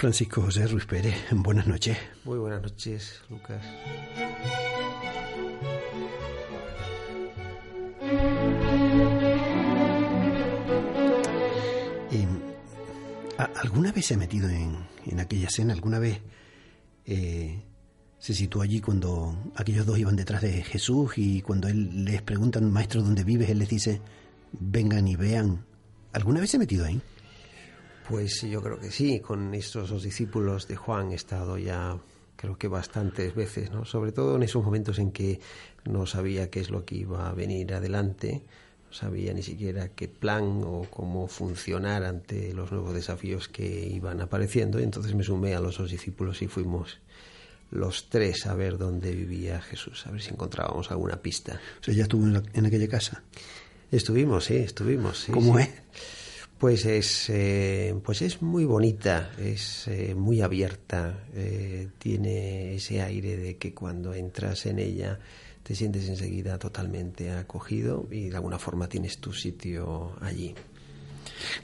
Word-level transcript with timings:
Francisco 0.00 0.40
José 0.40 0.66
Ruiz 0.66 0.86
Pérez, 0.86 1.14
buenas 1.30 1.66
noches. 1.66 1.98
Muy 2.24 2.38
buenas 2.38 2.62
noches, 2.62 3.20
Lucas. 3.28 3.62
Eh, 12.10 12.26
¿Alguna 13.62 13.92
vez 13.92 14.06
se 14.06 14.14
ha 14.14 14.16
metido 14.16 14.48
en, 14.48 14.74
en 15.04 15.20
aquella 15.20 15.48
escena? 15.48 15.74
¿Alguna 15.74 15.98
vez 15.98 16.22
eh, 17.04 17.62
se 18.18 18.32
situó 18.32 18.62
allí 18.62 18.80
cuando 18.80 19.52
aquellos 19.54 19.84
dos 19.84 19.98
iban 19.98 20.16
detrás 20.16 20.40
de 20.40 20.62
Jesús 20.62 21.12
y 21.18 21.42
cuando 21.42 21.68
él 21.68 22.06
les 22.06 22.22
preguntan, 22.22 22.72
maestro, 22.72 23.02
¿dónde 23.02 23.22
vives? 23.22 23.50
Él 23.50 23.58
les 23.58 23.68
dice, 23.68 24.00
vengan 24.58 25.06
y 25.06 25.16
vean. 25.16 25.62
¿Alguna 26.14 26.40
vez 26.40 26.52
se 26.52 26.56
ha 26.56 26.60
metido 26.60 26.86
ahí? 26.86 27.02
Pues 28.10 28.42
yo 28.42 28.60
creo 28.60 28.76
que 28.80 28.90
sí, 28.90 29.20
con 29.20 29.54
estos 29.54 29.90
dos 29.90 30.02
discípulos 30.02 30.66
de 30.66 30.74
Juan 30.74 31.12
he 31.12 31.14
estado 31.14 31.56
ya 31.58 31.96
creo 32.34 32.58
que 32.58 32.66
bastantes 32.66 33.36
veces, 33.36 33.70
¿no? 33.70 33.84
Sobre 33.84 34.10
todo 34.10 34.34
en 34.34 34.42
esos 34.42 34.64
momentos 34.64 34.98
en 34.98 35.12
que 35.12 35.38
no 35.84 36.06
sabía 36.06 36.50
qué 36.50 36.58
es 36.58 36.70
lo 36.70 36.84
que 36.84 36.96
iba 36.96 37.28
a 37.28 37.32
venir 37.34 37.72
adelante, 37.72 38.42
no 38.88 38.92
sabía 38.92 39.32
ni 39.32 39.44
siquiera 39.44 39.90
qué 39.90 40.08
plan 40.08 40.60
o 40.64 40.88
cómo 40.90 41.28
funcionar 41.28 42.02
ante 42.02 42.52
los 42.52 42.72
nuevos 42.72 42.94
desafíos 42.94 43.46
que 43.46 43.86
iban 43.86 44.20
apareciendo, 44.20 44.80
y 44.80 44.82
entonces 44.82 45.14
me 45.14 45.22
sumé 45.22 45.54
a 45.54 45.60
los 45.60 45.78
dos 45.78 45.92
discípulos 45.92 46.42
y 46.42 46.48
fuimos 46.48 46.98
los 47.70 48.08
tres 48.08 48.44
a 48.46 48.54
ver 48.54 48.76
dónde 48.76 49.14
vivía 49.14 49.60
Jesús, 49.60 50.04
a 50.08 50.10
ver 50.10 50.20
si 50.20 50.30
encontrábamos 50.30 50.90
alguna 50.90 51.22
pista. 51.22 51.60
O 51.80 51.84
sea, 51.84 51.94
ya 51.94 52.02
estuvo 52.02 52.24
en, 52.24 52.32
la, 52.32 52.42
en 52.54 52.66
aquella 52.66 52.88
casa. 52.88 53.22
Estuvimos, 53.92 54.46
sí, 54.46 54.56
estuvimos. 54.56 55.18
Sí, 55.18 55.30
¿Cómo 55.30 55.56
sí. 55.58 55.62
es? 55.62 55.70
Pues 56.60 56.84
es, 56.84 57.30
eh, 57.30 57.98
pues 58.04 58.20
es 58.20 58.42
muy 58.42 58.66
bonita, 58.66 59.32
es 59.38 59.88
eh, 59.88 60.14
muy 60.14 60.42
abierta, 60.42 61.24
eh, 61.32 61.88
tiene 61.96 62.74
ese 62.74 63.00
aire 63.00 63.38
de 63.38 63.56
que 63.56 63.72
cuando 63.72 64.12
entras 64.12 64.66
en 64.66 64.78
ella 64.78 65.18
te 65.62 65.74
sientes 65.74 66.06
enseguida 66.06 66.58
totalmente 66.58 67.30
acogido 67.30 68.06
y 68.10 68.28
de 68.28 68.36
alguna 68.36 68.58
forma 68.58 68.90
tienes 68.90 69.16
tu 69.20 69.32
sitio 69.32 70.12
allí. 70.20 70.54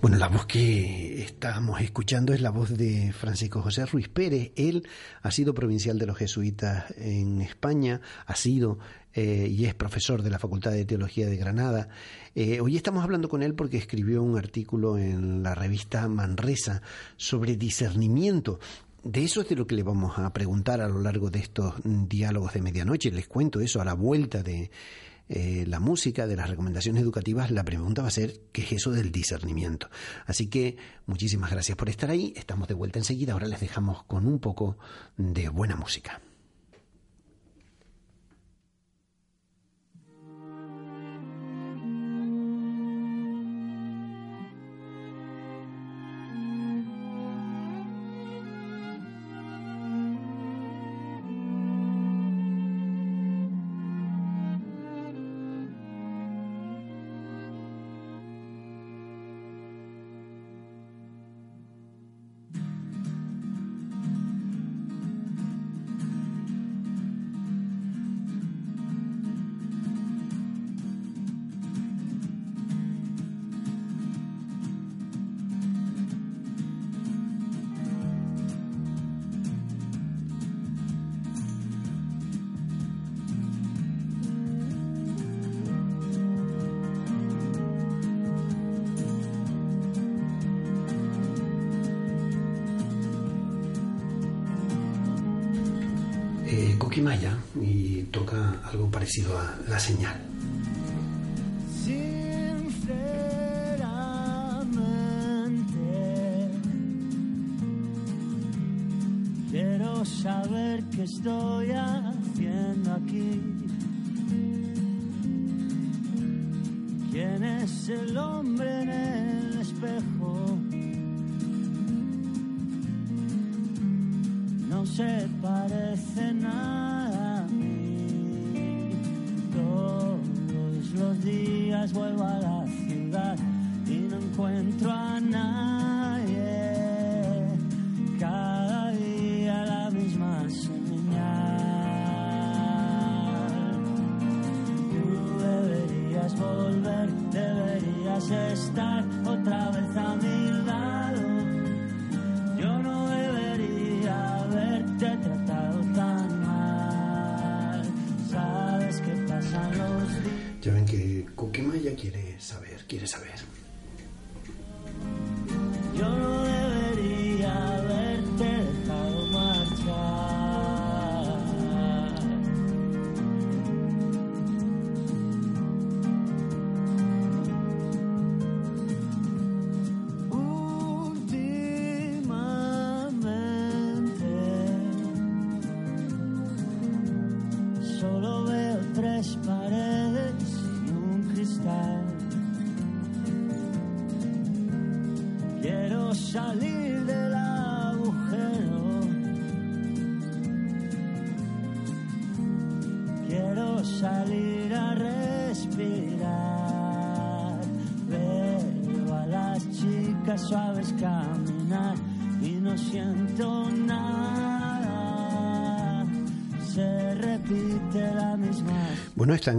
Bueno, 0.01 0.17
la 0.17 0.29
voz 0.29 0.47
que 0.47 1.23
estamos 1.23 1.81
escuchando 1.81 2.33
es 2.33 2.41
la 2.41 2.51
voz 2.51 2.77
de 2.77 3.13
Francisco 3.13 3.63
José 3.63 3.87
Ruiz 3.87 4.09
Pérez. 4.09 4.53
Él 4.57 4.89
ha 5.23 5.31
sido 5.31 5.55
provincial 5.55 5.99
de 5.99 6.07
los 6.07 6.17
jesuitas 6.17 6.93
en 6.97 7.41
España, 7.41 8.01
ha 8.27 8.37
sido 8.37 8.79
eh, 9.15 9.49
y 9.51 9.65
es 9.65 9.75
profesor 9.75 10.23
de 10.23 10.31
la 10.31 10.39
Facultad 10.39 10.73
de 10.73 10.85
Teología 10.85 11.27
de 11.27 11.37
Granada. 11.37 11.89
Eh, 12.35 12.61
hoy 12.61 12.77
estamos 12.77 13.03
hablando 13.03 13.29
con 13.29 13.43
él 13.43 13.55
porque 13.55 13.79
escribió 13.79 14.23
un 14.23 14.37
artículo 14.37 14.99
en 14.99 15.43
la 15.43 15.55
revista 15.55 16.07
Manresa 16.09 16.83
sobre 17.17 17.57
discernimiento. 17.57 18.61
De 19.03 19.25
eso 19.25 19.41
es 19.41 19.49
de 19.49 19.57
lo 19.57 19.67
que 19.67 19.77
le 19.77 19.85
vamos 19.85 20.19
a 20.19 20.33
preguntar 20.33 20.81
a 20.81 20.89
lo 20.89 21.01
largo 21.01 21.31
de 21.31 21.39
estos 21.39 21.75
diálogos 21.85 22.53
de 22.53 22.61
medianoche. 22.61 23.11
Les 23.11 23.29
cuento 23.29 23.61
eso 23.61 23.81
a 23.81 23.85
la 23.85 23.95
vuelta 23.95 24.43
de 24.43 24.71
eh, 25.29 25.65
la 25.67 25.81
música, 25.81 26.27
de 26.27 26.37
las 26.37 26.49
recomendaciones 26.49 27.03
educativas, 27.03 27.51
la 27.51 27.65
pregunta 27.65 28.03
va 28.03 28.09
a 28.09 28.13
ser 28.13 28.41
¿qué 28.53 28.63
es 28.63 28.73
eso 28.73 28.93
del 28.93 29.11
discernimiento? 29.11 29.89
Así 30.27 30.49
que 30.49 30.77
muchísimas 31.07 31.51
gracias 31.51 31.77
por 31.77 31.89
estar 31.89 32.11
ahí, 32.11 32.33
estamos 32.37 32.69
de 32.69 32.75
vuelta 32.75 32.99
enseguida, 32.99 33.33
ahora 33.33 33.49
les 33.49 33.61
dejamos 33.61 34.05
con 34.05 34.27
un 34.27 34.39
poco 34.39 34.79
de 35.17 35.49
buena 35.49 35.77
música. 35.77 36.21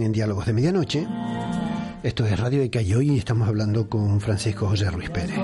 En 0.08 0.12
Diálogos 0.12 0.46
de 0.46 0.54
Medianoche. 0.54 1.06
Esto 2.02 2.24
es 2.24 2.40
Radio 2.40 2.60
de 2.60 2.70
Cayo 2.70 3.02
y 3.02 3.18
estamos 3.18 3.46
hablando 3.46 3.90
con 3.90 4.22
Francisco 4.22 4.66
José 4.66 4.90
Ruiz 4.90 5.10
Pérez. 5.10 5.36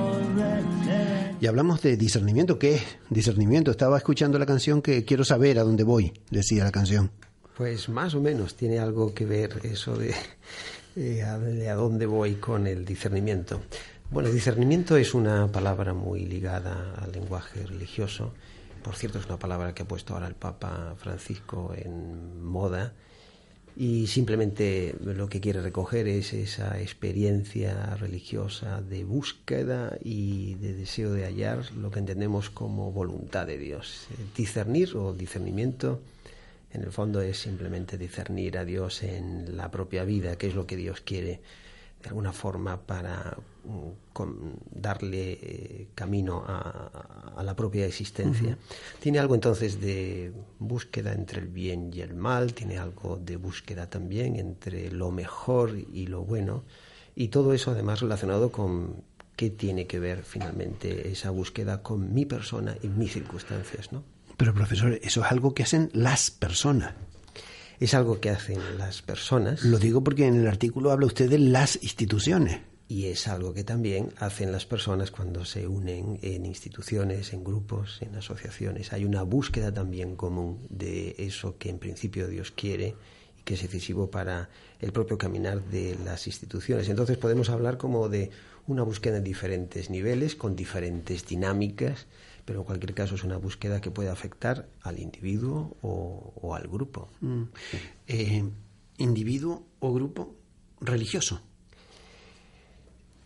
Y 1.38 1.46
hablamos 1.46 1.82
de 1.82 1.98
discernimiento. 1.98 2.58
¿Qué 2.58 2.76
es 2.76 2.82
discernimiento? 3.10 3.70
Estaba 3.70 3.98
escuchando 3.98 4.38
la 4.38 4.46
canción 4.46 4.80
que 4.80 5.04
quiero 5.04 5.22
saber 5.22 5.58
a 5.58 5.64
dónde 5.64 5.84
voy, 5.84 6.14
decía 6.30 6.64
la 6.64 6.72
canción. 6.72 7.10
Pues 7.58 7.90
más 7.90 8.14
o 8.14 8.22
menos 8.22 8.54
tiene 8.54 8.78
algo 8.78 9.12
que 9.12 9.26
ver 9.26 9.60
eso 9.64 9.98
de, 9.98 10.14
eh, 10.96 11.22
a, 11.22 11.74
dónde 11.74 12.06
voy 12.06 12.36
con 12.36 12.66
el 12.66 12.86
discernimiento. 12.86 13.60
Bueno, 14.10 14.30
discernimiento 14.30 14.96
es 14.96 15.12
una 15.12 15.52
palabra 15.52 15.92
muy 15.92 16.24
ligada 16.24 16.94
al 17.02 17.12
lenguaje 17.12 17.66
religioso. 17.66 18.32
Por 18.82 18.96
cierto, 18.96 19.18
es 19.18 19.26
una 19.26 19.38
palabra 19.38 19.74
que 19.74 19.82
ha 19.82 19.88
puesto 19.88 20.14
ahora 20.14 20.26
el 20.26 20.36
Papa 20.36 20.94
Francisco 20.96 21.74
en 21.76 22.42
moda 22.42 22.94
y 23.76 24.06
simplemente 24.06 24.94
lo 25.02 25.28
que 25.28 25.40
quiere 25.40 25.60
recoger 25.60 26.06
es 26.06 26.32
esa 26.32 26.80
experiencia 26.80 27.96
religiosa 27.96 28.80
de 28.80 29.04
búsqueda 29.04 29.98
y 30.02 30.54
de 30.54 30.74
deseo 30.74 31.12
de 31.12 31.24
hallar 31.24 31.72
lo 31.72 31.90
que 31.90 31.98
entendemos 31.98 32.50
como 32.50 32.92
voluntad 32.92 33.46
de 33.46 33.58
Dios. 33.58 34.06
Discernir 34.36 34.96
o 34.96 35.12
discernimiento 35.12 36.00
en 36.72 36.82
el 36.82 36.92
fondo 36.92 37.20
es 37.20 37.38
simplemente 37.38 37.98
discernir 37.98 38.58
a 38.58 38.64
Dios 38.64 39.02
en 39.02 39.56
la 39.56 39.70
propia 39.70 40.04
vida, 40.04 40.36
qué 40.36 40.48
es 40.48 40.54
lo 40.54 40.66
que 40.66 40.76
Dios 40.76 41.00
quiere 41.00 41.40
de 42.02 42.08
alguna 42.08 42.32
forma 42.32 42.80
para 42.80 43.36
mm, 43.64 44.80
darle 44.80 45.32
eh, 45.32 45.88
camino 45.94 46.44
a, 46.46 47.42
la 47.42 47.56
propia 47.56 47.86
existencia. 47.86 48.56
Tiene 49.00 49.18
algo 49.18 49.34
entonces 49.34 49.80
de 49.80 50.32
búsqueda 50.58 51.12
entre 51.12 51.40
el 51.40 51.48
bien 51.48 51.90
y 51.92 52.00
el 52.00 52.14
mal, 52.14 52.54
tiene 52.54 52.78
algo 52.78 53.16
de 53.16 53.36
búsqueda 53.36 53.90
también 53.90 54.36
entre 54.36 54.90
lo 54.90 55.10
mejor 55.10 55.76
y 55.76 56.06
lo 56.06 56.22
bueno, 56.24 56.64
y 57.14 57.28
todo 57.28 57.52
eso 57.52 57.72
además 57.72 58.00
relacionado 58.00 58.50
con 58.50 59.02
qué 59.36 59.50
tiene 59.50 59.86
que 59.86 59.98
ver 59.98 60.22
finalmente 60.22 61.10
esa 61.10 61.30
búsqueda 61.30 61.82
con 61.82 62.14
mi 62.14 62.24
persona 62.24 62.76
y 62.82 62.88
mis 62.88 63.12
circunstancias, 63.12 63.92
¿no? 63.92 64.04
Pero 64.36 64.54
profesor, 64.54 64.98
eso 65.02 65.24
es 65.24 65.30
algo 65.30 65.54
que 65.54 65.62
hacen 65.62 65.90
las 65.92 66.30
personas. 66.30 66.94
Es 67.80 67.94
algo 67.94 68.20
que 68.20 68.30
hacen 68.30 68.60
las 68.78 69.02
personas. 69.02 69.64
Lo 69.64 69.78
digo 69.78 70.02
porque 70.02 70.26
en 70.26 70.36
el 70.36 70.46
artículo 70.46 70.90
habla 70.90 71.06
usted 71.06 71.28
de 71.28 71.38
las 71.38 71.82
instituciones. 71.82 72.60
Y 72.86 73.06
es 73.06 73.28
algo 73.28 73.54
que 73.54 73.64
también 73.64 74.12
hacen 74.18 74.52
las 74.52 74.66
personas 74.66 75.10
cuando 75.10 75.44
se 75.44 75.66
unen 75.66 76.18
en 76.20 76.44
instituciones, 76.44 77.32
en 77.32 77.42
grupos, 77.42 78.02
en 78.02 78.14
asociaciones. 78.14 78.92
Hay 78.92 79.04
una 79.06 79.22
búsqueda 79.22 79.72
también 79.72 80.16
común 80.16 80.66
de 80.68 81.14
eso 81.18 81.56
que 81.56 81.70
en 81.70 81.78
principio 81.78 82.28
Dios 82.28 82.50
quiere 82.50 82.94
y 83.38 83.42
que 83.42 83.54
es 83.54 83.62
decisivo 83.62 84.10
para 84.10 84.50
el 84.80 84.92
propio 84.92 85.16
caminar 85.16 85.64
de 85.64 85.96
las 86.04 86.26
instituciones. 86.26 86.88
Entonces 86.90 87.16
podemos 87.16 87.48
hablar 87.48 87.78
como 87.78 88.10
de 88.10 88.30
una 88.66 88.82
búsqueda 88.82 89.16
en 89.16 89.24
diferentes 89.24 89.88
niveles, 89.88 90.36
con 90.36 90.54
diferentes 90.54 91.26
dinámicas, 91.26 92.06
pero 92.44 92.60
en 92.60 92.64
cualquier 92.66 92.92
caso 92.92 93.14
es 93.14 93.24
una 93.24 93.38
búsqueda 93.38 93.80
que 93.80 93.90
puede 93.90 94.10
afectar 94.10 94.68
al 94.82 94.98
individuo 94.98 95.76
o, 95.80 96.54
al 96.54 96.68
grupo. 96.68 97.08
Mm. 97.20 97.44
Eh, 98.08 98.44
individuo 98.98 99.66
o 99.80 99.92
grupo 99.92 100.36
religioso. 100.80 101.40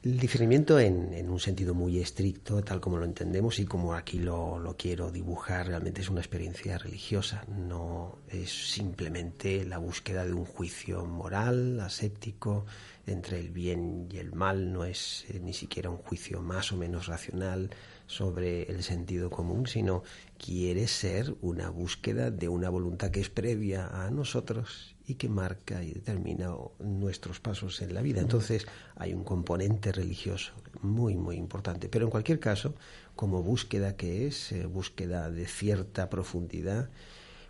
El 0.09 0.19
discernimiento 0.19 0.81
en, 0.81 1.29
un 1.29 1.39
sentido 1.39 1.75
muy 1.75 1.99
estricto, 1.99 2.65
tal 2.65 2.81
como 2.81 2.97
lo 2.97 3.05
entendemos 3.05 3.59
y 3.59 3.67
como 3.67 3.93
aquí 3.93 4.19
lo, 4.19 4.59
lo, 4.59 4.75
quiero 4.75 5.11
dibujar, 5.11 5.67
realmente 5.67 6.01
es 6.01 6.09
una 6.09 6.23
experiencia 6.23 6.79
religiosa, 6.79 7.45
no 7.47 8.17
es 8.27 8.71
simplemente 8.73 9.67
la 9.67 9.77
búsqueda 9.77 10.25
de 10.25 10.33
un 10.33 10.47
juicio 10.47 11.05
moral, 11.05 11.79
aséptico, 11.81 12.65
entre 13.07 13.39
el 13.39 13.51
bien 13.51 14.09
y 14.11 14.17
el 14.17 14.33
mal, 14.33 14.73
no 14.73 14.87
es 14.87 15.27
eh, 15.29 15.41
ni 15.41 15.53
siquiera 15.53 15.91
un 15.91 15.99
juicio 15.99 16.41
más 16.41 16.73
o 16.73 16.79
menos 16.79 17.07
racional, 17.07 17.69
sobre 18.07 18.63
el 18.63 18.85
sentido 18.85 19.29
común, 19.29 19.67
sino 19.67 20.05
quiere 20.39 20.89
ser 20.89 21.35
una 21.43 21.69
búsqueda 21.69 22.31
de 22.31 22.49
una 22.49 22.71
voluntad 22.71 23.11
que 23.11 23.21
es 23.21 23.29
previa 23.29 23.89
a 23.89 24.11
nosotros 24.11 24.97
y 25.09 25.15
que 25.15 25.29
marca 25.29 25.83
y 25.83 25.93
determina 25.93 26.55
nuestros 26.79 27.41
pasos 27.41 27.81
en 27.81 27.95
la 27.95 28.03
vida. 28.03 28.21
Entonces 28.21 28.67
hay 28.95 29.15
un 29.15 29.25
componente 29.25 29.91
religioso 29.91 30.53
muy, 30.83 31.17
muy 31.17 31.37
importante. 31.37 31.89
Pero 31.89 32.05
en 32.05 32.11
cualquier 32.11 32.39
caso, 32.39 32.75
como 33.17 33.43
búsqueda 33.43 33.97
que 33.97 34.27
es, 34.27 34.53
eh, 34.53 34.67
búsqueda 34.67 35.31
de 35.31 35.47
cierta 35.47 36.11
profundidad, 36.11 36.91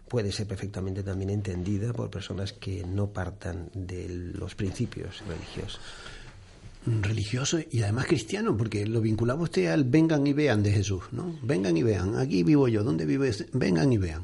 puede 0.08 0.30
ser 0.32 0.46
perfectamente 0.46 1.02
también 1.02 1.30
entendida 1.30 1.92
por 1.92 2.10
personas 2.10 2.52
que 2.52 2.84
no 2.84 3.10
partan 3.12 3.70
de 3.74 4.08
los 4.08 4.54
principios 4.54 5.22
religiosos 5.26 5.80
religioso 6.86 7.58
y 7.70 7.82
además 7.82 8.06
cristiano, 8.06 8.56
porque 8.56 8.86
lo 8.86 9.02
vinculaba 9.02 9.42
usted 9.42 9.66
al 9.66 9.84
vengan 9.84 10.26
y 10.26 10.32
vean 10.32 10.62
de 10.62 10.72
Jesús, 10.72 11.04
¿no? 11.12 11.38
Vengan 11.42 11.76
y 11.76 11.82
vean, 11.82 12.16
aquí 12.16 12.42
vivo 12.44 12.68
yo, 12.68 12.82
¿dónde 12.82 13.04
vives? 13.04 13.44
Vengan 13.52 13.92
y 13.92 13.98
vean. 13.98 14.22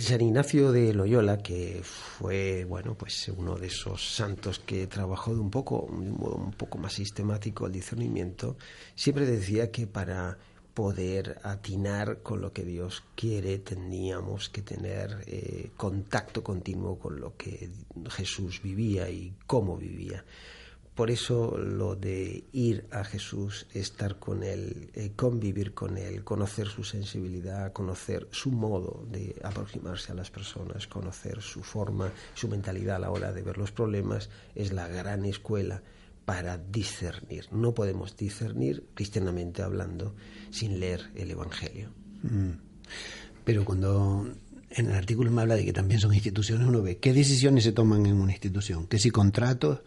San 0.00 0.22
Ignacio 0.22 0.72
de 0.72 0.94
Loyola, 0.94 1.36
que 1.42 1.82
fue, 1.82 2.64
bueno, 2.64 2.94
pues 2.94 3.28
uno 3.28 3.56
de 3.56 3.66
esos 3.66 4.14
santos 4.14 4.58
que 4.58 4.86
trabajó 4.86 5.34
de 5.34 5.40
un 5.40 5.50
poco, 5.50 5.86
de 5.90 6.10
un 6.10 6.18
modo 6.18 6.36
un 6.36 6.52
poco 6.52 6.78
más 6.78 6.94
sistemático 6.94 7.66
el 7.66 7.72
discernimiento, 7.72 8.56
siempre 8.94 9.26
decía 9.26 9.70
que 9.70 9.86
para 9.86 10.38
poder 10.72 11.38
atinar 11.42 12.22
con 12.22 12.40
lo 12.40 12.50
que 12.50 12.64
Dios 12.64 13.04
quiere 13.14 13.58
teníamos 13.58 14.48
que 14.48 14.62
tener 14.62 15.22
eh, 15.26 15.70
contacto 15.76 16.42
continuo 16.42 16.98
con 16.98 17.20
lo 17.20 17.36
que 17.36 17.68
Jesús 18.08 18.62
vivía 18.62 19.10
y 19.10 19.34
cómo 19.46 19.76
vivía. 19.76 20.24
Por 20.94 21.10
eso 21.10 21.58
lo 21.58 21.96
de 21.96 22.44
ir 22.52 22.86
a 22.92 23.02
Jesús, 23.02 23.66
estar 23.74 24.20
con 24.20 24.44
Él, 24.44 24.90
eh, 24.94 25.10
convivir 25.16 25.74
con 25.74 25.98
Él, 25.98 26.22
conocer 26.22 26.68
su 26.68 26.84
sensibilidad, 26.84 27.72
conocer 27.72 28.28
su 28.30 28.52
modo 28.52 29.04
de 29.10 29.34
aproximarse 29.42 30.12
a 30.12 30.14
las 30.14 30.30
personas, 30.30 30.86
conocer 30.86 31.42
su 31.42 31.64
forma, 31.64 32.12
su 32.34 32.46
mentalidad 32.46 32.96
a 32.96 33.00
la 33.00 33.10
hora 33.10 33.32
de 33.32 33.42
ver 33.42 33.58
los 33.58 33.72
problemas, 33.72 34.30
es 34.54 34.72
la 34.72 34.86
gran 34.86 35.24
escuela 35.24 35.82
para 36.24 36.58
discernir. 36.58 37.48
No 37.50 37.74
podemos 37.74 38.16
discernir, 38.16 38.84
cristianamente 38.94 39.62
hablando, 39.62 40.14
sin 40.50 40.78
leer 40.78 41.10
el 41.16 41.30
Evangelio. 41.30 41.88
Mm. 42.22 42.50
Pero 43.44 43.64
cuando 43.64 44.26
en 44.70 44.86
el 44.86 44.94
artículo 44.94 45.30
me 45.30 45.42
habla 45.42 45.56
de 45.56 45.64
que 45.64 45.72
también 45.72 46.00
son 46.00 46.14
instituciones, 46.14 46.66
uno 46.66 46.82
ve 46.82 46.98
qué 46.98 47.12
decisiones 47.12 47.64
se 47.64 47.72
toman 47.72 48.06
en 48.06 48.14
una 48.14 48.32
institución, 48.32 48.86
que 48.86 48.98
si 48.98 49.10
contratos, 49.10 49.80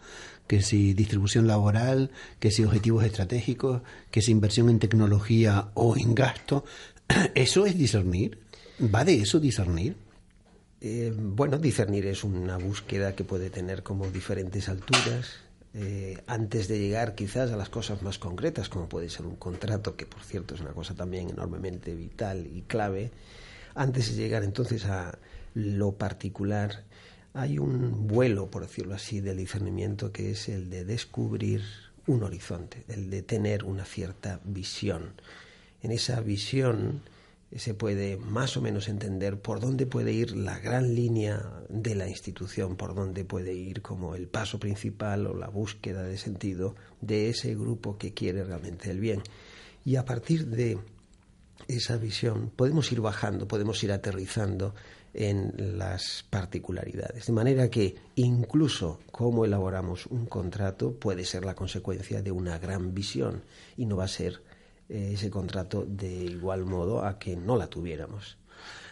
que 0.48 0.62
si 0.62 0.94
distribución 0.94 1.46
laboral, 1.46 2.10
que 2.40 2.50
si 2.50 2.64
objetivos 2.64 3.04
estratégicos, 3.04 3.82
que 4.10 4.22
si 4.22 4.32
inversión 4.32 4.68
en 4.70 4.80
tecnología 4.80 5.68
o 5.74 5.96
en 5.96 6.14
gasto. 6.14 6.64
¿Eso 7.34 7.66
es 7.66 7.78
discernir? 7.78 8.40
¿Va 8.80 9.04
de 9.04 9.20
eso 9.20 9.38
discernir? 9.38 9.96
Eh, 10.80 11.12
bueno, 11.16 11.58
discernir 11.58 12.06
es 12.06 12.24
una 12.24 12.56
búsqueda 12.56 13.14
que 13.14 13.24
puede 13.24 13.50
tener 13.50 13.82
como 13.82 14.10
diferentes 14.10 14.68
alturas. 14.68 15.36
Eh, 15.74 16.16
antes 16.26 16.66
de 16.66 16.78
llegar 16.78 17.14
quizás 17.14 17.52
a 17.52 17.56
las 17.56 17.68
cosas 17.68 18.02
más 18.02 18.18
concretas, 18.18 18.68
como 18.68 18.88
puede 18.88 19.10
ser 19.10 19.26
un 19.26 19.36
contrato, 19.36 19.96
que 19.96 20.06
por 20.06 20.22
cierto 20.22 20.54
es 20.54 20.60
una 20.60 20.72
cosa 20.72 20.94
también 20.94 21.28
enormemente 21.28 21.94
vital 21.94 22.46
y 22.46 22.62
clave, 22.62 23.10
antes 23.74 24.10
de 24.10 24.22
llegar 24.22 24.44
entonces 24.44 24.86
a 24.86 25.18
lo 25.54 25.92
particular, 25.92 26.84
hay 27.34 27.58
un 27.58 28.06
vuelo, 28.06 28.50
por 28.50 28.62
decirlo 28.62 28.94
así, 28.94 29.20
del 29.20 29.38
discernimiento 29.38 30.12
que 30.12 30.30
es 30.30 30.48
el 30.48 30.70
de 30.70 30.84
descubrir 30.84 31.62
un 32.06 32.22
horizonte, 32.22 32.84
el 32.88 33.10
de 33.10 33.22
tener 33.22 33.64
una 33.64 33.84
cierta 33.84 34.40
visión. 34.44 35.12
En 35.82 35.92
esa 35.92 36.20
visión 36.20 37.02
se 37.56 37.74
puede 37.74 38.16
más 38.16 38.56
o 38.56 38.60
menos 38.60 38.88
entender 38.88 39.40
por 39.40 39.60
dónde 39.60 39.86
puede 39.86 40.12
ir 40.12 40.36
la 40.36 40.58
gran 40.58 40.94
línea 40.94 41.64
de 41.68 41.94
la 41.94 42.08
institución, 42.08 42.76
por 42.76 42.94
dónde 42.94 43.24
puede 43.24 43.54
ir 43.54 43.80
como 43.80 44.14
el 44.14 44.26
paso 44.28 44.58
principal 44.58 45.26
o 45.26 45.34
la 45.34 45.48
búsqueda 45.48 46.02
de 46.02 46.18
sentido 46.18 46.74
de 47.00 47.30
ese 47.30 47.54
grupo 47.54 47.96
que 47.96 48.12
quiere 48.12 48.44
realmente 48.44 48.90
el 48.90 49.00
bien. 49.00 49.22
Y 49.84 49.96
a 49.96 50.04
partir 50.04 50.46
de 50.46 50.78
esa 51.68 51.96
visión 51.96 52.50
podemos 52.54 52.92
ir 52.92 53.00
bajando, 53.00 53.48
podemos 53.48 53.82
ir 53.82 53.92
aterrizando 53.92 54.74
en 55.14 55.78
las 55.78 56.24
particularidades. 56.28 57.26
De 57.26 57.32
manera 57.32 57.68
que 57.70 57.96
incluso 58.14 59.00
cómo 59.10 59.44
elaboramos 59.44 60.06
un 60.06 60.26
contrato 60.26 60.92
puede 60.92 61.24
ser 61.24 61.44
la 61.44 61.54
consecuencia 61.54 62.22
de 62.22 62.30
una 62.30 62.58
gran 62.58 62.94
visión 62.94 63.42
y 63.76 63.86
no 63.86 63.96
va 63.96 64.04
a 64.04 64.08
ser 64.08 64.42
eh, 64.88 65.10
ese 65.14 65.30
contrato 65.30 65.84
de 65.86 66.12
igual 66.24 66.64
modo 66.64 67.04
a 67.04 67.18
que 67.18 67.36
no 67.36 67.56
la 67.56 67.68
tuviéramos. 67.68 68.38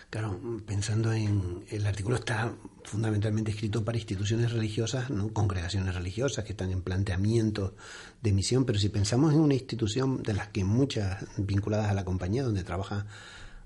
Claro, 0.09 0.41
pensando 0.65 1.13
en 1.13 1.65
el 1.69 1.85
artículo 1.85 2.17
está 2.17 2.55
fundamentalmente 2.85 3.51
escrito 3.51 3.85
para 3.85 3.99
instituciones 3.99 4.53
religiosas, 4.53 5.11
no 5.11 5.33
congregaciones 5.33 5.95
religiosas 5.97 6.45
que 6.45 6.53
están 6.53 6.71
en 6.71 6.83
planteamiento 6.83 7.75
de 8.23 8.33
misión, 8.33 8.65
pero 8.65 8.79
si 8.79 8.89
pensamos 8.89 9.35
en 9.35 9.41
una 9.41 9.55
institución 9.55 10.23
de 10.23 10.35
las 10.35 10.49
que 10.49 10.65
muchas 10.65 11.27
vinculadas 11.37 11.91
a 11.91 11.95
la 11.95 12.05
compañía 12.05 12.45
donde 12.45 12.63
trabaja 12.63 13.07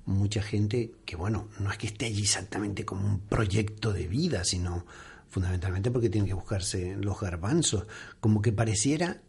mucha 0.05 0.43
gente 0.43 0.93
que, 1.05 1.17
bueno, 1.17 1.49
no 1.59 1.71
es 1.71 1.79
que 1.79 1.87
esté 1.87 2.07
allí 2.07 2.23
exactamente 2.23 2.85
como 2.85 3.07
un 3.07 3.21
proyecto 3.21 3.93
de 3.93 4.07
vida, 4.07 4.45
sino 4.45 4.87
fundamentalmente 5.29 5.91
porque 5.91 6.11
tiene 6.11 6.27
que 6.27 6.35
buscarse 6.35 6.97
los 6.97 7.21
garbanzos, 7.21 7.87
como 8.21 8.43
que 8.43 8.53
pareciera 8.53 9.23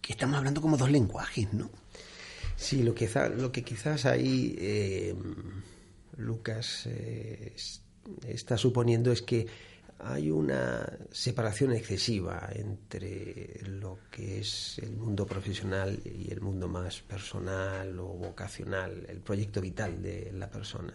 que 0.00 0.12
estamos 0.12 0.36
hablando 0.36 0.60
como 0.60 0.76
dos 0.76 0.90
lenguajes, 0.90 1.52
¿no? 1.52 1.70
Sí, 2.56 2.82
lo 2.82 2.94
que, 2.94 3.08
lo 3.36 3.50
que 3.50 3.62
quizás 3.64 4.04
ahí 4.04 4.54
eh, 4.58 5.14
Lucas 6.16 6.86
eh, 6.86 7.54
está 8.28 8.56
suponiendo 8.56 9.10
es 9.10 9.22
que 9.22 9.46
hay 10.02 10.30
una 10.30 10.90
separación 11.12 11.72
excesiva 11.72 12.48
entre 12.54 13.60
lo 13.64 13.98
que 14.10 14.40
es 14.40 14.78
el 14.82 14.96
mundo 14.96 15.26
profesional 15.26 16.00
y 16.04 16.32
el 16.32 16.40
mundo 16.40 16.66
más 16.66 17.00
personal 17.00 17.98
o 18.00 18.06
vocacional, 18.06 19.06
el 19.08 19.20
proyecto 19.20 19.60
vital 19.60 20.02
de 20.02 20.32
la 20.32 20.50
persona. 20.50 20.92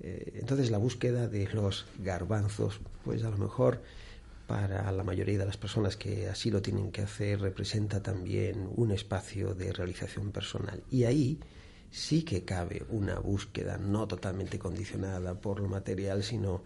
Eh, 0.00 0.32
entonces 0.40 0.70
la 0.70 0.78
búsqueda 0.78 1.26
de 1.26 1.48
los 1.48 1.86
garbanzos, 1.98 2.80
pues 3.02 3.24
a 3.24 3.30
lo 3.30 3.38
mejor 3.38 3.80
para 4.46 4.90
la 4.92 5.04
mayoría 5.04 5.38
de 5.38 5.46
las 5.46 5.56
personas 5.56 5.96
que 5.96 6.28
así 6.28 6.50
lo 6.50 6.60
tienen 6.60 6.90
que 6.90 7.02
hacer, 7.02 7.40
representa 7.40 8.02
también 8.02 8.68
un 8.76 8.92
espacio 8.92 9.54
de 9.54 9.72
realización 9.72 10.32
personal. 10.32 10.82
Y 10.90 11.04
ahí 11.04 11.40
sí 11.90 12.22
que 12.22 12.44
cabe 12.44 12.84
una 12.90 13.18
búsqueda 13.18 13.78
no 13.78 14.06
totalmente 14.06 14.58
condicionada 14.58 15.34
por 15.40 15.60
lo 15.60 15.68
material, 15.68 16.22
sino 16.22 16.62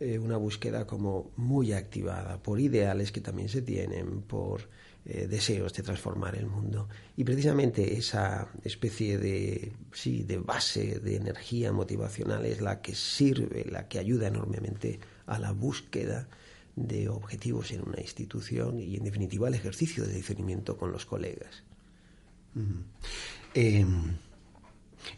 eh, 0.00 0.18
una 0.18 0.36
búsqueda 0.36 0.86
como 0.86 1.32
muy 1.36 1.72
activada 1.72 2.40
por 2.40 2.60
ideales 2.60 3.10
que 3.10 3.20
también 3.20 3.48
se 3.48 3.62
tienen, 3.62 4.22
por 4.22 4.68
eh, 5.04 5.26
deseos 5.26 5.72
de 5.72 5.82
transformar 5.82 6.36
el 6.36 6.46
mundo. 6.46 6.88
Y 7.16 7.24
precisamente 7.24 7.96
esa 7.96 8.48
especie 8.62 9.18
de, 9.18 9.72
sí, 9.92 10.22
de 10.22 10.38
base 10.38 11.00
de 11.00 11.16
energía 11.16 11.72
motivacional 11.72 12.44
es 12.44 12.60
la 12.60 12.80
que 12.80 12.94
sirve, 12.94 13.64
la 13.64 13.88
que 13.88 13.98
ayuda 13.98 14.28
enormemente 14.28 15.00
a 15.26 15.38
la 15.38 15.52
búsqueda 15.52 16.28
de 16.76 17.08
objetivos 17.08 17.72
en 17.72 17.82
una 17.82 18.00
institución 18.00 18.78
y, 18.78 18.96
en 18.96 19.04
definitiva, 19.04 19.48
el 19.48 19.54
ejercicio 19.54 20.04
de 20.04 20.14
discernimiento 20.14 20.76
con 20.76 20.92
los 20.92 21.06
colegas. 21.06 21.64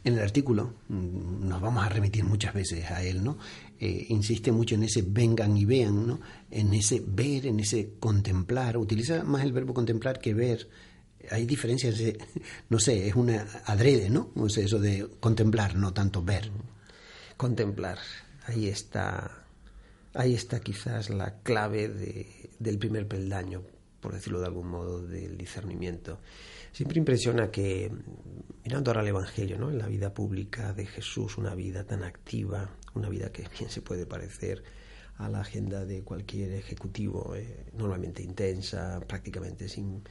En 0.05 0.15
el 0.15 0.21
artículo 0.21 0.75
mm, 0.89 1.49
nos 1.49 1.61
vamos 1.61 1.85
a 1.85 1.89
remitir 1.89 2.25
muchas 2.25 2.55
veces 2.55 2.91
a 2.91 3.03
él, 3.03 3.23
¿no? 3.23 3.39
Eh, 3.79 4.07
insiste 4.09 4.53
mucho 4.53 4.75
en 4.75 4.85
ese 4.85 5.03
vengan 5.03 5.57
y 5.57 5.65
vean, 5.65 6.07
¿no? 6.07 6.21
En 6.51 6.73
ese 6.75 7.03
ver, 7.07 7.47
en 7.47 7.61
ese 7.61 7.95
contemplar. 7.99 8.77
Utiliza 8.77 9.25
más 9.25 9.43
el 9.45 9.53
verbo 9.53 9.75
contemplar 9.75 10.19
que 10.21 10.35
ver. 10.35 10.69
Hay 11.31 11.47
diferencias, 11.47 12.01
no 12.69 12.79
sé, 12.79 13.09
es 13.09 13.15
una 13.15 13.47
adrede, 13.67 14.11
¿no? 14.11 14.33
Eso 14.47 14.79
de 14.79 15.09
contemplar, 15.21 15.77
no 15.77 15.93
tanto 15.93 16.23
ver. 16.23 16.51
Contemplar, 17.37 17.99
ahí 18.47 18.69
está 18.69 19.41
Ahí 20.15 20.35
está 20.35 20.61
quizás 20.61 21.09
la 21.09 21.41
clave 21.43 21.89
del 22.59 22.79
primer 22.79 23.07
peldaño, 23.07 23.63
por 24.01 24.13
decirlo 24.13 24.41
de 24.41 24.47
algún 24.47 24.69
modo, 24.69 25.07
del 25.07 25.37
discernimiento. 25.37 26.19
Siempre 26.73 26.99
impresiona 26.99 27.51
que, 27.51 27.91
mirando 28.65 28.91
ahora 28.91 29.03
el 29.03 29.09
Evangelio, 29.09 29.59
¿no? 29.59 29.71
en 29.71 29.79
la 29.79 29.87
vida 29.87 30.15
pública 30.15 30.73
de 30.73 30.87
Jesús, 30.87 31.37
una 31.37 31.55
vida 31.55 31.85
tan 31.85 32.05
activa, 32.05 32.71
una 32.95 33.09
vida 33.09 33.33
que 33.33 33.45
bien 33.59 33.71
se 33.71 33.83
puede 33.83 34.07
parecer 34.07 34.63
a 35.21 35.29
la 35.29 35.41
agenda 35.41 35.85
de 35.85 36.03
cualquier 36.03 36.53
ejecutivo, 36.53 37.35
eh, 37.37 37.67
normalmente 37.75 38.23
intensa, 38.23 39.01
prácticamente 39.07 39.69
sin 39.69 40.03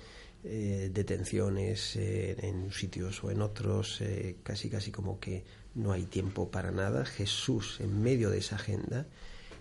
eh, 0.43 0.91
detenciones 0.93 1.95
eh, 1.95 2.35
en 2.47 2.71
sitios 2.71 3.23
o 3.23 3.31
en 3.31 3.41
otros, 3.41 4.03
casi 4.43 4.69
casi 4.69 4.91
como 4.91 5.19
que 5.19 5.43
no 5.73 5.91
hay 5.91 6.03
tiempo 6.03 6.51
para 6.51 6.71
nada. 6.71 7.05
Jesús, 7.05 7.79
en 7.79 8.01
medio 8.01 8.29
de 8.29 8.37
esa 8.37 8.55
agenda, 8.57 9.07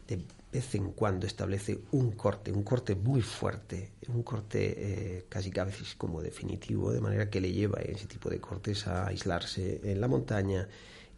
de 0.07 0.23
vez 0.52 0.75
en 0.75 0.93
cuando 0.93 1.26
establece 1.26 1.81
un 1.93 2.12
corte, 2.12 2.52
un 2.52 2.62
corte 2.62 2.95
muy 2.95 3.21
fuerte, 3.21 3.93
un 4.09 4.23
corte 4.23 4.75
eh, 4.76 5.26
casi 5.28 5.52
a 5.59 5.64
veces 5.64 5.95
como 5.95 6.23
definitivo, 6.23 6.93
de 6.93 7.00
manera 7.00 7.28
que 7.28 7.40
le 7.40 7.52
lleva 7.52 7.81
ese 7.81 8.07
tipo 8.07 8.31
de 8.31 8.40
cortes 8.40 8.87
a 8.87 9.09
aislarse 9.09 9.81
en 9.85 10.00
la 10.00 10.09
montaña 10.09 10.69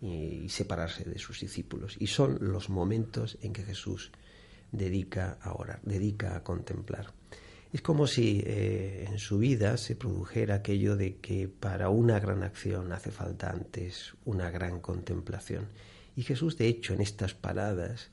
y, 0.03 0.49
separarse 0.49 1.05
de 1.05 1.19
sus 1.19 1.41
discípulos. 1.41 1.97
Y 2.01 2.09
son 2.09 2.39
los 2.41 2.71
momentos 2.71 3.39
en 3.43 3.53
que 3.53 3.63
Jesús 3.63 4.11
dedica 4.73 5.39
a 5.41 5.53
orar, 5.53 5.81
dedica 5.83 6.37
a 6.37 6.43
contemplar. 6.43 7.13
Es 7.73 7.83
como 7.83 8.09
si 8.09 8.43
eh, 8.45 9.07
en 9.09 9.19
su 9.21 9.39
vida 9.39 9.77
se 9.77 9.95
produjera 9.95 10.57
aquello 10.57 10.97
de 10.97 11.17
que 11.17 11.49
para 11.49 11.89
una 11.89 12.19
gran 12.19 12.43
acción 12.43 12.93
hace 12.93 13.13
falta 13.13 13.51
antes 13.51 14.15
una 14.25 14.51
gran 14.51 14.81
contemplación. 14.81 15.69
Y 16.17 16.23
Jesús, 16.23 16.59
de 16.59 16.67
hecho, 16.67 16.95
en 16.95 17.01
estas 17.01 17.35
paradas, 17.35 18.11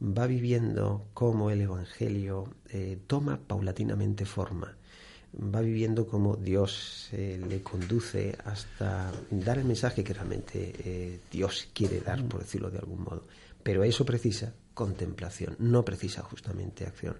va 0.00 0.26
viviendo 0.26 1.08
cómo 1.12 1.50
el 1.50 1.60
Evangelio 1.60 2.54
eh, 2.70 2.98
toma 3.06 3.38
paulatinamente 3.38 4.24
forma, 4.24 4.76
va 5.34 5.60
viviendo 5.60 6.06
cómo 6.06 6.36
Dios 6.36 7.08
eh, 7.12 7.40
le 7.48 7.62
conduce 7.62 8.36
hasta 8.44 9.12
dar 9.30 9.58
el 9.58 9.64
mensaje 9.64 10.04
que 10.04 10.14
realmente 10.14 10.72
eh, 10.84 11.20
Dios 11.30 11.68
quiere 11.72 12.00
dar, 12.00 12.24
por 12.24 12.40
decirlo 12.40 12.70
de 12.70 12.78
algún 12.78 13.02
modo. 13.02 13.24
Pero 13.62 13.84
eso 13.84 14.04
precisa 14.04 14.54
contemplación, 14.72 15.56
no 15.58 15.84
precisa 15.84 16.22
justamente 16.22 16.86
acción. 16.86 17.16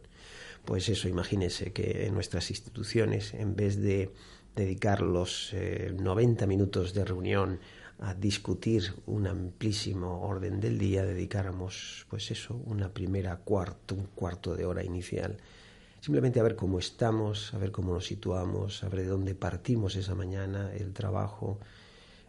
Pues 0.64 0.88
eso, 0.88 1.08
imagínese 1.08 1.72
que 1.72 2.06
en 2.06 2.14
nuestras 2.14 2.50
instituciones, 2.50 3.34
en 3.34 3.56
vez 3.56 3.80
de 3.80 4.12
dedicar 4.54 5.00
los 5.00 5.54
90 5.54 6.46
minutos 6.46 6.94
de 6.94 7.04
reunión 7.04 7.60
a 8.00 8.14
discutir 8.14 8.94
un 9.06 9.26
amplísimo 9.26 10.20
orden 10.22 10.60
del 10.60 10.78
día, 10.78 11.04
dedicáramos, 11.04 12.06
pues 12.08 12.30
eso, 12.30 12.60
una 12.66 12.92
primera 12.92 13.36
cuarto, 13.38 13.94
un 13.94 14.06
cuarto 14.14 14.54
de 14.54 14.66
hora 14.66 14.84
inicial, 14.84 15.36
simplemente 16.00 16.38
a 16.38 16.44
ver 16.44 16.54
cómo 16.54 16.78
estamos, 16.78 17.52
a 17.54 17.58
ver 17.58 17.72
cómo 17.72 17.92
nos 17.92 18.06
situamos, 18.06 18.84
a 18.84 18.88
ver 18.88 19.00
de 19.00 19.06
dónde 19.06 19.34
partimos 19.34 19.96
esa 19.96 20.14
mañana, 20.14 20.72
el 20.74 20.92
trabajo, 20.92 21.58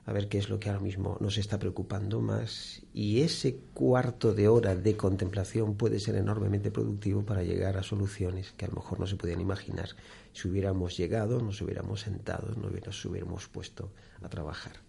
a 0.05 0.11
ver 0.11 0.27
qué 0.27 0.39
es 0.39 0.49
lo 0.49 0.59
que 0.59 0.69
ahora 0.69 0.81
mismo 0.81 1.17
nos 1.19 1.37
está 1.37 1.59
preocupando 1.59 2.19
más. 2.19 2.81
Y 2.95 3.21
ese 3.21 3.57
cuarto 3.75 4.33
de 4.33 4.47
hora 4.47 4.75
de 4.75 4.97
contemplación 4.97 5.75
puede 5.75 5.99
ser 5.99 6.15
enormemente 6.15 6.71
productivo 6.71 7.23
para 7.23 7.43
llegar 7.43 7.77
a 7.77 7.83
soluciones 7.83 8.53
que 8.53 8.65
a 8.65 8.69
lo 8.69 8.75
mejor 8.75 8.99
no 8.99 9.05
se 9.05 9.17
podían 9.17 9.39
imaginar 9.39 9.89
si 10.33 10.47
hubiéramos 10.47 10.97
llegado, 10.97 11.39
nos 11.41 11.61
hubiéramos 11.61 12.01
sentado, 12.01 12.55
nos 12.55 13.05
hubiéramos 13.05 13.47
puesto 13.49 13.91
a 14.23 14.29
trabajar. 14.29 14.88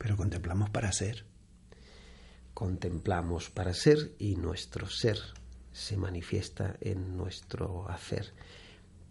Pero 0.00 0.16
contemplamos 0.16 0.70
para 0.70 0.90
ser. 0.92 1.26
Contemplamos 2.54 3.50
para 3.50 3.74
ser 3.74 4.14
y 4.18 4.36
nuestro 4.36 4.88
ser 4.88 5.18
se 5.72 5.98
manifiesta 5.98 6.76
en 6.80 7.18
nuestro 7.18 7.86
hacer. 7.86 8.32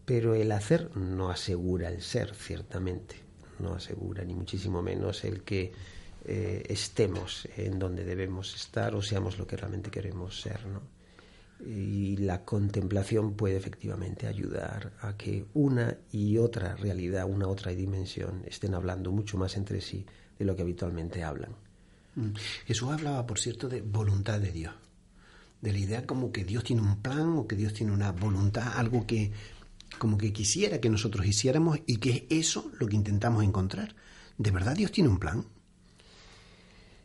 Pero 0.06 0.34
el 0.34 0.52
hacer 0.52 0.98
no 0.98 1.30
asegura 1.30 1.90
el 1.90 2.02
ser, 2.02 2.34
ciertamente. 2.34 3.18
No 3.60 3.76
asegura 3.76 4.24
ni 4.26 4.34
muchísimo 4.34 4.82
menos 4.82 5.24
el 5.26 5.44
que 5.44 5.72
eh, 6.26 6.64
estemos 6.68 7.48
en 7.56 7.78
donde 7.78 8.04
debemos 8.04 8.56
estar 8.56 8.96
o 8.96 9.04
seamos 9.04 9.38
lo 9.38 9.46
que 9.46 9.58
realmente 9.58 9.92
queremos 9.92 10.42
ser, 10.42 10.66
¿no? 10.66 10.82
Y 11.64 12.18
la 12.18 12.46
contemplación 12.46 13.36
puede 13.36 13.58
efectivamente 13.58 14.26
ayudar 14.26 14.94
a 15.02 15.16
que 15.18 15.46
una 15.54 15.98
y 16.12 16.38
otra 16.40 16.76
realidad, 16.76 17.30
una 17.30 17.48
otra 17.48 17.74
dimensión 17.74 18.44
estén 18.48 18.74
hablando 18.74 19.12
mucho 19.12 19.38
más 19.38 19.56
entre 19.56 19.82
sí 19.82 20.08
de 20.40 20.46
lo 20.46 20.56
que 20.56 20.64
habitualmente 20.64 21.24
hablan. 21.24 21.52
Mm. 22.16 22.32
Jesús 22.66 22.90
hablaba, 22.90 23.28
por 23.28 23.40
cierto, 23.40 23.68
de 23.70 23.82
voluntad 23.82 24.40
de 24.40 24.52
Dios, 24.52 24.74
de 25.62 25.72
la 25.72 25.78
idea 25.78 26.06
como 26.08 26.32
que 26.32 26.46
Dios 26.46 26.64
tiene 26.64 26.82
un 26.82 27.02
plan 27.02 27.38
o 27.38 27.48
que 27.48 27.56
Dios 27.56 27.74
tiene 27.74 27.92
una 27.92 28.12
voluntad, 28.12 28.78
algo 28.78 29.06
que 29.06 29.32
como 29.98 30.18
que 30.18 30.32
quisiera 30.32 30.80
que 30.80 30.90
nosotros 30.90 31.26
hiciéramos 31.26 31.80
y 31.86 31.98
que 31.98 32.28
es 32.30 32.48
eso 32.48 32.72
lo 32.80 32.88
que 32.88 32.96
intentamos 32.96 33.44
encontrar. 33.44 33.96
¿De 34.38 34.52
verdad 34.52 34.76
Dios 34.76 34.92
tiene 34.92 35.10
un 35.10 35.20
plan? 35.20 35.46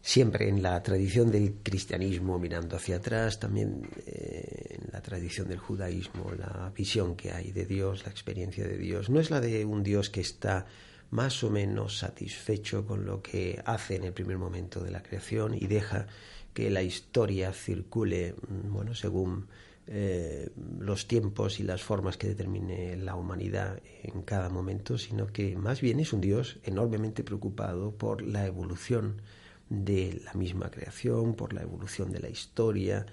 Siempre 0.01 0.49
en 0.51 0.63
la 0.63 0.83
tradición 0.83 1.31
del 1.31 1.55
cristianismo, 1.63 2.39
mirando 2.39 2.77
hacia 2.77 2.97
atrás, 2.97 3.41
también 3.41 3.89
eh, 4.07 4.79
en 4.79 4.93
la 4.93 5.01
tradición 5.01 5.49
del 5.49 5.59
judaísmo, 5.59 6.31
la 6.39 6.71
visión 6.77 7.17
que 7.17 7.33
hay 7.33 7.53
de 7.53 7.65
Dios, 7.65 8.05
la 8.05 8.11
experiencia 8.11 8.69
de 8.69 8.77
Dios, 8.77 9.09
no 9.09 9.19
es 9.19 9.31
la 9.31 9.41
de 9.41 9.65
un 9.65 9.83
Dios 9.83 10.11
que 10.11 10.21
está 10.21 10.67
más 11.15 11.45
o 11.45 11.51
menos 11.51 11.99
satisfecho 11.99 12.85
con 12.85 13.07
lo 13.07 13.23
que 13.23 13.63
hace 13.65 13.95
en 13.95 14.03
el 14.03 14.13
primer 14.13 14.37
momento 14.37 14.83
de 14.83 14.91
la 14.91 15.01
creación 15.01 15.55
y 15.55 15.69
deja 15.69 16.09
que 16.53 16.71
la 16.71 16.83
historia 16.83 17.53
circule, 17.53 18.35
mm, 18.35 18.73
bueno, 18.73 18.97
según 18.97 19.47
eh, 19.87 20.51
los 20.81 21.07
tiempos 21.07 21.61
y 21.61 21.63
las 21.63 21.85
formas 21.85 22.17
que 22.17 22.27
determine 22.27 22.97
la 22.97 23.15
humanidad 23.15 23.81
en 24.03 24.23
cada 24.23 24.49
momento, 24.49 24.99
sino 24.99 25.29
que 25.29 25.57
más 25.57 25.81
bien 25.81 26.01
es 26.01 26.13
un 26.13 26.21
Dios 26.21 26.59
enormemente 26.65 27.23
preocupado 27.23 27.93
por 27.93 28.21
la 28.21 28.45
evolución 28.45 29.23
de 29.69 30.21
la 30.25 30.35
misma 30.35 30.69
creación, 30.73 31.35
por 31.35 31.53
la 31.53 31.63
evolución 31.63 32.11
de 32.11 32.19
la 32.19 32.29
historia, 32.29 33.07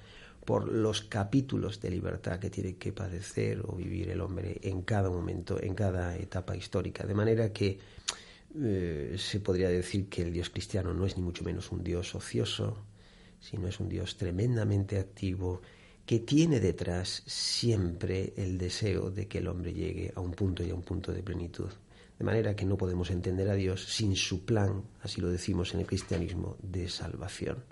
por 0.45 0.71
los 0.71 1.01
capítulos 1.03 1.79
de 1.81 1.91
libertad 1.91 2.39
que 2.39 2.49
tiene 2.49 2.75
que 2.75 2.91
padecer 2.91 3.61
o 3.65 3.75
vivir 3.75 4.09
el 4.09 4.21
hombre 4.21 4.59
en 4.63 4.81
cada 4.81 5.09
momento, 5.09 5.61
en 5.61 5.75
cada 5.75 6.17
etapa 6.17 6.55
histórica. 6.55 7.05
De 7.05 7.13
manera 7.13 7.53
que 7.53 7.79
eh, 8.59 9.15
se 9.17 9.39
podría 9.39 9.69
decir 9.69 10.09
que 10.09 10.23
el 10.23 10.33
Dios 10.33 10.49
cristiano 10.49 10.93
no 10.93 11.05
es 11.05 11.15
ni 11.15 11.23
mucho 11.23 11.43
menos 11.43 11.71
un 11.71 11.83
Dios 11.83 12.15
ocioso, 12.15 12.77
sino 13.39 13.67
es 13.67 13.79
un 13.79 13.89
Dios 13.89 14.17
tremendamente 14.17 14.99
activo 14.99 15.61
que 16.05 16.19
tiene 16.19 16.59
detrás 16.59 17.23
siempre 17.25 18.33
el 18.35 18.57
deseo 18.57 19.11
de 19.11 19.27
que 19.27 19.37
el 19.37 19.47
hombre 19.47 19.73
llegue 19.73 20.11
a 20.15 20.19
un 20.19 20.31
punto 20.31 20.63
y 20.63 20.71
a 20.71 20.75
un 20.75 20.81
punto 20.81 21.13
de 21.13 21.23
plenitud. 21.23 21.69
De 22.17 22.25
manera 22.25 22.55
que 22.55 22.65
no 22.65 22.77
podemos 22.77 23.09
entender 23.09 23.49
a 23.49 23.55
Dios 23.55 23.85
sin 23.85 24.15
su 24.15 24.43
plan, 24.43 24.83
así 25.01 25.21
lo 25.21 25.29
decimos 25.29 25.73
en 25.73 25.79
el 25.79 25.87
cristianismo, 25.87 26.57
de 26.61 26.89
salvación. 26.89 27.63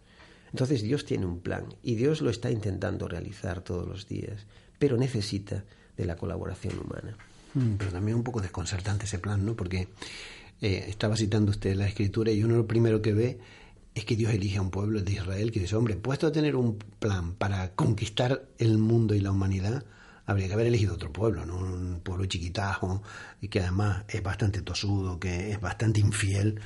Entonces 0.51 0.81
Dios 0.81 1.05
tiene 1.05 1.25
un 1.25 1.39
plan 1.39 1.65
y 1.83 1.95
Dios 1.95 2.21
lo 2.21 2.29
está 2.29 2.51
intentando 2.51 3.07
realizar 3.07 3.61
todos 3.61 3.87
los 3.87 4.07
días, 4.07 4.45
pero 4.77 4.97
necesita 4.97 5.63
de 5.97 6.05
la 6.05 6.15
colaboración 6.15 6.79
humana. 6.79 7.17
Mm, 7.53 7.75
pero 7.77 7.91
también 7.91 8.17
un 8.17 8.23
poco 8.23 8.41
desconcertante 8.41 9.05
ese 9.05 9.19
plan, 9.19 9.45
¿no? 9.45 9.55
Porque 9.55 9.89
eh, 10.61 10.85
estaba 10.87 11.15
citando 11.15 11.51
usted 11.51 11.75
la 11.75 11.87
escritura 11.87 12.31
y 12.31 12.43
uno 12.43 12.55
lo 12.55 12.67
primero 12.67 13.01
que 13.01 13.13
ve 13.13 13.39
es 13.95 14.05
que 14.05 14.15
Dios 14.15 14.33
elige 14.33 14.57
a 14.57 14.61
un 14.61 14.71
pueblo 14.71 15.01
de 15.01 15.11
Israel 15.11 15.51
que 15.51 15.59
dice, 15.59 15.75
hombre, 15.75 15.95
puesto 15.95 16.27
a 16.27 16.31
tener 16.31 16.55
un 16.55 16.77
plan 16.77 17.33
para 17.33 17.75
conquistar 17.75 18.47
el 18.57 18.77
mundo 18.77 19.13
y 19.15 19.19
la 19.19 19.31
humanidad, 19.31 19.83
habría 20.25 20.47
que 20.47 20.53
haber 20.53 20.67
elegido 20.67 20.93
otro 20.93 21.11
pueblo, 21.11 21.45
¿no? 21.45 21.57
Un 21.57 22.01
pueblo 22.01 22.25
chiquitajo 22.25 23.01
y 23.41 23.47
que 23.47 23.59
además 23.61 24.05
es 24.07 24.21
bastante 24.21 24.61
tosudo, 24.61 25.19
que 25.19 25.51
es 25.51 25.59
bastante 25.59 25.99
infiel. 26.01 26.61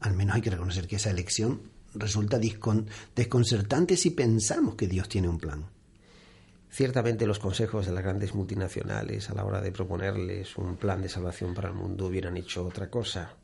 Al 0.00 0.14
menos 0.14 0.36
hay 0.36 0.42
que 0.42 0.50
reconocer 0.50 0.86
que 0.86 0.96
esa 0.96 1.10
elección 1.10 1.62
resulta 1.94 2.38
desconcertante 3.14 3.96
si 3.96 4.10
pensamos 4.10 4.74
que 4.74 4.88
Dios 4.88 5.08
tiene 5.08 5.28
un 5.28 5.38
plan. 5.38 5.66
Ciertamente 6.70 7.26
los 7.26 7.38
consejos 7.38 7.84
de 7.84 7.92
las 7.92 8.02
grandes 8.02 8.34
multinacionales 8.34 9.28
a 9.28 9.34
la 9.34 9.44
hora 9.44 9.60
de 9.60 9.72
proponerles 9.72 10.56
un 10.56 10.76
plan 10.76 11.02
de 11.02 11.10
salvación 11.10 11.52
para 11.52 11.68
el 11.68 11.74
mundo 11.74 12.06
hubieran 12.06 12.36
hecho 12.38 12.64
otra 12.64 12.88
cosa 12.88 13.36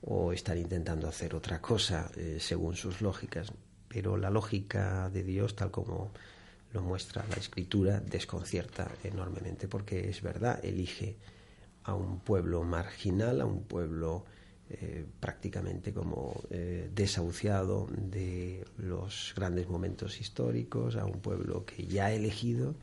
o 0.00 0.32
están 0.32 0.58
intentando 0.58 1.06
hacer 1.06 1.34
otra 1.36 1.60
cosa 1.60 2.10
eh, 2.16 2.38
según 2.40 2.74
sus 2.74 3.00
lógicas. 3.00 3.52
Pero 3.86 4.16
la 4.16 4.28
lógica 4.28 5.08
de 5.08 5.22
Dios, 5.22 5.54
tal 5.54 5.70
como 5.70 6.12
lo 6.72 6.82
muestra 6.82 7.24
la 7.30 7.36
escritura, 7.36 8.00
desconcierta 8.00 8.90
enormemente 9.04 9.68
porque 9.68 10.08
es 10.08 10.20
verdad, 10.20 10.58
elige 10.64 11.16
a 11.84 11.94
un 11.94 12.18
pueblo 12.18 12.64
marginal, 12.64 13.40
a 13.40 13.46
un 13.46 13.62
pueblo 13.62 14.24
eh, 14.70 15.04
prácticamente 15.20 15.92
como 15.92 16.40
eh, 16.50 16.88
desahuciado 16.94 17.86
de 17.90 18.64
los 18.78 19.34
grandes 19.36 19.68
momentos 19.68 20.20
históricos, 20.20 20.96
a 20.96 21.04
un 21.04 21.20
pueblo 21.20 21.64
que 21.66 21.86
ya 21.86 22.06
ha 22.06 22.12
elegido, 22.12 22.74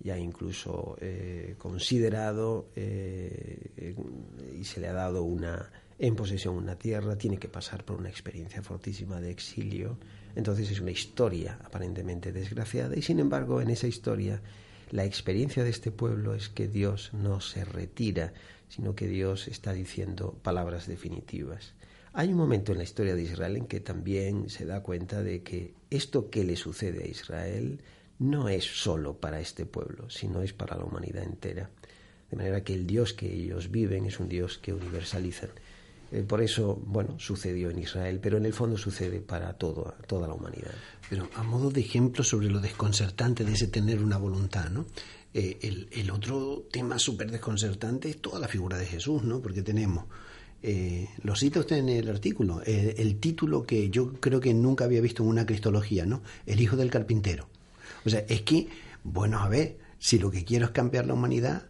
ya 0.00 0.18
incluso 0.18 0.96
eh, 1.00 1.54
considerado 1.56 2.68
y 2.76 4.64
se 4.64 4.80
le 4.80 4.88
ha 4.88 4.92
dado 4.92 5.22
una 5.22 5.70
en 5.98 6.16
posesión 6.16 6.56
una 6.56 6.76
tierra, 6.76 7.16
tiene 7.16 7.38
que 7.38 7.48
pasar 7.48 7.84
por 7.84 7.96
una 7.96 8.08
experiencia 8.08 8.62
fortísima 8.62 9.20
de 9.20 9.30
exilio. 9.30 9.96
Entonces 10.36 10.70
es 10.70 10.80
una 10.80 10.90
historia 10.90 11.58
aparentemente 11.64 12.32
desgraciada 12.32 12.96
y 12.96 13.02
sin 13.02 13.20
embargo 13.20 13.60
en 13.60 13.70
esa 13.70 13.86
historia 13.86 14.42
la 14.90 15.04
experiencia 15.04 15.64
de 15.64 15.70
este 15.70 15.90
pueblo 15.90 16.34
es 16.34 16.48
que 16.48 16.68
Dios 16.68 17.10
no 17.14 17.40
se 17.40 17.64
retira, 17.64 18.32
sino 18.74 18.96
que 18.96 19.06
Dios 19.06 19.46
está 19.46 19.72
diciendo 19.72 20.36
palabras 20.42 20.88
definitivas. 20.88 21.74
Hay 22.12 22.32
un 22.32 22.38
momento 22.38 22.72
en 22.72 22.78
la 22.78 22.84
historia 22.84 23.14
de 23.14 23.22
Israel 23.22 23.56
en 23.56 23.66
que 23.66 23.78
también 23.78 24.50
se 24.50 24.66
da 24.66 24.82
cuenta 24.82 25.22
de 25.22 25.44
que 25.44 25.74
esto 25.90 26.28
que 26.28 26.42
le 26.42 26.56
sucede 26.56 27.04
a 27.04 27.06
Israel 27.06 27.80
no 28.18 28.48
es 28.48 28.64
solo 28.64 29.20
para 29.20 29.38
este 29.38 29.64
pueblo, 29.64 30.10
sino 30.10 30.42
es 30.42 30.52
para 30.52 30.76
la 30.76 30.84
humanidad 30.84 31.22
entera. 31.22 31.70
De 32.30 32.36
manera 32.36 32.64
que 32.64 32.74
el 32.74 32.84
Dios 32.84 33.12
que 33.12 33.32
ellos 33.32 33.70
viven 33.70 34.06
es 34.06 34.18
un 34.18 34.28
Dios 34.28 34.58
que 34.58 34.72
universalizan. 34.72 35.50
Eh, 36.10 36.22
por 36.22 36.42
eso, 36.42 36.74
bueno, 36.84 37.18
sucedió 37.20 37.70
en 37.70 37.78
Israel, 37.78 38.18
pero 38.20 38.38
en 38.38 38.46
el 38.46 38.52
fondo 38.52 38.76
sucede 38.76 39.20
para 39.20 39.52
todo, 39.52 39.94
toda 40.08 40.26
la 40.26 40.34
humanidad. 40.34 40.74
Pero 41.08 41.28
a 41.34 41.44
modo 41.44 41.70
de 41.70 41.80
ejemplo 41.80 42.24
sobre 42.24 42.48
lo 42.48 42.60
desconcertante 42.60 43.44
de 43.44 43.52
ese 43.52 43.68
tener 43.68 44.02
una 44.02 44.16
voluntad, 44.16 44.68
¿no? 44.68 44.86
Eh, 45.34 45.88
el, 45.90 46.10
otro 46.12 46.64
tema 46.70 46.98
súper 46.98 47.30
desconcertante 47.30 48.08
es 48.08 48.20
toda 48.20 48.38
la 48.38 48.46
figura 48.46 48.78
de 48.78 48.86
Jesús, 48.86 49.24
¿no? 49.24 49.40
Porque 49.42 49.62
tenemos, 49.62 50.04
eh, 50.62 51.08
lo 51.22 51.34
cita 51.34 51.58
usted 51.60 51.78
en 51.78 51.88
el 51.88 52.08
artículo, 52.08 52.62
el 52.64 53.18
título 53.18 53.64
que 53.64 53.90
yo 53.90 54.14
creo 54.14 54.40
que 54.40 54.54
nunca 54.54 54.84
había 54.84 55.00
visto 55.00 55.24
en 55.24 55.30
una 55.30 55.44
cristología, 55.44 56.06
¿no? 56.06 56.22
El 56.46 56.60
hijo 56.60 56.76
del 56.76 56.90
carpintero. 56.90 57.48
O 58.06 58.10
sea, 58.10 58.24
es 58.28 58.42
que, 58.42 58.68
bueno, 59.02 59.40
a 59.40 59.48
ver, 59.48 59.76
si 59.98 60.18
lo 60.18 60.30
que 60.30 60.44
quiero 60.44 60.66
es 60.66 60.70
cambiar 60.70 61.06
la 61.06 61.14
humanidad, 61.14 61.66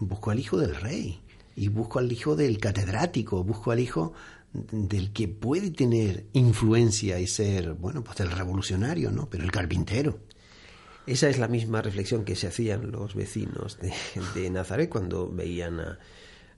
busco 0.00 0.30
al 0.30 0.38
hijo 0.38 0.58
del 0.58 0.74
rey 0.74 1.20
y 1.56 1.68
busco 1.68 1.98
al 1.98 2.12
hijo 2.12 2.36
del 2.36 2.58
catedrático, 2.58 3.42
busco 3.42 3.70
al 3.70 3.80
hijo 3.80 4.12
del 4.52 5.12
que 5.12 5.28
puede 5.28 5.70
tener 5.70 6.26
influencia 6.32 7.20
y 7.20 7.26
ser, 7.26 7.74
bueno, 7.74 8.02
pues 8.02 8.20
el 8.20 8.30
revolucionario, 8.30 9.10
¿no? 9.10 9.28
Pero 9.28 9.44
el 9.44 9.50
carpintero. 9.50 10.18
Esa 11.08 11.30
es 11.30 11.38
la 11.38 11.48
misma 11.48 11.80
reflexión 11.80 12.24
que 12.24 12.36
se 12.36 12.48
hacían 12.48 12.90
los 12.90 13.14
vecinos 13.14 13.78
de, 14.34 14.50
Nazaret 14.50 14.90
cuando 14.90 15.30
veían 15.30 15.80
a, 15.80 15.98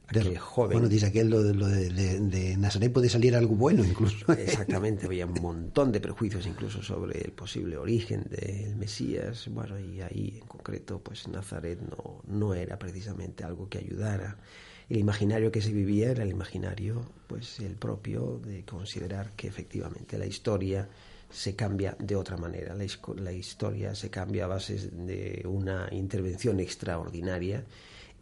aquel 0.08 0.38
joven. 0.38 0.72
Bueno, 0.72 0.88
dice 0.88 1.06
aquel 1.06 1.30
lo, 1.30 1.40
de, 1.42 2.56
Nazaret 2.58 2.92
puede 2.92 3.08
salir 3.08 3.36
algo 3.36 3.54
bueno 3.54 3.84
incluso. 3.84 4.32
Exactamente, 4.32 5.06
había 5.06 5.26
un 5.26 5.40
montón 5.40 5.92
de 5.92 6.00
prejuicios 6.00 6.46
incluso 6.46 6.82
sobre 6.82 7.20
el 7.20 7.30
posible 7.30 7.76
origen 7.76 8.24
del 8.28 8.74
Mesías. 8.74 9.48
Bueno, 9.52 9.78
y 9.78 10.00
ahí 10.00 10.38
en 10.40 10.48
concreto, 10.48 10.98
pues 10.98 11.28
Nazaret 11.28 11.78
no, 11.80 12.22
no 12.26 12.52
era 12.52 12.76
precisamente 12.76 13.44
algo 13.44 13.68
que 13.68 13.78
ayudara. 13.78 14.36
El 14.88 14.98
imaginario 14.98 15.52
que 15.52 15.62
se 15.62 15.72
vivía 15.72 16.10
era 16.10 16.24
el 16.24 16.30
imaginario, 16.30 17.08
pues 17.28 17.60
el 17.60 17.76
propio 17.76 18.40
de 18.44 18.64
considerar 18.64 19.30
que 19.36 19.46
efectivamente 19.46 20.18
la 20.18 20.26
historia 20.26 20.88
se 21.30 21.54
cambia 21.54 21.96
de 21.98 22.16
otra 22.16 22.36
manera. 22.36 22.74
La, 22.74 23.32
historia 23.32 23.94
se 23.94 24.10
cambia 24.10 24.44
a 24.44 24.48
base 24.48 24.90
de 24.90 25.42
una 25.46 25.88
intervención 25.92 26.60
extraordinaria 26.60 27.64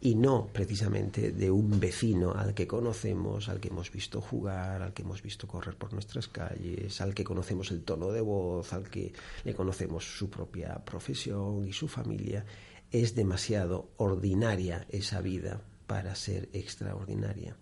y 0.01 0.15
no 0.15 0.47
precisamente 0.47 1.31
de 1.31 1.51
un 1.51 1.79
vecino 1.79 2.33
al 2.33 2.53
que 2.53 2.67
conocemos, 2.67 3.49
al 3.49 3.59
que 3.59 3.67
hemos 3.67 3.91
visto 3.91 4.21
jugar, 4.21 4.81
al 4.81 4.93
que 4.93 5.01
hemos 5.01 5.21
visto 5.21 5.47
correr 5.47 5.75
por 5.75 5.91
nuestras 5.91 6.27
calles, 6.27 7.01
al 7.01 7.13
que 7.13 7.23
conocemos 7.23 7.71
el 7.71 7.83
tono 7.83 8.11
de 8.11 8.21
voz, 8.21 8.71
al 8.71 8.89
que 8.89 9.11
le 9.43 9.53
conocemos 9.53 10.05
su 10.05 10.29
propia 10.29 10.75
profesión 10.85 11.67
y 11.67 11.73
su 11.73 11.87
familia. 11.87 12.45
Es 12.91 13.13
demasiado 13.13 13.89
ordinaria 13.97 14.85
esa 14.89 15.21
vida 15.21 15.61
para 15.85 16.15
ser 16.15 16.49
extraordinaria. 16.53 17.55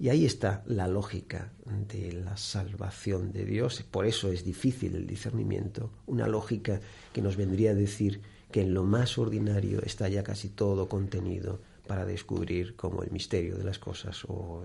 Y 0.00 0.10
ahí 0.10 0.24
está 0.24 0.62
la 0.66 0.86
lógica 0.86 1.52
de 1.88 2.12
la 2.12 2.36
salvación 2.36 3.32
de 3.32 3.44
Dios. 3.44 3.84
Por 3.90 4.06
eso 4.06 4.30
es 4.30 4.44
difícil 4.44 4.94
el 4.94 5.06
discernimiento. 5.06 5.90
Una 6.06 6.28
lógica 6.28 6.80
que 7.12 7.20
nos 7.20 7.36
vendría 7.36 7.72
a 7.72 7.74
decir 7.74 8.20
que 8.52 8.62
en 8.62 8.74
lo 8.74 8.84
más 8.84 9.18
ordinario 9.18 9.82
está 9.82 10.08
ya 10.08 10.22
casi 10.22 10.50
todo 10.50 10.88
contenido 10.88 11.60
para 11.88 12.04
descubrir 12.04 12.76
como 12.76 13.02
el 13.02 13.10
misterio 13.10 13.56
de 13.56 13.64
las 13.64 13.78
cosas 13.78 14.24
o 14.28 14.64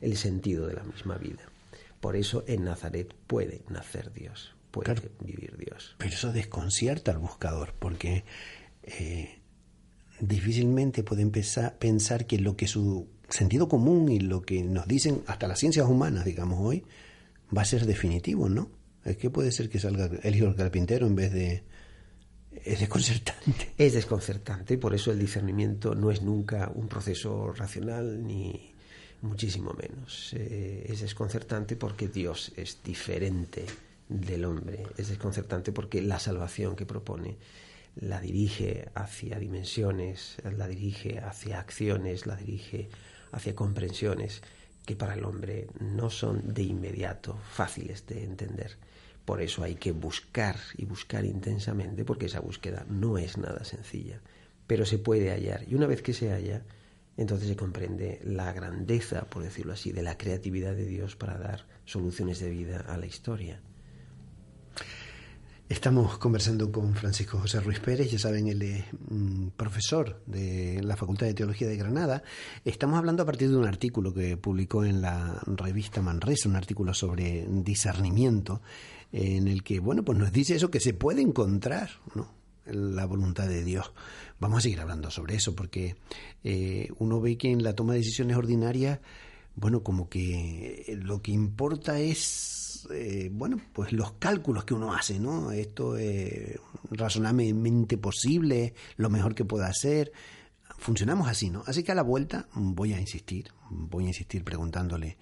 el, 0.00 0.16
sentido 0.16 0.66
de 0.66 0.74
la 0.74 0.82
misma 0.82 1.16
vida. 1.16 1.48
Por 2.00 2.16
eso 2.16 2.44
en 2.46 2.64
Nazaret 2.64 3.14
puede 3.26 3.62
nacer 3.70 4.12
Dios, 4.12 4.54
puede 4.70 4.94
vivir 5.20 5.56
Dios. 5.56 5.94
Pero 5.98 6.12
eso 6.12 6.32
desconcierta 6.32 7.12
al 7.12 7.18
buscador, 7.18 7.74
porque 7.78 8.24
eh, 8.82 9.38
difícilmente 10.20 11.02
puede 11.02 11.22
empezar, 11.22 11.78
pensar 11.78 12.26
que 12.26 12.38
lo 12.38 12.56
que 12.56 12.66
su 12.66 13.08
sentido 13.28 13.68
común 13.68 14.10
y 14.10 14.20
lo 14.20 14.42
que 14.42 14.62
nos 14.62 14.86
dicen 14.86 15.22
hasta 15.26 15.48
las 15.48 15.58
ciencias 15.58 15.88
humanas, 15.88 16.24
digamos 16.24 16.60
hoy, 16.60 16.84
va 17.56 17.62
a 17.62 17.66
ser 17.66 17.86
definitivo, 17.86 18.48
¿no? 18.48 18.70
Es 19.04 19.16
que 19.16 19.30
puede 19.30 19.52
ser 19.52 19.68
que 19.68 19.78
salga 19.78 20.10
el 20.22 20.34
hijo 20.34 20.46
del 20.46 20.56
carpintero 20.56 21.06
en 21.06 21.14
vez 21.14 21.32
de... 21.32 21.62
Es 22.64 22.80
desconcertante. 22.80 23.72
Es 23.78 23.92
desconcertante 23.92 24.78
por 24.78 24.94
eso 24.94 25.12
el 25.12 25.18
discernimiento 25.18 25.94
no 25.94 26.10
es 26.10 26.22
nunca 26.22 26.72
un 26.74 26.88
proceso 26.88 27.52
racional 27.52 28.26
ni 28.26 28.74
muchísimo 29.22 29.74
menos. 29.74 30.32
Eh, 30.34 30.86
es 30.88 31.00
desconcertante 31.00 31.76
porque 31.76 32.08
Dios 32.08 32.52
es 32.56 32.82
diferente 32.82 33.64
del 34.08 34.44
hombre. 34.44 34.84
Es 34.96 35.08
desconcertante 35.08 35.72
porque 35.72 36.02
la 36.02 36.18
salvación 36.18 36.74
que 36.74 36.86
propone 36.86 37.36
la 37.96 38.20
dirige 38.20 38.88
hacia 38.94 39.38
dimensiones, 39.38 40.36
la 40.56 40.66
dirige 40.68 41.18
hacia 41.18 41.60
acciones, 41.60 42.26
la 42.26 42.36
dirige 42.36 42.88
hacia 43.32 43.54
comprensiones 43.54 44.42
que 44.84 44.96
para 44.96 45.14
el 45.14 45.24
hombre 45.24 45.66
no 45.80 46.10
son 46.10 46.54
de 46.54 46.62
inmediato 46.62 47.36
fáciles 47.50 48.06
de 48.06 48.24
entender. 48.24 48.78
Por 49.24 49.42
eso 49.42 49.64
hay 49.64 49.74
que 49.74 49.90
buscar 49.90 50.56
y 50.76 50.84
buscar 50.84 51.24
intensamente, 51.24 52.04
porque 52.04 52.26
esa 52.26 52.40
búsqueda 52.40 52.86
no 52.88 53.18
es 53.18 53.36
nada 53.36 53.64
sencilla, 53.64 54.20
pero 54.66 54.86
se 54.86 54.98
puede 54.98 55.30
hallar. 55.30 55.64
Y 55.68 55.74
una 55.74 55.88
vez 55.88 56.00
que 56.02 56.12
se 56.12 56.30
halla, 56.30 56.62
entonces 57.16 57.48
se 57.48 57.56
comprende 57.56 58.20
la 58.24 58.52
grandeza, 58.52 59.24
por 59.24 59.42
decirlo 59.42 59.72
así, 59.72 59.90
de 59.90 60.02
la 60.02 60.16
creatividad 60.16 60.76
de 60.76 60.86
Dios 60.86 61.16
para 61.16 61.38
dar 61.38 61.66
soluciones 61.84 62.38
de 62.38 62.50
vida 62.50 62.84
a 62.86 62.96
la 62.96 63.06
historia. 63.06 63.60
Estamos 65.68 66.16
conversando 66.18 66.70
con 66.70 66.94
Francisco 66.94 67.40
José 67.40 67.58
Ruiz 67.58 67.80
Pérez, 67.80 68.08
ya 68.08 68.20
saben, 68.20 68.46
él 68.46 68.62
es 68.62 68.84
mm, 69.08 69.48
profesor 69.56 70.22
de 70.24 70.80
la 70.80 70.94
Facultad 70.94 71.26
de 71.26 71.34
Teología 71.34 71.66
de 71.66 71.76
Granada. 71.76 72.22
Estamos 72.64 72.96
hablando 72.96 73.24
a 73.24 73.26
partir 73.26 73.50
de 73.50 73.56
un 73.56 73.66
artículo 73.66 74.14
que 74.14 74.36
publicó 74.36 74.84
en 74.84 75.02
la 75.02 75.42
revista 75.44 76.00
Manresa, 76.00 76.48
un 76.48 76.54
artículo 76.54 76.94
sobre 76.94 77.48
discernimiento, 77.48 78.62
en 79.10 79.48
el 79.48 79.64
que, 79.64 79.80
bueno, 79.80 80.04
pues 80.04 80.16
nos 80.16 80.30
dice 80.30 80.54
eso 80.54 80.70
que 80.70 80.78
se 80.78 80.94
puede 80.94 81.20
encontrar, 81.20 81.90
¿no? 82.14 82.30
la 82.66 83.04
voluntad 83.04 83.48
de 83.48 83.64
Dios. 83.64 83.90
Vamos 84.38 84.58
a 84.58 84.60
seguir 84.62 84.80
hablando 84.80 85.10
sobre 85.10 85.34
eso 85.34 85.56
porque 85.56 85.96
eh, 86.44 86.90
uno 86.98 87.20
ve 87.20 87.36
que 87.36 87.50
en 87.50 87.64
la 87.64 87.74
toma 87.74 87.94
de 87.94 88.00
decisiones 88.00 88.36
ordinarias, 88.36 89.00
bueno, 89.56 89.82
como 89.82 90.08
que 90.08 90.96
lo 91.02 91.22
que 91.22 91.32
importa 91.32 91.98
es, 91.98 92.55
eh, 92.92 93.28
bueno, 93.32 93.60
pues 93.72 93.92
los 93.92 94.12
cálculos 94.12 94.64
que 94.64 94.74
uno 94.74 94.94
hace, 94.94 95.18
¿no? 95.18 95.52
Esto 95.52 95.96
es 95.96 96.58
razonablemente 96.90 97.98
posible, 97.98 98.74
lo 98.96 99.10
mejor 99.10 99.34
que 99.34 99.44
pueda 99.44 99.66
hacer. 99.66 100.12
Funcionamos 100.78 101.28
así, 101.28 101.50
¿no? 101.50 101.62
Así 101.66 101.82
que 101.82 101.92
a 101.92 101.94
la 101.94 102.02
vuelta 102.02 102.48
voy 102.54 102.92
a 102.92 103.00
insistir, 103.00 103.50
voy 103.70 104.04
a 104.04 104.08
insistir 104.08 104.44
preguntándole 104.44 105.16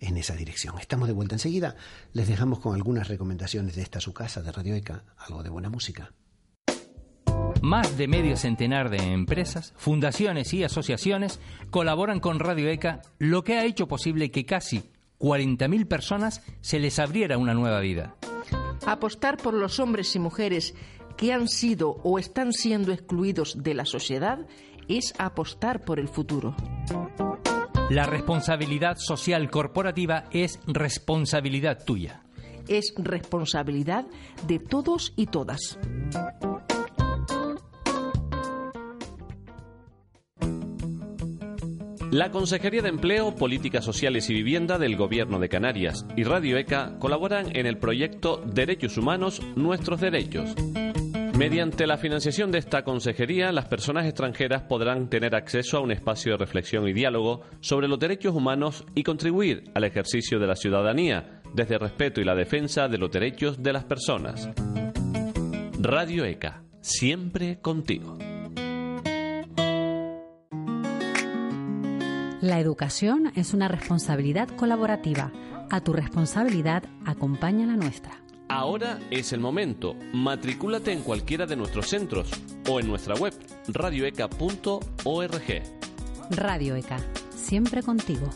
en 0.00 0.16
esa 0.16 0.34
dirección. 0.34 0.78
Estamos 0.78 1.08
de 1.08 1.14
vuelta 1.14 1.34
enseguida. 1.34 1.76
Les 2.12 2.28
dejamos 2.28 2.60
con 2.60 2.74
algunas 2.74 3.08
recomendaciones 3.08 3.74
de 3.76 3.82
esta 3.82 4.00
su 4.00 4.12
casa 4.12 4.42
de 4.42 4.52
Radio 4.52 4.74
ECA, 4.74 5.04
algo 5.16 5.42
de 5.42 5.50
buena 5.50 5.70
música. 5.70 6.12
Más 7.62 7.98
de 7.98 8.06
medio 8.06 8.36
centenar 8.36 8.88
de 8.88 8.98
empresas, 8.98 9.74
fundaciones 9.76 10.54
y 10.54 10.62
asociaciones 10.62 11.40
colaboran 11.70 12.20
con 12.20 12.38
Radio 12.38 12.68
ECA, 12.68 13.02
lo 13.18 13.42
que 13.42 13.54
ha 13.54 13.64
hecho 13.64 13.88
posible 13.88 14.30
que 14.30 14.46
casi 14.46 14.84
40.000 15.18 15.86
personas 15.86 16.42
se 16.60 16.78
les 16.78 16.98
abriera 16.98 17.38
una 17.38 17.54
nueva 17.54 17.80
vida. 17.80 18.16
Apostar 18.86 19.36
por 19.36 19.54
los 19.54 19.80
hombres 19.80 20.14
y 20.16 20.18
mujeres 20.18 20.74
que 21.16 21.32
han 21.32 21.48
sido 21.48 21.90
o 22.04 22.18
están 22.18 22.52
siendo 22.52 22.92
excluidos 22.92 23.62
de 23.62 23.74
la 23.74 23.84
sociedad 23.84 24.46
es 24.88 25.14
apostar 25.18 25.84
por 25.84 25.98
el 25.98 26.08
futuro. 26.08 26.54
La 27.90 28.04
responsabilidad 28.04 28.96
social 28.98 29.50
corporativa 29.50 30.24
es 30.30 30.60
responsabilidad 30.66 31.84
tuya. 31.84 32.22
Es 32.68 32.92
responsabilidad 32.96 34.06
de 34.46 34.58
todos 34.58 35.14
y 35.16 35.26
todas. 35.26 35.78
La 42.10 42.30
Consejería 42.30 42.80
de 42.80 42.88
Empleo, 42.88 43.34
Políticas 43.34 43.84
Sociales 43.84 44.30
y 44.30 44.34
Vivienda 44.34 44.78
del 44.78 44.96
Gobierno 44.96 45.38
de 45.38 45.50
Canarias 45.50 46.06
y 46.16 46.24
Radio 46.24 46.56
ECA 46.56 46.98
colaboran 46.98 47.54
en 47.54 47.66
el 47.66 47.76
proyecto 47.76 48.42
Derechos 48.46 48.96
Humanos, 48.96 49.42
Nuestros 49.56 50.00
Derechos. 50.00 50.54
Mediante 51.36 51.86
la 51.86 51.98
financiación 51.98 52.50
de 52.50 52.58
esta 52.58 52.82
consejería, 52.82 53.52
las 53.52 53.66
personas 53.66 54.06
extranjeras 54.06 54.62
podrán 54.62 55.10
tener 55.10 55.34
acceso 55.34 55.76
a 55.76 55.80
un 55.80 55.92
espacio 55.92 56.32
de 56.32 56.38
reflexión 56.38 56.88
y 56.88 56.94
diálogo 56.94 57.42
sobre 57.60 57.88
los 57.88 57.98
derechos 57.98 58.34
humanos 58.34 58.86
y 58.94 59.02
contribuir 59.02 59.64
al 59.74 59.84
ejercicio 59.84 60.38
de 60.38 60.46
la 60.46 60.56
ciudadanía 60.56 61.42
desde 61.52 61.74
el 61.74 61.80
respeto 61.80 62.22
y 62.22 62.24
la 62.24 62.34
defensa 62.34 62.88
de 62.88 62.96
los 62.96 63.10
derechos 63.10 63.62
de 63.62 63.72
las 63.74 63.84
personas. 63.84 64.48
Radio 65.78 66.24
ECA, 66.24 66.64
siempre 66.80 67.60
contigo. 67.60 68.16
La 72.40 72.60
educación 72.60 73.32
es 73.34 73.52
una 73.52 73.66
responsabilidad 73.66 74.48
colaborativa. 74.48 75.32
A 75.70 75.80
tu 75.80 75.92
responsabilidad 75.92 76.84
acompaña 77.04 77.66
la 77.66 77.74
nuestra. 77.74 78.22
Ahora 78.48 79.00
es 79.10 79.32
el 79.32 79.40
momento. 79.40 79.96
Matricúlate 80.12 80.92
en 80.92 81.02
cualquiera 81.02 81.46
de 81.46 81.56
nuestros 81.56 81.88
centros 81.88 82.30
o 82.70 82.78
en 82.78 82.86
nuestra 82.86 83.16
web 83.16 83.34
radioeca.org. 83.66 85.62
Radio 86.30 86.76
ECA, 86.76 86.98
siempre 87.34 87.82
contigo. 87.82 88.30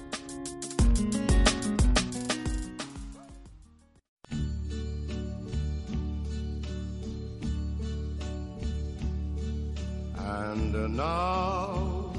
And 10.18 10.96
now 10.96 12.12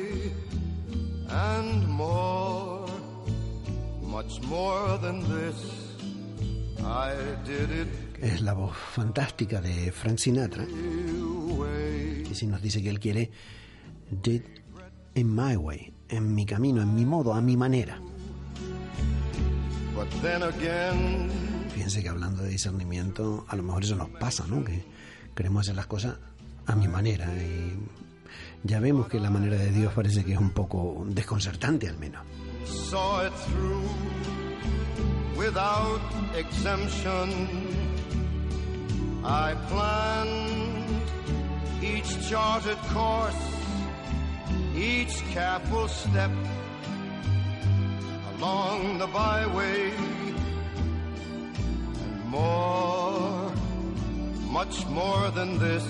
and 1.31 1.87
more, 1.87 2.85
much 4.01 4.41
more 4.41 4.97
than 4.99 5.21
this. 5.21 5.55
I 6.83 7.13
did 7.45 7.69
it 7.71 7.87
Es 8.21 8.41
la 8.41 8.53
voz 8.53 8.75
fantástica 8.75 9.61
de 9.61 9.91
Frank 9.91 10.17
Sinatra, 10.17 10.65
que 10.65 12.35
si 12.35 12.45
nos 12.45 12.61
dice 12.61 12.81
que 12.81 12.89
él 12.89 12.99
quiere 12.99 13.31
Did 14.11 14.43
in 15.15 15.33
my 15.33 15.55
way, 15.55 15.93
en 16.09 16.35
mi 16.35 16.45
camino, 16.45 16.81
en 16.81 16.93
mi 16.93 17.05
modo, 17.05 17.33
a 17.33 17.41
mi 17.41 17.57
manera. 17.57 17.99
But 19.95 20.09
then 20.21 20.43
again, 20.43 21.29
Fíjense 21.73 22.03
que 22.03 22.09
hablando 22.09 22.43
de 22.43 22.49
discernimiento, 22.49 23.45
a 23.47 23.55
lo 23.55 23.63
mejor 23.63 23.83
eso 23.83 23.95
nos 23.95 24.09
pasa, 24.09 24.45
¿no? 24.47 24.63
Que 24.63 24.83
queremos 25.33 25.61
hacer 25.61 25.75
las 25.75 25.87
cosas 25.87 26.17
a 26.65 26.75
mi 26.75 26.87
manera 26.87 27.25
y 27.35 27.73
ya 28.63 28.79
vemos 28.79 29.07
que 29.07 29.19
la 29.19 29.29
manera 29.29 29.57
de 29.57 29.71
Dios 29.71 29.93
parece 29.93 30.23
que 30.23 30.33
es 30.33 30.39
un 30.39 30.51
poco 30.51 31.03
desconcertante 31.07 31.87
al 31.87 31.97
menos. 31.97 32.21
saw 32.91 33.25
it 33.25 33.33
through 33.47 33.89
without 35.35 36.01
exemption. 36.35 37.29
I 39.23 39.55
planned 39.69 41.01
each 41.81 42.29
charted 42.29 42.77
course, 42.93 43.43
each 44.75 45.15
careful 45.31 45.87
step 45.87 46.31
along 48.35 48.97
the 48.97 49.07
byway, 49.07 49.91
and 52.03 52.25
more, 52.25 53.51
much 54.49 54.85
more 54.87 55.29
than 55.31 55.59
this, 55.59 55.85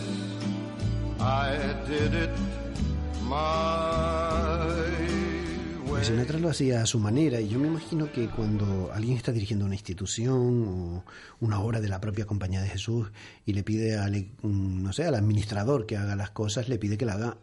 I 1.19 1.75
did 1.87 2.13
it 2.13 2.60
way. 3.31 3.61
Sinatra 6.03 6.39
lo 6.39 6.49
hacía 6.49 6.81
a 6.81 6.87
su 6.87 6.99
manera 6.99 7.39
y 7.39 7.47
yo 7.47 7.59
me 7.59 7.67
imagino 7.67 8.11
que 8.11 8.27
cuando 8.27 8.91
alguien 8.91 9.15
está 9.17 9.31
dirigiendo 9.31 9.65
una 9.65 9.75
institución 9.75 10.67
o 10.67 11.05
una 11.39 11.59
obra 11.59 11.79
de 11.79 11.89
la 11.89 12.01
propia 12.01 12.25
Compañía 12.25 12.59
de 12.59 12.69
Jesús 12.69 13.11
y 13.45 13.53
le 13.53 13.61
pide 13.63 13.99
al, 13.99 14.25
no 14.41 14.91
sé, 14.93 15.05
al 15.05 15.13
administrador 15.13 15.85
que 15.85 15.97
haga 15.97 16.15
las 16.15 16.31
cosas, 16.31 16.69
le 16.69 16.79
pide 16.79 16.97
que 16.97 17.05
la 17.05 17.13
haga 17.13 17.37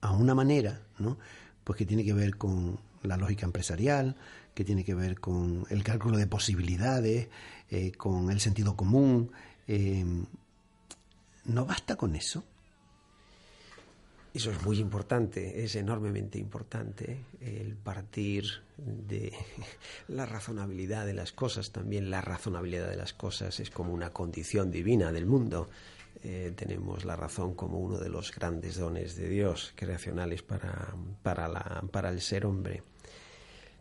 a 0.00 0.12
una 0.12 0.34
manera, 0.34 0.80
¿no? 0.98 1.18
Pues 1.64 1.76
que 1.76 1.84
tiene 1.84 2.02
que 2.02 2.14
ver 2.14 2.38
con 2.38 2.80
la 3.02 3.18
lógica 3.18 3.44
empresarial, 3.44 4.16
que 4.54 4.64
tiene 4.64 4.84
que 4.84 4.94
ver 4.94 5.20
con 5.20 5.66
el 5.68 5.84
cálculo 5.84 6.16
de 6.16 6.26
posibilidades, 6.26 7.28
eh, 7.70 7.92
con 7.92 8.30
el 8.30 8.40
sentido 8.40 8.74
común. 8.74 9.32
eh, 9.66 10.04
¿No 11.44 11.66
basta 11.66 11.96
con 11.96 12.16
eso? 12.16 12.42
Eso 14.38 14.52
es 14.52 14.62
muy 14.64 14.78
importante, 14.78 15.64
es 15.64 15.74
enormemente 15.74 16.38
importante 16.38 17.24
el 17.40 17.74
partir 17.74 18.44
de 18.76 19.32
la 20.06 20.26
razonabilidad 20.26 21.06
de 21.06 21.12
las 21.12 21.32
cosas. 21.32 21.72
También 21.72 22.08
la 22.08 22.20
razonabilidad 22.20 22.88
de 22.88 22.94
las 22.94 23.12
cosas 23.12 23.58
es 23.58 23.68
como 23.70 23.92
una 23.92 24.10
condición 24.10 24.70
divina 24.70 25.10
del 25.10 25.26
mundo. 25.26 25.68
Eh, 26.22 26.52
tenemos 26.54 27.04
la 27.04 27.16
razón 27.16 27.54
como 27.56 27.80
uno 27.80 27.98
de 27.98 28.10
los 28.10 28.32
grandes 28.32 28.78
dones 28.78 29.16
de 29.16 29.28
Dios 29.28 29.72
creacionales 29.74 30.44
para, 30.44 30.94
para, 31.24 32.08
el 32.08 32.20
ser 32.20 32.46
hombre. 32.46 32.84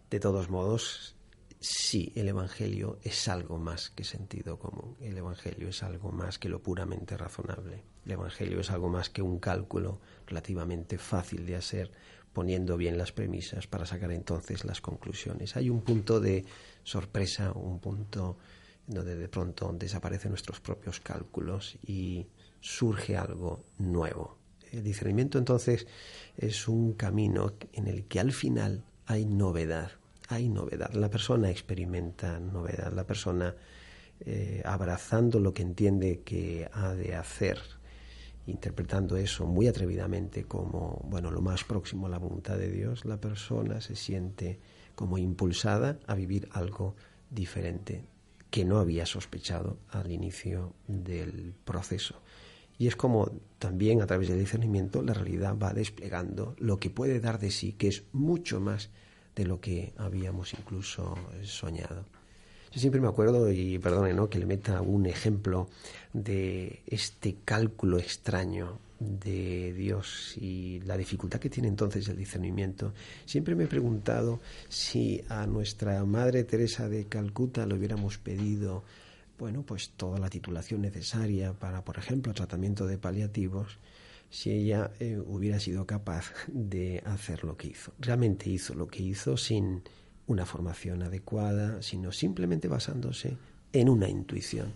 De 0.10 0.20
todos 0.20 0.50
modos, 0.50 1.16
sí, 1.60 2.12
el 2.16 2.30
Evangelio 2.30 2.98
es 3.04 3.28
algo 3.28 3.60
más 3.60 3.92
que 3.92 4.04
sentido 4.04 4.58
común. 4.58 4.98
El 5.02 5.20
Evangelio 5.20 5.70
es 5.70 5.84
algo 5.84 6.12
más 6.12 6.40
que 6.40 6.50
lo 6.50 6.64
puramente 6.64 7.16
razonable. 7.16 7.84
El 8.08 8.14
Evangelio 8.14 8.62
es 8.62 8.72
algo 8.72 8.88
más 8.88 9.10
que 9.10 9.22
un 9.22 9.38
cálculo 9.38 10.00
relativamente 10.28 10.98
fácil 10.98 11.46
de 11.46 11.58
hacer, 11.58 11.92
poniendo 12.32 12.78
bien 12.78 12.98
las 12.98 13.12
premisas 13.12 13.68
para 13.68 13.86
sacar 13.86 14.14
entonces 14.14 14.64
las 14.64 14.80
conclusiones. 14.80 15.58
Hay 15.58 15.70
un 15.70 15.82
punto 15.82 16.22
de 16.22 16.46
sorpresa, 16.84 17.52
un 17.52 17.80
punto 17.80 18.38
donde 18.88 19.18
de 19.18 19.28
pronto 19.28 19.76
desaparecen 19.78 20.32
nuestros 20.32 20.62
propios 20.62 21.02
cálculos 21.02 21.78
y 21.86 22.28
surge 22.62 23.18
algo 23.18 23.66
nuevo. 23.78 24.38
El 24.72 24.86
discernimiento 24.86 25.38
entonces 25.38 25.86
es 26.38 26.70
un 26.70 26.94
camino 26.94 27.56
en 27.74 27.88
el 27.88 28.06
que 28.06 28.22
al 28.22 28.32
final 28.32 28.86
hay 29.06 29.26
novedad, 29.26 29.92
hay 30.30 30.48
novedad. 30.48 30.94
La 30.94 31.10
persona 31.10 31.52
experimenta 31.52 32.40
novedad, 32.40 32.94
la 32.94 33.06
persona 33.06 33.54
eh, 34.22 34.62
abrazando 34.64 35.42
lo 35.42 35.54
que 35.54 35.62
entiende 35.62 36.22
que 36.22 36.70
ha 36.72 36.94
de 36.94 37.16
hacer, 37.16 37.60
interpretando 38.48 39.18
eso 39.18 39.46
muy 39.46 39.68
atrevidamente 39.68 40.46
como 40.46 41.02
bueno 41.06 41.30
lo 41.32 41.42
más 41.42 41.64
próximo 41.64 42.08
a 42.08 42.10
la 42.10 42.18
voluntad 42.18 42.58
de 42.58 42.72
Dios, 42.72 43.06
la 43.06 43.20
persona 43.20 43.82
se 43.82 43.96
siente 43.96 44.60
como 44.96 45.18
impulsada 45.18 46.00
a 46.08 46.16
vivir 46.16 46.50
algo 46.52 46.96
diferente 47.30 48.06
que 48.50 48.66
no 48.66 48.80
había 48.80 49.06
sospechado 49.06 49.78
al 49.90 50.12
inicio 50.12 50.74
del 50.88 51.54
proceso. 51.66 52.22
Y 52.80 52.88
es 52.88 52.96
como 52.96 53.32
también 53.60 54.02
a 54.02 54.08
través 54.08 54.30
del 54.30 54.40
discernimiento 54.40 55.02
la 55.02 55.14
realidad 55.14 55.58
va 55.58 55.74
desplegando 55.74 56.56
lo 56.58 56.80
que 56.80 56.90
puede 56.90 57.20
dar 57.20 57.40
de 57.40 57.52
sí, 57.52 57.74
que 57.74 57.88
es 57.88 58.06
mucho 58.14 58.62
más 58.62 58.90
de 59.36 59.46
lo 59.46 59.60
que 59.60 59.94
habíamos 59.98 60.54
incluso 60.54 61.16
soñado. 61.44 62.06
Siempre 62.78 63.02
me 63.02 63.08
acuerdo, 63.08 63.52
y 63.52 63.80
perdone, 63.80 64.14
que 64.30 64.38
le 64.38 64.46
meta 64.46 64.82
un 64.82 65.08
ejemplo 65.08 65.68
de 66.14 66.84
este 66.86 67.38
cálculo 67.44 67.98
extraño 67.98 68.78
de 69.00 69.74
Dios 69.74 70.36
y 70.38 70.80
la 70.82 70.96
dificultad 70.96 71.40
que 71.40 71.50
tiene 71.50 71.70
entonces 71.70 72.08
el 72.08 72.18
discernimiento. 72.18 72.94
Siempre 73.26 73.56
me 73.56 73.64
he 73.64 73.68
preguntado 73.68 74.42
si 74.70 75.24
a 75.28 75.48
nuestra 75.48 76.06
Madre 76.06 76.44
Teresa 76.44 76.88
de 76.88 77.06
Calcuta 77.06 77.66
le 77.66 77.74
hubiéramos 77.74 78.20
pedido 78.20 78.84
bueno, 79.40 79.64
pues 79.64 79.90
toda 79.98 80.20
la 80.20 80.30
titulación 80.30 80.82
necesaria 80.82 81.54
para, 81.54 81.84
por 81.84 81.98
ejemplo, 81.98 82.34
tratamiento 82.34 82.86
de 82.86 83.00
paliativos, 83.00 83.80
si 84.30 84.52
ella 84.52 84.92
eh, 85.00 85.20
hubiera 85.26 85.60
sido 85.60 85.88
capaz 85.88 86.32
de 86.48 87.02
hacer 87.06 87.44
lo 87.44 87.58
que 87.58 87.70
hizo. 87.70 87.94
Realmente 88.00 88.52
hizo 88.52 88.76
lo 88.76 88.88
que 88.88 89.02
hizo 89.02 89.36
sin 89.36 89.82
una 90.28 90.46
formación 90.46 91.04
adecuada, 91.04 91.82
sino 91.82 92.12
simplemente 92.12 92.68
basándose 92.68 93.38
en 93.74 93.90
una 93.90 94.10
intuición. 94.10 94.74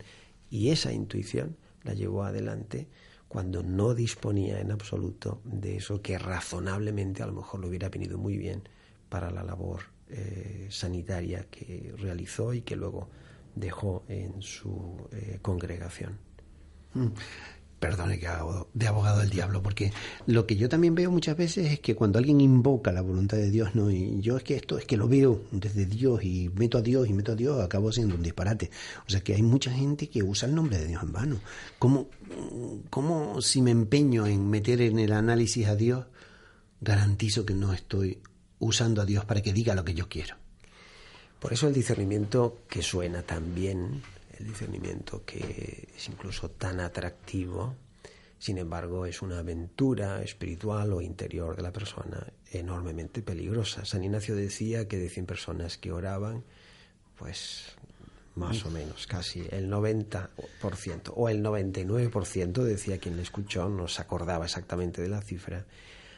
Y 0.49 0.69
esa 0.69 0.91
intuición 0.91 1.57
la 1.83 1.93
llevó 1.93 2.23
adelante 2.23 2.87
cuando 3.27 3.63
no 3.63 3.93
disponía 3.93 4.59
en 4.59 4.71
absoluto 4.71 5.41
de 5.45 5.77
eso 5.77 6.01
que 6.01 6.17
razonablemente 6.17 7.23
a 7.23 7.27
lo 7.27 7.33
mejor 7.33 7.61
le 7.61 7.67
hubiera 7.67 7.89
venido 7.89 8.17
muy 8.17 8.37
bien 8.37 8.63
para 9.09 9.31
la 9.31 9.43
labor 9.43 9.83
eh, 10.09 10.67
sanitaria 10.69 11.47
que 11.49 11.93
realizó 11.97 12.53
y 12.53 12.61
que 12.61 12.75
luego 12.75 13.09
dejó 13.55 14.03
en 14.09 14.41
su 14.41 14.97
eh, 15.11 15.39
congregación. 15.41 16.17
Perdone 17.81 18.19
que 18.19 18.27
hago 18.27 18.69
de 18.75 18.87
abogado 18.87 19.21
del 19.21 19.31
diablo, 19.31 19.63
porque 19.63 19.91
lo 20.27 20.45
que 20.45 20.55
yo 20.55 20.69
también 20.69 20.93
veo 20.93 21.09
muchas 21.09 21.35
veces 21.35 21.71
es 21.71 21.79
que 21.79 21.95
cuando 21.95 22.19
alguien 22.19 22.39
invoca 22.39 22.91
la 22.91 23.01
voluntad 23.01 23.37
de 23.37 23.49
Dios, 23.49 23.73
no, 23.73 23.89
y 23.89 24.21
yo 24.21 24.37
es 24.37 24.43
que 24.43 24.55
esto 24.55 24.77
es 24.77 24.85
que 24.85 24.97
lo 24.97 25.07
veo 25.07 25.41
desde 25.51 25.87
Dios 25.87 26.23
y 26.23 26.51
meto 26.55 26.77
a 26.77 26.83
Dios 26.83 27.09
y 27.09 27.13
meto 27.13 27.31
a 27.31 27.35
Dios, 27.35 27.59
acabo 27.59 27.91
siendo 27.91 28.13
un 28.13 28.21
disparate. 28.21 28.69
O 29.07 29.09
sea 29.09 29.21
que 29.21 29.33
hay 29.33 29.41
mucha 29.41 29.71
gente 29.71 30.09
que 30.09 30.21
usa 30.21 30.47
el 30.47 30.53
nombre 30.53 30.77
de 30.77 30.85
Dios 30.85 31.01
en 31.01 31.11
vano. 31.11 31.39
¿Cómo, 31.79 32.07
cómo 32.91 33.41
si 33.41 33.63
me 33.63 33.71
empeño 33.71 34.27
en 34.27 34.47
meter 34.47 34.79
en 34.81 34.99
el 34.99 35.11
análisis 35.11 35.67
a 35.67 35.75
Dios, 35.75 36.05
garantizo 36.81 37.47
que 37.47 37.55
no 37.55 37.73
estoy 37.73 38.19
usando 38.59 39.01
a 39.01 39.05
Dios 39.05 39.25
para 39.25 39.41
que 39.41 39.53
diga 39.53 39.73
lo 39.73 39.83
que 39.83 39.95
yo 39.95 40.07
quiero? 40.07 40.35
Por 41.39 41.51
eso 41.51 41.67
el 41.67 41.73
discernimiento 41.73 42.59
que 42.69 42.83
suena 42.83 43.23
tan 43.23 43.55
bien, 43.55 44.03
el 44.41 44.47
discernimiento 44.47 45.23
que 45.25 45.88
es 45.95 46.10
incluso 46.10 46.49
tan 46.49 46.80
atractivo, 46.80 47.75
sin 48.39 48.58
embargo 48.58 49.06
es 49.06 49.21
una 49.21 49.39
aventura 49.39 50.21
espiritual 50.23 50.93
o 50.93 51.01
interior 51.01 51.56
de 51.56 51.62
la 51.62 51.71
persona 51.71 52.27
enormemente 52.51 53.21
peligrosa. 53.21 53.86
San 53.86 54.04
Ignacio 54.04 54.36
decía 54.36 54.88
que 54.88 54.97
de 54.97 55.10
100 55.10 55.25
personas 55.27 55.77
que 55.77 55.91
oraban, 55.91 56.43
pues 57.17 57.75
más 58.36 58.65
o 58.65 58.71
menos, 58.71 59.08
casi 59.08 59.45
el 59.51 59.69
90% 59.69 61.13
o 61.15 61.30
el 61.30 61.43
99% 61.43 62.63
decía 62.63 62.97
quien 62.97 63.17
le 63.17 63.21
escuchó, 63.21 63.69
no 63.69 63.88
se 63.88 64.01
acordaba 64.01 64.45
exactamente 64.45 65.01
de 65.01 65.10
la 65.10 65.21
cifra, 65.21 65.65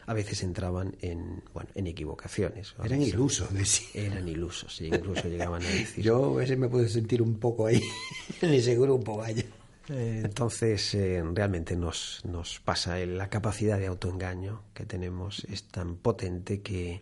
a 0.05 0.13
veces 0.13 0.43
entraban 0.43 0.95
en, 1.01 1.41
bueno, 1.53 1.69
en 1.75 1.87
equivocaciones. 1.87 2.75
Eran 2.83 3.01
ilusos, 3.01 3.53
decía. 3.53 3.87
Eran 3.93 4.27
ilusos, 4.27 4.75
sí, 4.75 4.87
incluso 4.87 5.27
llegaban 5.27 5.63
a 5.63 5.67
decir. 5.67 6.03
Yo 6.03 6.33
a 6.33 6.37
veces 6.37 6.57
me 6.57 6.67
puedo 6.67 6.87
sentir 6.87 7.21
un 7.21 7.39
poco 7.39 7.67
ahí, 7.67 7.81
en 8.41 8.53
ese 8.53 8.75
grupo, 8.75 9.17
vaya. 9.17 9.43
Eh, 9.89 10.21
entonces, 10.23 10.93
eh, 10.95 11.21
realmente 11.33 11.75
nos, 11.75 12.21
nos 12.25 12.59
pasa, 12.59 12.97
la 12.99 13.29
capacidad 13.29 13.77
de 13.77 13.87
autoengaño 13.87 14.61
que 14.73 14.85
tenemos 14.85 15.45
es 15.49 15.63
tan 15.63 15.95
potente 15.95 16.61
que 16.61 17.01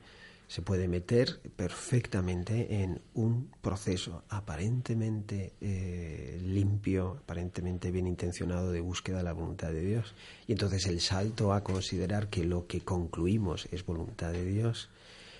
se 0.52 0.62
puede 0.62 0.90
meter 0.90 1.40
perfectamente 1.56 2.82
en 2.84 3.00
un 3.14 3.50
proceso 3.62 4.26
aparentemente 4.28 5.54
eh, 5.62 6.42
limpio, 6.44 7.20
aparentemente 7.24 7.90
bien 7.90 8.06
intencionado 8.06 8.74
de 8.74 8.82
búsqueda 8.82 9.20
de 9.20 9.24
la 9.24 9.32
voluntad 9.32 9.72
de 9.72 9.80
Dios. 9.80 10.14
Y 10.48 10.52
entonces 10.52 10.88
el 10.88 11.00
salto 11.00 11.54
a 11.54 11.64
considerar 11.64 12.28
que 12.28 12.44
lo 12.44 12.68
que 12.68 12.82
concluimos 12.82 13.70
es 13.72 13.86
voluntad 13.86 14.34
de 14.34 14.44
Dios, 14.44 14.90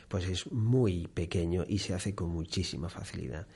pues 0.08 0.30
es 0.30 0.50
muy 0.50 1.08
pequeño 1.08 1.66
y 1.68 1.80
se 1.80 1.94
hace 1.94 2.16
con 2.16 2.30
muchísima 2.30 2.88
facilidad. 2.88 3.48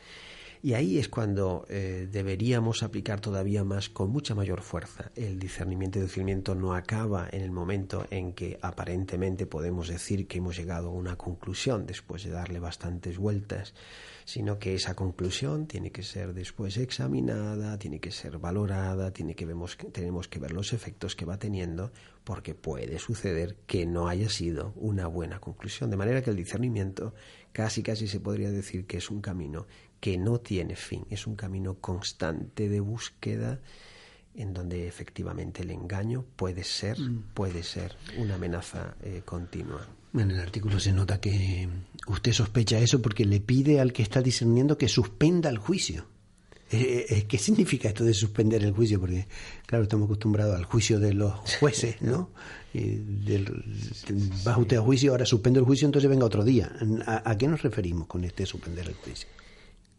Y 0.65 0.73
ahí 0.73 0.97
es 0.97 1.09
cuando 1.09 1.67
eh, 1.69 2.09
deberíamos 2.11 2.81
aplicar 2.81 3.21
todavía 3.21 3.63
más, 3.63 3.87
con 3.87 4.09
mucha 4.09 4.33
mayor 4.33 4.63
fuerza. 4.63 5.11
El 5.15 5.37
discernimiento 5.37 5.99
y 5.99 6.01
discernimiento 6.01 6.55
no 6.55 6.73
acaba 6.73 7.29
en 7.31 7.43
el 7.43 7.51
momento 7.51 8.07
en 8.09 8.33
que 8.33 8.57
aparentemente 8.63 9.45
podemos 9.45 9.89
decir 9.89 10.27
que 10.27 10.39
hemos 10.39 10.57
llegado 10.57 10.87
a 10.87 10.93
una 10.93 11.17
conclusión 11.17 11.85
después 11.85 12.23
de 12.23 12.31
darle 12.31 12.59
bastantes 12.59 13.19
vueltas, 13.19 13.75
sino 14.23 14.57
que 14.57 14.73
esa 14.73 14.95
conclusión 14.95 15.67
tiene 15.67 15.91
que 15.91 16.01
ser 16.01 16.33
después 16.33 16.77
examinada, 16.77 17.77
tiene 17.77 17.99
que 17.99 18.09
ser 18.09 18.39
valorada, 18.39 19.11
tiene 19.11 19.35
que 19.35 19.45
vemos, 19.45 19.77
tenemos 19.91 20.27
que 20.27 20.39
ver 20.39 20.51
los 20.51 20.73
efectos 20.73 21.15
que 21.15 21.25
va 21.25 21.37
teniendo, 21.37 21.91
porque 22.23 22.55
puede 22.55 22.97
suceder 22.97 23.55
que 23.67 23.85
no 23.85 24.07
haya 24.07 24.29
sido 24.29 24.73
una 24.77 25.05
buena 25.05 25.39
conclusión. 25.39 25.91
De 25.91 25.97
manera 25.97 26.23
que 26.23 26.31
el 26.31 26.35
discernimiento 26.35 27.13
casi 27.51 27.83
casi 27.83 28.07
se 28.07 28.19
podría 28.19 28.49
decir 28.49 28.87
que 28.87 28.97
es 28.97 29.11
un 29.11 29.21
camino 29.21 29.67
que 30.05 30.19
no 30.19 30.39
tiene 30.39 30.75
fin, 30.75 31.03
es 31.09 31.25
un 31.25 31.35
camino 31.35 31.79
constante 31.81 32.69
de 32.69 32.79
búsqueda 32.79 33.59
en 34.35 34.53
donde 34.53 34.87
efectivamente 34.87 35.63
el 35.63 35.71
engaño 35.71 36.23
puede 36.35 36.63
ser, 36.63 36.99
mm. 36.99 37.29
puede 37.33 37.63
ser 37.63 37.97
una 38.19 38.35
amenaza 38.35 38.97
eh, 39.01 39.23
continua. 39.25 39.83
En 40.13 40.29
el 40.29 40.39
artículo 40.39 40.79
se 40.79 40.91
nota 40.91 41.19
que 41.19 41.67
usted 42.05 42.33
sospecha 42.33 42.77
eso 42.77 43.01
porque 43.01 43.25
le 43.25 43.39
pide 43.39 43.79
al 43.79 43.93
que 43.93 44.03
está 44.03 44.21
discerniendo 44.21 44.77
que 44.77 44.87
suspenda 44.87 45.49
el 45.49 45.57
juicio. 45.57 46.05
Eh, 46.69 47.07
eh, 47.09 47.25
¿Qué 47.27 47.39
significa 47.39 47.87
esto 47.87 48.03
de 48.03 48.13
suspender 48.13 48.63
el 48.63 48.73
juicio? 48.73 48.99
Porque, 48.99 49.27
claro, 49.65 49.85
estamos 49.85 50.05
acostumbrados 50.05 50.55
al 50.55 50.65
juicio 50.65 50.99
de 50.99 51.15
los 51.15 51.33
jueces, 51.59 51.99
¿no? 52.03 52.29
Y 52.75 52.99
va 54.47 54.55
usted 54.55 54.77
a 54.77 54.81
juicio, 54.81 55.13
ahora 55.13 55.25
suspende 55.25 55.61
el 55.61 55.65
juicio, 55.65 55.87
entonces 55.87 56.07
venga 56.07 56.25
otro 56.25 56.43
día. 56.43 56.71
¿A 57.07 57.35
qué 57.39 57.47
nos 57.47 57.63
referimos 57.63 58.05
con 58.05 58.23
este 58.23 58.45
suspender 58.45 58.87
el 58.87 58.93
juicio? 58.93 59.27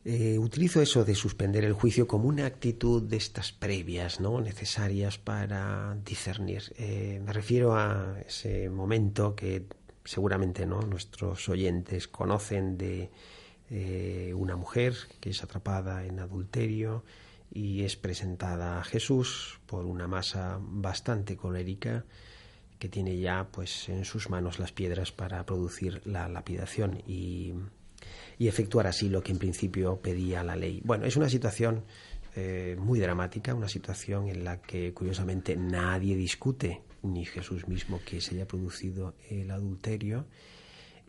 Eh, 0.09 0.39
utilizo 0.39 0.81
eso 0.81 1.05
de 1.05 1.17
suspender 1.17 1.65
el 1.65 1.73
juicio 1.73 2.07
como 2.07 2.29
una 2.29 2.47
actitud 2.47 3.03
de 3.03 3.17
estas 3.17 3.51
previas, 3.51 4.21
¿no? 4.21 4.41
necesarias 4.41 5.19
para 5.19 5.97
discernir. 6.05 6.73
Eh, 6.79 7.21
me 7.25 7.33
refiero 7.33 7.75
a 7.75 8.17
ese 8.25 8.71
momento 8.71 9.35
que 9.35 9.65
seguramente 10.05 10.65
¿no? 10.65 10.81
nuestros 10.81 11.49
oyentes 11.49 12.07
conocen 12.07 12.79
de 12.79 13.11
eh, 13.69 14.33
una 14.37 14.55
mujer 14.55 14.95
que 15.19 15.31
es 15.31 15.43
atrapada 15.43 16.07
en 16.07 16.21
adulterio 16.21 17.03
y 17.53 17.83
es 17.83 17.97
presentada 17.97 18.79
a 18.79 18.85
Jesús 18.85 19.59
por 19.67 19.87
una 19.87 20.07
masa 20.07 20.61
bastante 20.61 21.37
colérica 21.37 22.05
que 22.79 22.89
tiene 22.89 23.19
ya 23.19 23.49
pues 23.51 23.89
en 23.89 24.05
sus 24.05 24.31
manos 24.31 24.61
las 24.61 24.71
piedras 24.71 25.11
para 25.11 25.45
producir 25.45 26.01
la 26.05 26.29
lapidación 26.29 27.03
y 27.09 27.55
y 28.39 28.49
efectuar 28.49 28.87
así 28.87 29.09
lo 29.09 29.23
que 29.23 29.33
en 29.33 29.39
principio 29.39 30.01
pedía 30.01 30.43
la 30.43 30.57
ley. 30.57 30.81
Bueno, 30.85 31.07
es 31.07 31.17
una 31.17 31.29
situación 31.29 31.85
eh, 32.35 32.77
muy 32.79 33.01
dramática, 33.01 33.55
una 33.55 33.69
situación 33.69 34.29
en 34.29 34.45
la 34.45 34.61
que 34.61 34.93
curiosamente 34.93 35.57
nadie 35.57 36.17
discute, 36.17 36.83
ni 37.03 37.25
Jesús 37.25 37.67
mismo, 37.67 38.01
que 38.05 38.21
se 38.21 38.35
haya 38.35 38.47
producido 38.47 39.15
el 39.31 39.51
adulterio, 39.51 40.27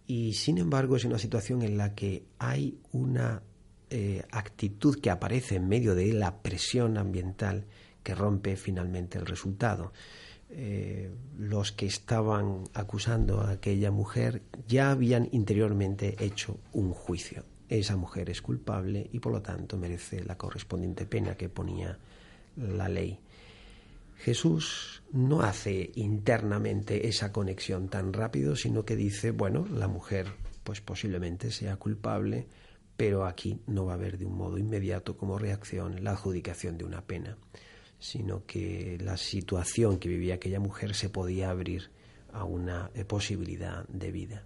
y 0.05 0.33
sin 0.33 0.57
embargo 0.57 0.95
es 0.95 1.03
una 1.03 1.19
situación 1.19 1.63
en 1.63 1.77
la 1.77 1.93
que 1.93 2.23
hay 2.39 2.79
una 2.93 3.43
eh, 3.89 4.23
actitud 4.31 4.99
que 5.01 5.09
aparece 5.09 5.55
en 5.55 5.67
medio 5.67 5.95
de 5.95 6.13
la 6.13 6.41
presión 6.41 6.97
ambiental 6.97 7.65
que 8.03 8.15
rompe 8.15 8.55
finalmente 8.55 9.17
el 9.17 9.25
resultado. 9.25 9.91
Eh, 10.49 11.11
los 11.37 11.73
que 11.73 11.85
estaban 11.85 12.63
acusando 12.73 13.41
a 13.41 13.51
aquella 13.51 13.91
mujer 13.91 14.41
ya 14.67 14.91
habían 14.91 15.27
interiormente 15.31 16.15
hecho 16.19 16.57
un 16.71 16.93
juicio. 16.93 17.43
Esa 17.69 17.97
mujer 17.97 18.29
es 18.29 18.41
culpable 18.41 19.09
y 19.11 19.19
por 19.19 19.33
lo 19.33 19.41
tanto 19.41 19.77
merece 19.77 20.23
la 20.23 20.37
correspondiente 20.37 21.05
pena 21.05 21.35
que 21.35 21.49
ponía 21.49 21.99
la 22.55 22.87
ley. 22.87 23.19
Jesús 24.17 25.03
no 25.11 25.41
hace 25.41 25.91
internamente 25.95 27.07
esa 27.07 27.31
conexión 27.31 27.89
tan 27.89 28.13
rápido, 28.13 28.55
sino 28.55 28.83
que 28.83 28.95
dice, 28.95 29.31
bueno, 29.31 29.67
la 29.69 29.87
mujer 29.87 30.27
pues 30.63 30.81
posiblemente 30.81 31.51
sea 31.51 31.77
culpable, 31.77 32.47
pero 32.97 33.25
aquí 33.25 33.61
no 33.67 33.85
va 33.85 33.93
a 33.93 33.95
haber 33.95 34.17
de 34.17 34.25
un 34.25 34.35
modo 34.35 34.57
inmediato 34.57 35.15
como 35.17 35.37
reacción 35.37 36.03
la 36.03 36.11
adjudicación 36.11 36.77
de 36.77 36.85
una 36.85 37.05
pena, 37.05 37.37
sino 37.99 38.45
que 38.45 38.97
la 39.01 39.17
situación 39.17 39.99
que 39.99 40.09
vivía 40.09 40.35
aquella 40.35 40.59
mujer 40.59 40.95
se 40.95 41.09
podía 41.09 41.49
abrir 41.49 41.89
a 42.31 42.43
una 42.43 42.91
eh, 42.93 43.05
posibilidad 43.05 43.87
de 43.87 44.11
vida. 44.11 44.45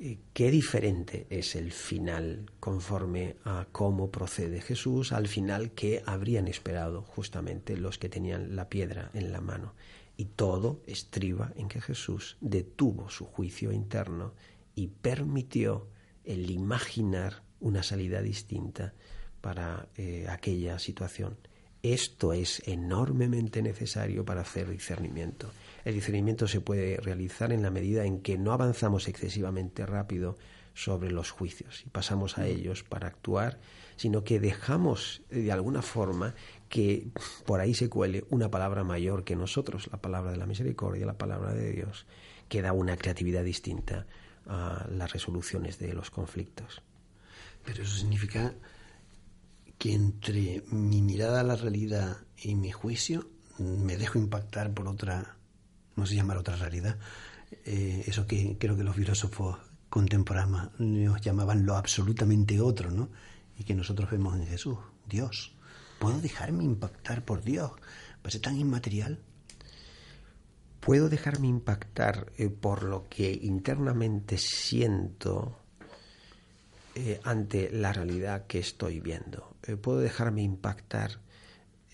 Eh, 0.00 0.18
qué 0.32 0.50
diferente 0.50 1.26
es 1.30 1.54
el 1.54 1.70
final 1.70 2.50
conforme 2.58 3.36
a 3.44 3.66
cómo 3.70 4.10
procede 4.10 4.60
Jesús 4.60 5.12
al 5.12 5.28
final 5.28 5.70
que 5.72 6.02
habrían 6.04 6.48
esperado 6.48 7.02
justamente 7.02 7.76
los 7.76 7.98
que 7.98 8.08
tenían 8.08 8.56
la 8.56 8.68
piedra 8.68 9.10
en 9.14 9.32
la 9.32 9.40
mano. 9.40 9.74
Y 10.16 10.26
todo 10.26 10.82
estriba 10.86 11.52
en 11.56 11.68
que 11.68 11.80
Jesús 11.80 12.36
detuvo 12.40 13.08
su 13.08 13.24
juicio 13.24 13.72
interno 13.72 14.34
y 14.74 14.88
permitió 14.88 15.88
el 16.24 16.50
imaginar 16.50 17.42
una 17.60 17.82
salida 17.82 18.22
distinta 18.22 18.94
para 19.40 19.88
eh, 19.96 20.26
aquella 20.28 20.78
situación. 20.78 21.36
Esto 21.84 22.32
es 22.32 22.62
enormemente 22.66 23.60
necesario 23.60 24.24
para 24.24 24.40
hacer 24.40 24.70
discernimiento. 24.70 25.50
El 25.84 25.92
discernimiento 25.92 26.48
se 26.48 26.62
puede 26.62 26.96
realizar 26.96 27.52
en 27.52 27.60
la 27.60 27.68
medida 27.68 28.06
en 28.06 28.22
que 28.22 28.38
no 28.38 28.54
avanzamos 28.54 29.06
excesivamente 29.06 29.84
rápido 29.84 30.38
sobre 30.72 31.12
los 31.12 31.30
juicios 31.30 31.82
y 31.84 31.90
pasamos 31.90 32.38
a 32.38 32.44
mm. 32.44 32.46
ellos 32.46 32.84
para 32.84 33.08
actuar, 33.08 33.60
sino 33.96 34.24
que 34.24 34.40
dejamos 34.40 35.20
eh, 35.28 35.40
de 35.40 35.52
alguna 35.52 35.82
forma 35.82 36.34
que 36.70 37.08
por 37.44 37.60
ahí 37.60 37.74
se 37.74 37.90
cuele 37.90 38.24
una 38.30 38.50
palabra 38.50 38.82
mayor 38.82 39.22
que 39.22 39.36
nosotros, 39.36 39.90
la 39.92 40.00
palabra 40.00 40.30
de 40.30 40.38
la 40.38 40.46
misericordia, 40.46 41.04
la 41.04 41.18
palabra 41.18 41.52
de 41.52 41.70
Dios, 41.70 42.06
que 42.48 42.62
da 42.62 42.72
una 42.72 42.96
creatividad 42.96 43.44
distinta 43.44 44.06
a 44.46 44.86
las 44.90 45.12
resoluciones 45.12 45.78
de 45.78 45.92
los 45.92 46.10
conflictos. 46.10 46.80
Pero 47.62 47.82
eso 47.82 47.94
significa 47.94 48.54
que 49.84 49.92
entre 49.92 50.64
mi 50.70 51.02
mirada 51.02 51.40
a 51.40 51.42
la 51.42 51.56
realidad 51.56 52.16
y 52.38 52.54
mi 52.54 52.72
juicio 52.72 53.28
me 53.58 53.98
dejo 53.98 54.18
impactar 54.18 54.72
por 54.72 54.88
otra 54.88 55.36
no 55.94 56.06
se 56.06 56.14
llama 56.14 56.38
otra 56.38 56.56
realidad, 56.56 56.96
eh, 57.66 58.02
eso 58.06 58.26
que 58.26 58.56
creo 58.58 58.78
que 58.78 58.82
los 58.82 58.96
filósofos 58.96 59.58
contemporáneos 59.90 61.20
llamaban 61.20 61.66
lo 61.66 61.76
absolutamente 61.76 62.62
otro, 62.62 62.90
¿no? 62.90 63.10
Y 63.58 63.64
que 63.64 63.74
nosotros 63.74 64.10
vemos 64.10 64.34
en 64.36 64.46
Jesús, 64.46 64.78
Dios. 65.06 65.54
¿Puedo 65.98 66.18
dejarme 66.18 66.64
impactar 66.64 67.22
por 67.22 67.44
Dios? 67.44 67.72
¿Pues 68.22 68.36
es 68.36 68.40
tan 68.40 68.56
inmaterial? 68.58 69.20
Puedo 70.80 71.10
dejarme 71.10 71.48
impactar 71.48 72.32
eh, 72.38 72.48
por 72.48 72.84
lo 72.84 73.06
que 73.10 73.38
internamente 73.42 74.38
siento 74.38 75.58
eh, 76.94 77.20
ante 77.24 77.70
la 77.70 77.92
realidad 77.92 78.46
que 78.46 78.58
estoy 78.58 79.00
viendo. 79.00 79.56
puedo 79.82 79.98
dejarme 79.98 80.42
impactar 80.42 81.18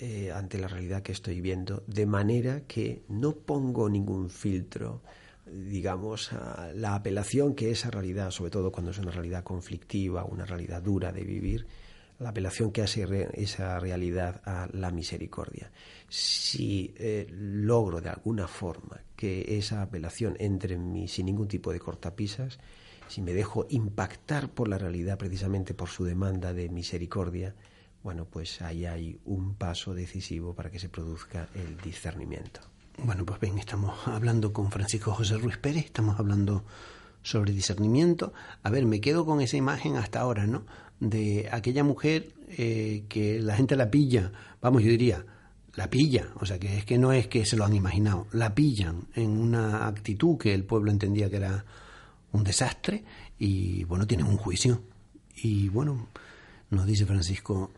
eh, 0.03 0.33
ante 0.33 0.59
la 0.59 0.67
realidad 0.67 1.03
que 1.03 1.13
estoy 1.13 1.43
viendo, 1.43 1.85
de 1.87 2.07
manera 2.07 2.63
que 2.63 3.03
no 3.09 3.33
pongo 3.33 3.91
ningún 3.91 4.31
filtro, 4.31 5.03
digamos, 5.45 6.33
a 6.33 6.73
la 6.75 6.95
apelación 6.95 7.55
que 7.55 7.71
esa 7.71 7.91
realidad, 7.91 8.31
sobre 8.31 8.51
todo 8.51 8.73
cuando 8.73 8.93
es 8.93 8.99
una 8.99 9.11
realidad 9.11 9.45
conflictiva, 9.45 10.25
una 10.25 10.47
realidad 10.47 10.81
dura 10.81 11.13
de 11.13 11.23
vivir, 11.23 11.67
la 12.19 12.31
apelación 12.31 12.73
que 12.73 12.81
hace 12.81 13.29
esa 13.35 13.79
realidad 13.79 14.41
a 14.47 14.71
la 14.73 14.91
misericordia. 14.91 15.71
Si 16.09 16.95
eh, 16.97 17.27
logro 17.31 18.01
de 18.01 18.09
alguna 18.09 18.49
forma 18.49 19.03
que 19.15 19.59
esa 19.59 19.83
apelación 19.83 20.35
entre 20.39 20.77
en 20.77 20.91
mí 20.93 21.09
sin 21.09 21.27
ningún 21.27 21.49
tipo 21.49 21.73
de 21.73 21.79
cortapisas, 21.79 22.59
si 23.11 23.23
me 23.23 23.35
dejo 23.35 23.67
impactar 23.71 24.51
por 24.51 24.69
la 24.69 24.79
realidad 24.79 25.19
precisamente 25.19 25.75
por 25.75 25.89
su 25.89 26.05
demanda 26.05 26.53
de 26.53 26.69
misericordia, 26.69 27.55
bueno, 28.05 28.25
pues 28.25 28.63
ahí 28.63 28.87
hay 28.87 29.19
un 29.25 29.57
paso 29.57 29.95
decisivo 29.95 30.55
para 30.55 30.71
que 30.71 30.79
se 30.79 30.89
produzca 30.89 31.49
el 31.55 31.77
discernimiento. 31.79 32.61
Bueno, 32.99 33.27
pues 33.27 33.41
bien, 33.41 33.59
estamos 33.59 34.07
hablando 34.07 34.53
con 34.53 34.71
Francisco 34.71 35.13
José 35.13 35.39
Ruiz 35.39 35.59
Pérez, 35.59 35.87
estamos 35.87 36.21
hablando 36.21 36.65
sobre 37.23 37.53
discernimiento. 37.53 38.33
A 38.63 38.71
ver, 38.71 38.87
me 38.87 39.01
quedo 39.01 39.27
con 39.27 39.41
esa 39.41 39.57
imagen 39.57 39.97
hasta 39.97 40.21
ahora, 40.21 40.47
¿no? 40.47 40.65
De 41.01 41.49
aquella 41.51 41.83
mujer 41.83 42.33
eh, 42.49 43.05
que 43.09 43.41
la 43.41 43.57
gente 43.57 43.75
la 43.75 43.91
pilla, 43.91 44.33
vamos, 44.61 44.83
yo 44.83 44.91
diría, 44.91 45.27
la 45.75 45.91
pilla, 45.91 46.29
o 46.37 46.47
sea, 46.47 46.59
que 46.59 46.79
es 46.79 46.85
que 46.85 46.97
no 46.99 47.13
es 47.13 47.27
que 47.27 47.45
se 47.45 47.57
lo 47.57 47.65
han 47.65 47.75
imaginado, 47.75 48.29
la 48.33 48.55
pillan 48.55 49.09
en 49.15 49.31
una 49.31 49.87
actitud 49.87 50.39
que 50.39 50.55
el 50.55 50.65
pueblo 50.65 50.91
entendía 50.91 51.29
que 51.29 51.37
era 51.37 51.65
un 52.33 52.45
desastre 52.45 53.05
y, 53.39 53.85
bueno, 53.85 54.07
tienen 54.07 54.27
un 54.27 54.37
juicio. 54.37 54.83
Y, 55.37 55.69
bueno, 55.69 56.09
nos 56.71 56.87
dice 56.87 57.07
Francisco, 57.07 57.73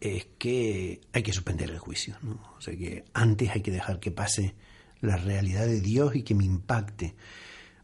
es 0.00 0.26
que 0.38 1.00
hay 1.12 1.22
que 1.22 1.32
suspender 1.32 1.70
el 1.70 1.78
juicio. 1.78 2.16
¿no? 2.22 2.40
O 2.56 2.60
sea 2.60 2.76
que 2.76 3.04
antes 3.14 3.50
hay 3.50 3.62
que 3.62 3.70
dejar 3.70 4.00
que 4.00 4.10
pase 4.10 4.54
la 5.00 5.16
realidad 5.16 5.66
de 5.66 5.80
Dios 5.80 6.16
y 6.16 6.22
que 6.22 6.34
me 6.34 6.44
impacte. 6.44 7.14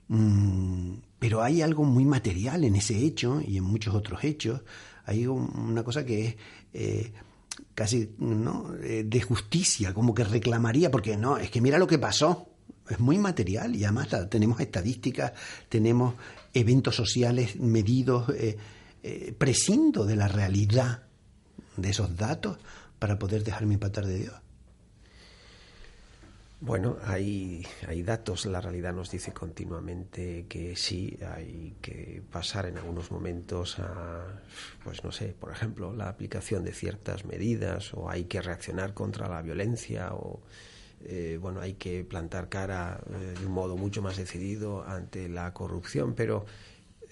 Mm, 0.09 0.95
pero 1.19 1.43
hay 1.43 1.63
algo 1.63 1.85
muy 1.85 2.05
material 2.05 2.65
en 2.65 2.77
ese 2.77 2.99
hecho 2.99 3.41
y 3.47 3.57
en 3.57 3.65
muchos 3.65 3.95
otros 3.95 4.25
hechos. 4.25 4.63
Hay 5.05 5.27
una 5.27 5.83
cosa 5.83 6.05
que 6.05 6.27
es 6.27 6.37
eh, 6.75 7.13
casi 7.75 8.11
¿no? 8.19 8.75
Eh, 8.83 9.05
de 9.07 9.21
justicia, 9.21 9.95
como 9.95 10.15
que 10.15 10.25
reclamaría, 10.25 10.91
porque 10.91 11.17
no, 11.17 11.39
es 11.39 11.51
que 11.51 11.61
mira 11.61 11.79
lo 11.79 11.87
que 11.87 11.99
pasó. 11.99 12.49
Es 12.89 13.01
muy 13.01 13.19
material 13.19 13.77
y 13.77 13.85
además 13.85 14.09
tenemos 14.31 14.61
estadísticas, 14.61 15.33
tenemos 15.69 16.15
eventos 16.55 16.97
sociales 16.97 17.57
medidos, 17.57 18.29
eh, 18.31 18.57
prescindo 19.39 20.05
de 20.05 20.17
la 20.17 20.29
realidad 20.29 21.03
de 21.77 21.91
esos 21.91 22.17
datos 22.17 22.59
para 22.99 23.19
poder 23.19 23.45
dejarme 23.45 23.75
impactar 23.75 24.07
de 24.07 24.19
Dios? 24.19 24.35
Bueno, 26.61 26.97
hay, 27.05 27.65
hay 27.87 28.03
datos, 28.03 28.45
la 28.47 28.61
realidad 28.61 28.93
nos 28.93 29.13
dice 29.13 29.33
continuamente 29.33 30.47
que 30.49 30.75
sí, 30.75 31.17
hay 31.25 31.77
que 31.81 32.21
pasar 32.33 32.67
en 32.67 32.79
algunos 32.79 33.13
momentos 33.13 33.79
a, 33.79 34.27
pues 34.83 35.05
no 35.05 35.13
sé, 35.13 35.37
por 35.39 35.53
ejemplo, 35.53 35.95
la 35.95 36.09
aplicación 36.09 36.65
de 36.65 36.73
ciertas 36.73 37.25
medidas 37.25 37.95
o 37.95 38.11
hay 38.11 38.25
que 38.25 38.43
reaccionar 38.43 38.93
contra 38.93 39.29
la 39.29 39.41
violencia 39.41 40.13
o, 40.15 40.43
eh, 41.05 41.39
bueno, 41.41 41.61
hay 41.61 41.75
que 41.75 42.05
plantar 42.05 42.49
cara 42.49 43.01
eh, 43.11 43.35
de 43.39 43.47
un 43.47 43.53
modo 43.53 43.77
mucho 43.77 44.03
más 44.03 44.17
decidido 44.17 44.85
ante 44.85 45.29
la 45.29 45.53
corrupción, 45.53 46.15
pero 46.15 46.45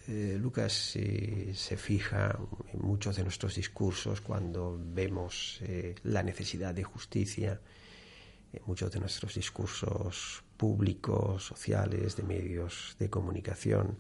eh, 0.09 0.39
Lucas 0.41 0.73
se 0.73 1.77
fija 1.77 2.39
en 2.73 2.81
muchos 2.81 3.17
de 3.17 3.25
nuestros 3.25 3.57
discursos 3.57 4.21
cuando 4.21 4.79
vemos 4.81 5.59
eh, 5.63 5.97
la 6.05 6.23
necesidad 6.23 6.73
de 6.75 6.85
justicia, 6.85 7.61
en 8.53 8.63
muchos 8.67 8.93
de 8.93 9.01
nuestros 9.01 9.35
discursos 9.35 10.45
públicos, 10.57 11.45
sociales, 11.45 12.17
de 12.17 12.23
medios 12.23 12.95
de 13.01 13.11
comunicación. 13.11 13.99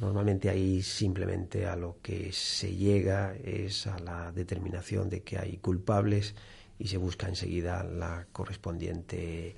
Normalmente 0.00 0.48
ahí 0.48 0.82
simplemente 0.82 1.66
a 1.66 1.76
lo 1.76 1.98
que 2.00 2.32
se 2.32 2.74
llega 2.74 3.34
es 3.36 3.86
a 3.86 3.98
la 3.98 4.32
determinación 4.32 5.10
de 5.10 5.22
que 5.22 5.38
hay 5.38 5.58
culpables 5.58 6.34
y 6.78 6.88
se 6.88 6.96
busca 6.96 7.28
enseguida 7.28 7.82
la 7.82 8.26
correspondiente 8.32 9.56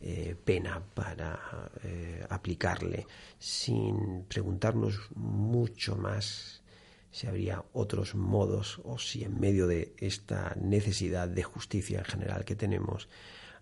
eh, 0.00 0.36
pena 0.44 0.80
para 0.94 1.70
eh, 1.82 2.24
aplicarle 2.28 3.06
sin 3.38 4.24
preguntarnos 4.24 5.10
mucho 5.14 5.96
más 5.96 6.62
si 7.10 7.26
habría 7.26 7.64
otros 7.72 8.14
modos 8.14 8.80
o 8.84 8.98
si 8.98 9.24
en 9.24 9.40
medio 9.40 9.66
de 9.66 9.94
esta 9.98 10.54
necesidad 10.60 11.28
de 11.28 11.42
justicia 11.42 11.98
en 11.98 12.04
general 12.04 12.44
que 12.44 12.54
tenemos 12.54 13.08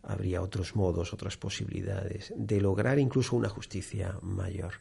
habría 0.03 0.43
otros 0.43 0.77
modos, 0.77 1.13
otras 1.13 1.37
posibilidades 1.37 2.33
de 2.37 2.61
lograr 2.61 2.99
incluso 2.99 3.35
una 3.35 3.49
justicia 3.49 4.19
mayor. 4.23 4.75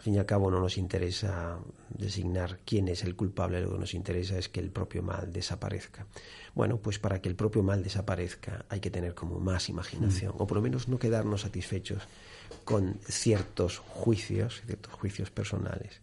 Al 0.00 0.04
fin 0.04 0.14
y 0.14 0.18
al 0.18 0.24
cabo 0.24 0.50
no 0.50 0.60
nos 0.60 0.78
interesa 0.78 1.58
designar 1.90 2.60
quién 2.64 2.88
es 2.88 3.04
el 3.04 3.14
culpable, 3.14 3.60
lo 3.60 3.72
que 3.72 3.80
nos 3.80 3.92
interesa 3.92 4.38
es 4.38 4.48
que 4.48 4.58
el 4.58 4.70
propio 4.70 5.02
mal 5.02 5.30
desaparezca. 5.30 6.06
Bueno, 6.54 6.78
pues 6.78 6.98
para 6.98 7.20
que 7.20 7.28
el 7.28 7.36
propio 7.36 7.62
mal 7.62 7.82
desaparezca 7.82 8.64
hay 8.70 8.80
que 8.80 8.90
tener 8.90 9.14
como 9.14 9.38
más 9.40 9.68
imaginación, 9.68 10.32
mm. 10.32 10.40
o 10.40 10.46
por 10.46 10.56
lo 10.56 10.62
menos 10.62 10.88
no 10.88 10.98
quedarnos 10.98 11.42
satisfechos 11.42 12.02
con 12.64 12.98
ciertos 13.06 13.76
juicios, 13.76 14.62
ciertos 14.64 14.94
juicios 14.94 15.30
personales, 15.30 16.00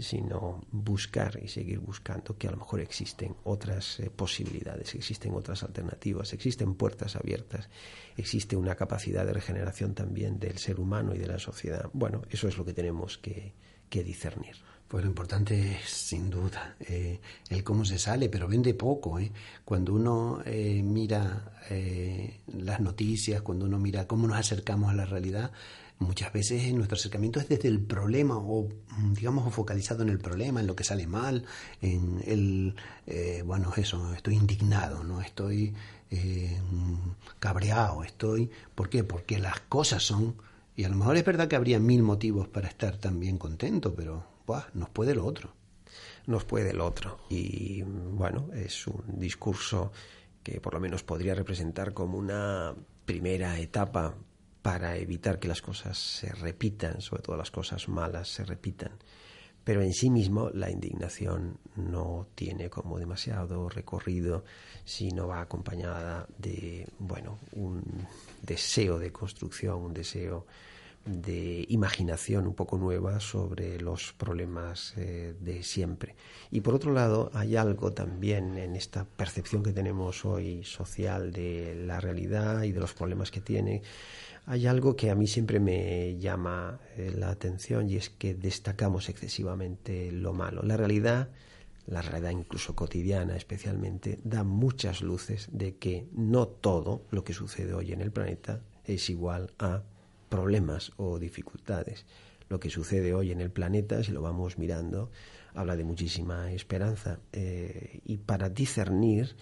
sino 0.00 0.64
buscar 0.70 1.38
y 1.42 1.48
seguir 1.48 1.78
buscando 1.78 2.36
que 2.36 2.48
a 2.48 2.50
lo 2.50 2.58
mejor 2.58 2.80
existen 2.80 3.34
otras 3.44 4.00
eh, 4.00 4.10
posibilidades, 4.10 4.94
existen 4.94 5.34
otras 5.34 5.62
alternativas, 5.62 6.32
existen 6.32 6.74
puertas 6.74 7.16
abiertas, 7.16 7.68
existe 8.16 8.56
una 8.56 8.74
capacidad 8.74 9.24
de 9.26 9.32
regeneración 9.32 9.94
también 9.94 10.38
del 10.38 10.58
ser 10.58 10.80
humano 10.80 11.14
y 11.14 11.18
de 11.18 11.26
la 11.26 11.38
sociedad. 11.38 11.88
Bueno, 11.92 12.22
eso 12.30 12.48
es 12.48 12.56
lo 12.58 12.64
que 12.64 12.72
tenemos 12.72 13.18
que, 13.18 13.54
discernir. 13.90 14.56
Pues 14.88 15.02
lo 15.04 15.08
importante 15.08 15.72
es, 15.72 15.88
sin 15.88 16.28
duda, 16.28 16.76
eh, 16.80 17.18
el 17.48 17.64
cómo 17.64 17.86
se 17.86 17.98
sale, 17.98 18.28
pero 18.28 18.46
vende 18.46 18.74
poco. 18.74 19.18
¿eh? 19.18 19.32
Cuando 19.64 19.94
uno 19.94 20.42
mira 20.44 21.62
las 22.48 22.80
noticias, 22.80 23.40
cuando 23.40 23.64
uno 23.64 23.78
mira 23.78 24.06
cómo 24.06 24.26
nos 24.26 24.36
acercamos 24.36 24.90
a 24.90 24.94
la 24.94 25.06
realidad, 25.06 25.50
muchas 25.98 26.32
veces 26.32 26.72
nuestro 26.74 26.96
acercamiento 26.96 27.40
es 27.40 27.48
desde 27.48 27.68
el 27.68 27.80
problema 27.80 28.36
o 28.36 28.68
mm, 28.98 29.14
digamos 29.14 29.52
focalizado 29.52 30.02
en 30.02 30.10
el 30.10 30.18
problema, 30.18 30.60
en 30.60 30.66
lo 30.66 30.76
que 30.76 30.84
sale 30.84 31.06
mal, 31.06 31.44
en 31.80 32.22
el, 32.26 32.74
eh, 33.06 33.42
bueno, 33.44 33.72
eso, 33.76 34.12
estoy 34.14 34.34
indignado, 34.34 35.04
no 35.04 35.20
estoy 35.20 35.74
eh, 36.10 36.60
cabreado, 37.38 38.04
estoy, 38.04 38.50
¿por 38.74 38.88
qué? 38.88 39.04
Porque 39.04 39.38
las 39.38 39.60
cosas 39.60 40.02
son, 40.02 40.36
y 40.76 40.84
a 40.84 40.88
lo 40.88 40.96
mejor 40.96 41.16
es 41.16 41.24
verdad 41.24 41.48
que 41.48 41.56
habría 41.56 41.80
mil 41.80 42.02
motivos 42.02 42.48
para 42.48 42.68
estar 42.68 42.98
también 42.98 43.38
contento, 43.38 43.94
pero 43.94 44.24
¡buah! 44.46 44.66
nos 44.74 44.90
puede 44.90 45.14
lo 45.14 45.24
otro. 45.24 45.52
Nos 46.26 46.44
puede 46.44 46.70
el 46.70 46.80
otro. 46.80 47.20
Y 47.30 47.82
bueno, 47.82 48.48
es 48.52 48.88
un 48.88 49.18
discurso 49.20 49.92
que 50.42 50.60
por 50.60 50.74
lo 50.74 50.80
menos 50.80 51.04
podría 51.04 51.36
representar 51.36 51.94
como 51.94 52.18
una 52.18 52.74
primera 53.04 53.58
etapa 53.60 54.14
para 54.66 54.96
evitar 54.96 55.38
que 55.38 55.46
las 55.46 55.62
cosas 55.62 55.96
se 55.96 56.28
repitan, 56.28 57.00
sobre 57.00 57.22
todo 57.22 57.36
las 57.36 57.52
cosas 57.52 57.88
malas 57.88 58.26
se 58.26 58.44
repitan. 58.44 58.90
Pero 59.62 59.80
en 59.80 59.92
sí 59.92 60.10
mismo 60.10 60.50
la 60.52 60.68
indignación 60.72 61.58
no 61.76 62.26
tiene 62.34 62.68
como 62.68 62.98
demasiado 62.98 63.68
recorrido 63.68 64.42
si 64.84 65.12
no 65.12 65.28
va 65.28 65.40
acompañada 65.40 66.26
de, 66.36 66.88
bueno, 66.98 67.38
un 67.52 67.80
deseo 68.42 68.98
de 68.98 69.12
construcción, 69.12 69.76
un 69.76 69.94
deseo 69.94 70.46
de 71.04 71.64
imaginación 71.68 72.48
un 72.48 72.54
poco 72.54 72.76
nueva 72.76 73.20
sobre 73.20 73.80
los 73.80 74.12
problemas 74.14 74.94
eh, 74.96 75.36
de 75.38 75.62
siempre. 75.62 76.16
Y 76.50 76.60
por 76.60 76.74
otro 76.74 76.92
lado, 76.92 77.30
hay 77.34 77.54
algo 77.54 77.92
también 77.92 78.58
en 78.58 78.74
esta 78.74 79.04
percepción 79.04 79.62
que 79.62 79.72
tenemos 79.72 80.24
hoy 80.24 80.64
social 80.64 81.30
de 81.30 81.76
la 81.76 82.00
realidad 82.00 82.64
y 82.64 82.72
de 82.72 82.80
los 82.80 82.94
problemas 82.94 83.30
que 83.30 83.40
tiene, 83.40 83.82
hay 84.46 84.68
algo 84.68 84.94
que 84.94 85.10
a 85.10 85.16
mí 85.16 85.26
siempre 85.26 85.58
me 85.58 86.16
llama 86.18 86.78
eh, 86.96 87.12
la 87.14 87.30
atención 87.30 87.90
y 87.90 87.96
es 87.96 88.10
que 88.10 88.34
destacamos 88.34 89.08
excesivamente 89.08 90.12
lo 90.12 90.32
malo. 90.32 90.62
La 90.62 90.76
realidad, 90.76 91.30
la 91.86 92.00
realidad 92.00 92.30
incluso 92.30 92.76
cotidiana 92.76 93.36
especialmente, 93.36 94.20
da 94.22 94.44
muchas 94.44 95.02
luces 95.02 95.48
de 95.50 95.76
que 95.76 96.06
no 96.12 96.46
todo 96.46 97.02
lo 97.10 97.24
que 97.24 97.32
sucede 97.32 97.74
hoy 97.74 97.92
en 97.92 98.00
el 98.00 98.12
planeta 98.12 98.62
es 98.84 99.10
igual 99.10 99.52
a 99.58 99.82
problemas 100.28 100.92
o 100.96 101.18
dificultades. 101.18 102.06
Lo 102.48 102.60
que 102.60 102.70
sucede 102.70 103.14
hoy 103.14 103.32
en 103.32 103.40
el 103.40 103.50
planeta, 103.50 104.04
si 104.04 104.12
lo 104.12 104.22
vamos 104.22 104.58
mirando, 104.58 105.10
habla 105.54 105.74
de 105.74 105.82
muchísima 105.82 106.52
esperanza. 106.52 107.18
Eh, 107.32 108.00
y 108.04 108.18
para 108.18 108.48
discernir 108.48 109.34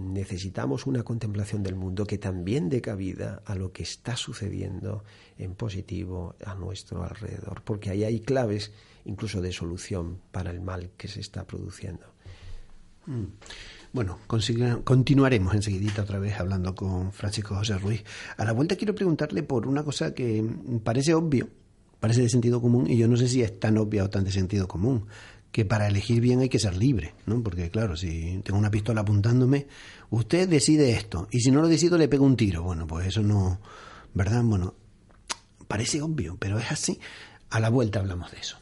necesitamos 0.00 0.86
una 0.86 1.02
contemplación 1.02 1.62
del 1.62 1.76
mundo 1.76 2.06
que 2.06 2.18
también 2.18 2.68
dé 2.68 2.80
cabida 2.80 3.42
a 3.44 3.54
lo 3.54 3.72
que 3.72 3.82
está 3.82 4.16
sucediendo 4.16 5.04
en 5.38 5.54
positivo 5.54 6.34
a 6.44 6.54
nuestro 6.54 7.04
alrededor, 7.04 7.62
porque 7.62 7.90
ahí 7.90 8.04
hay 8.04 8.20
claves 8.20 8.72
incluso 9.04 9.40
de 9.40 9.52
solución 9.52 10.20
para 10.32 10.50
el 10.50 10.60
mal 10.60 10.90
que 10.96 11.08
se 11.08 11.20
está 11.20 11.46
produciendo. 11.46 12.06
Mm. 13.06 13.24
Bueno, 13.92 14.18
continuaremos 14.84 15.54
enseguidita 15.54 16.02
otra 16.02 16.20
vez 16.20 16.38
hablando 16.38 16.74
con 16.74 17.12
Francisco 17.12 17.56
José 17.56 17.76
Ruiz. 17.78 18.04
A 18.36 18.44
la 18.44 18.52
vuelta 18.52 18.76
quiero 18.76 18.94
preguntarle 18.94 19.42
por 19.42 19.66
una 19.66 19.82
cosa 19.82 20.14
que 20.14 20.44
parece 20.84 21.14
obvio, 21.14 21.48
parece 21.98 22.22
de 22.22 22.28
sentido 22.28 22.60
común, 22.60 22.88
y 22.88 22.96
yo 22.96 23.08
no 23.08 23.16
sé 23.16 23.26
si 23.26 23.42
es 23.42 23.58
tan 23.58 23.78
obvia 23.78 24.04
o 24.04 24.10
tan 24.10 24.22
de 24.22 24.30
sentido 24.30 24.68
común, 24.68 25.06
que 25.52 25.64
para 25.64 25.88
elegir 25.88 26.20
bien 26.20 26.40
hay 26.40 26.48
que 26.48 26.58
ser 26.58 26.76
libre, 26.76 27.14
¿no? 27.26 27.42
Porque 27.42 27.70
claro, 27.70 27.96
si 27.96 28.40
tengo 28.44 28.58
una 28.58 28.70
pistola 28.70 29.00
apuntándome, 29.00 29.66
usted 30.10 30.48
decide 30.48 30.92
esto, 30.92 31.28
y 31.30 31.40
si 31.40 31.50
no 31.50 31.60
lo 31.60 31.68
decido 31.68 31.98
le 31.98 32.08
pego 32.08 32.24
un 32.24 32.36
tiro. 32.36 32.62
Bueno, 32.62 32.86
pues 32.86 33.06
eso 33.06 33.22
no, 33.22 33.60
¿verdad? 34.14 34.42
Bueno, 34.44 34.74
parece 35.66 36.02
obvio, 36.02 36.36
pero 36.38 36.58
es 36.58 36.70
así. 36.70 37.00
A 37.50 37.58
la 37.58 37.68
vuelta 37.68 37.98
hablamos 37.98 38.30
de 38.30 38.38
eso. 38.38 38.58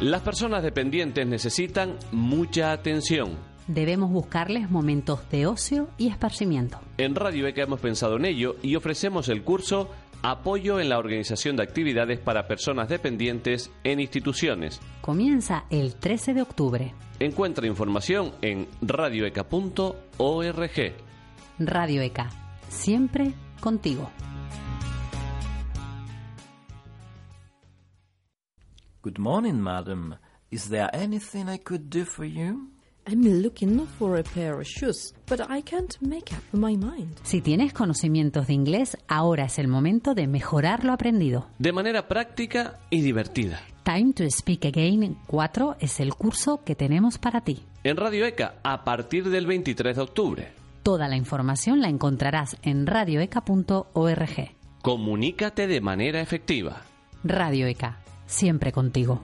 Las 0.00 0.22
personas 0.22 0.62
dependientes 0.62 1.26
necesitan 1.26 1.96
mucha 2.10 2.72
atención. 2.72 3.38
Debemos 3.68 4.10
buscarles 4.10 4.68
momentos 4.68 5.20
de 5.30 5.46
ocio 5.46 5.88
y 5.96 6.08
esparcimiento. 6.08 6.80
En 6.98 7.14
Radio 7.14 7.46
ECA 7.46 7.62
hemos 7.62 7.80
pensado 7.80 8.16
en 8.16 8.24
ello 8.24 8.56
y 8.62 8.74
ofrecemos 8.74 9.28
el 9.28 9.44
curso 9.44 9.88
Apoyo 10.24 10.78
en 10.78 10.88
la 10.88 10.98
organización 10.98 11.56
de 11.56 11.64
actividades 11.64 12.20
para 12.20 12.46
personas 12.46 12.88
dependientes 12.88 13.72
en 13.82 13.98
instituciones. 13.98 14.80
Comienza 15.00 15.64
el 15.68 15.96
13 15.96 16.34
de 16.34 16.42
octubre. 16.42 16.94
Encuentra 17.18 17.66
información 17.66 18.32
en 18.40 18.68
radioeca.org. 18.80 19.96
Radio 21.58 22.02
ECA, 22.02 22.30
siempre 22.68 23.32
contigo. 23.60 24.10
Good 29.02 29.18
morning, 29.18 29.54
madam. 29.54 30.18
Is 30.52 30.68
there 30.68 30.88
anything 30.92 31.48
I 31.48 31.58
could 31.58 31.90
do 31.90 32.04
for 32.04 32.24
you? 32.24 32.71
I'm 33.04 33.42
looking 33.42 33.84
for 33.98 34.16
a 34.16 34.22
pair 34.22 34.54
of 34.54 34.64
shoes, 34.64 35.12
but 35.28 35.40
I 35.50 35.60
can't 35.62 36.00
make 36.00 36.32
up 36.32 36.42
my 36.52 36.76
mind. 36.76 37.18
Si 37.24 37.40
tienes 37.40 37.72
conocimientos 37.72 38.46
de 38.46 38.52
inglés, 38.52 38.96
ahora 39.08 39.46
es 39.46 39.58
el 39.58 39.66
momento 39.66 40.14
de 40.14 40.28
mejorar 40.28 40.84
lo 40.84 40.92
aprendido. 40.92 41.48
De 41.58 41.72
manera 41.72 42.06
práctica 42.06 42.78
y 42.90 43.00
divertida. 43.00 43.60
Time 43.82 44.12
to 44.12 44.24
Speak 44.30 44.66
Again 44.66 45.18
4 45.26 45.76
es 45.80 45.98
el 45.98 46.14
curso 46.14 46.62
que 46.64 46.76
tenemos 46.76 47.18
para 47.18 47.40
ti. 47.40 47.64
En 47.82 47.96
Radio 47.96 48.24
ECA 48.24 48.54
a 48.62 48.84
partir 48.84 49.28
del 49.28 49.46
23 49.46 49.96
de 49.96 50.02
octubre. 50.02 50.52
Toda 50.84 51.08
la 51.08 51.16
información 51.16 51.80
la 51.80 51.88
encontrarás 51.88 52.56
en 52.62 52.86
radioeca.org. 52.86 54.50
Comunícate 54.82 55.66
de 55.66 55.80
manera 55.80 56.20
efectiva. 56.20 56.82
Radio 57.24 57.66
ECA, 57.66 57.98
siempre 58.26 58.70
contigo. 58.70 59.22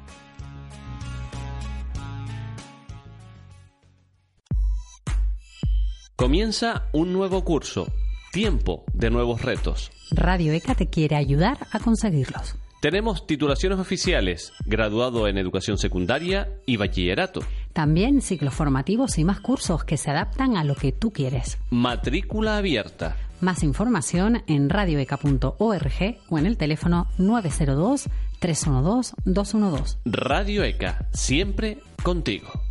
Comienza 6.18 6.88
un 6.90 7.12
nuevo 7.12 7.44
curso. 7.44 7.86
Tiempo 8.32 8.82
de 8.92 9.08
nuevos 9.08 9.42
retos. 9.42 9.92
Radio 10.10 10.52
ECA 10.52 10.74
te 10.74 10.88
quiere 10.88 11.14
ayudar 11.14 11.68
a 11.70 11.78
conseguirlos. 11.78 12.56
Tenemos 12.80 13.24
titulaciones 13.24 13.78
oficiales, 13.78 14.52
graduado 14.66 15.28
en 15.28 15.38
educación 15.38 15.78
secundaria 15.78 16.48
y 16.66 16.76
bachillerato. 16.76 17.42
También 17.72 18.20
ciclos 18.20 18.52
formativos 18.52 19.16
y 19.18 19.24
más 19.24 19.38
cursos 19.38 19.84
que 19.84 19.96
se 19.96 20.10
adaptan 20.10 20.56
a 20.56 20.64
lo 20.64 20.74
que 20.74 20.90
tú 20.90 21.12
quieres. 21.12 21.56
Matrícula 21.70 22.56
abierta. 22.56 23.16
Más 23.40 23.62
información 23.62 24.42
en 24.48 24.70
radioeca.org 24.70 26.16
o 26.28 26.38
en 26.38 26.46
el 26.46 26.56
teléfono 26.56 27.06
902 27.18 28.08
312 28.40 29.14
212. 29.24 29.98
Radio 30.04 30.64
ECA, 30.64 31.06
siempre 31.12 31.78
contigo. 32.02 32.67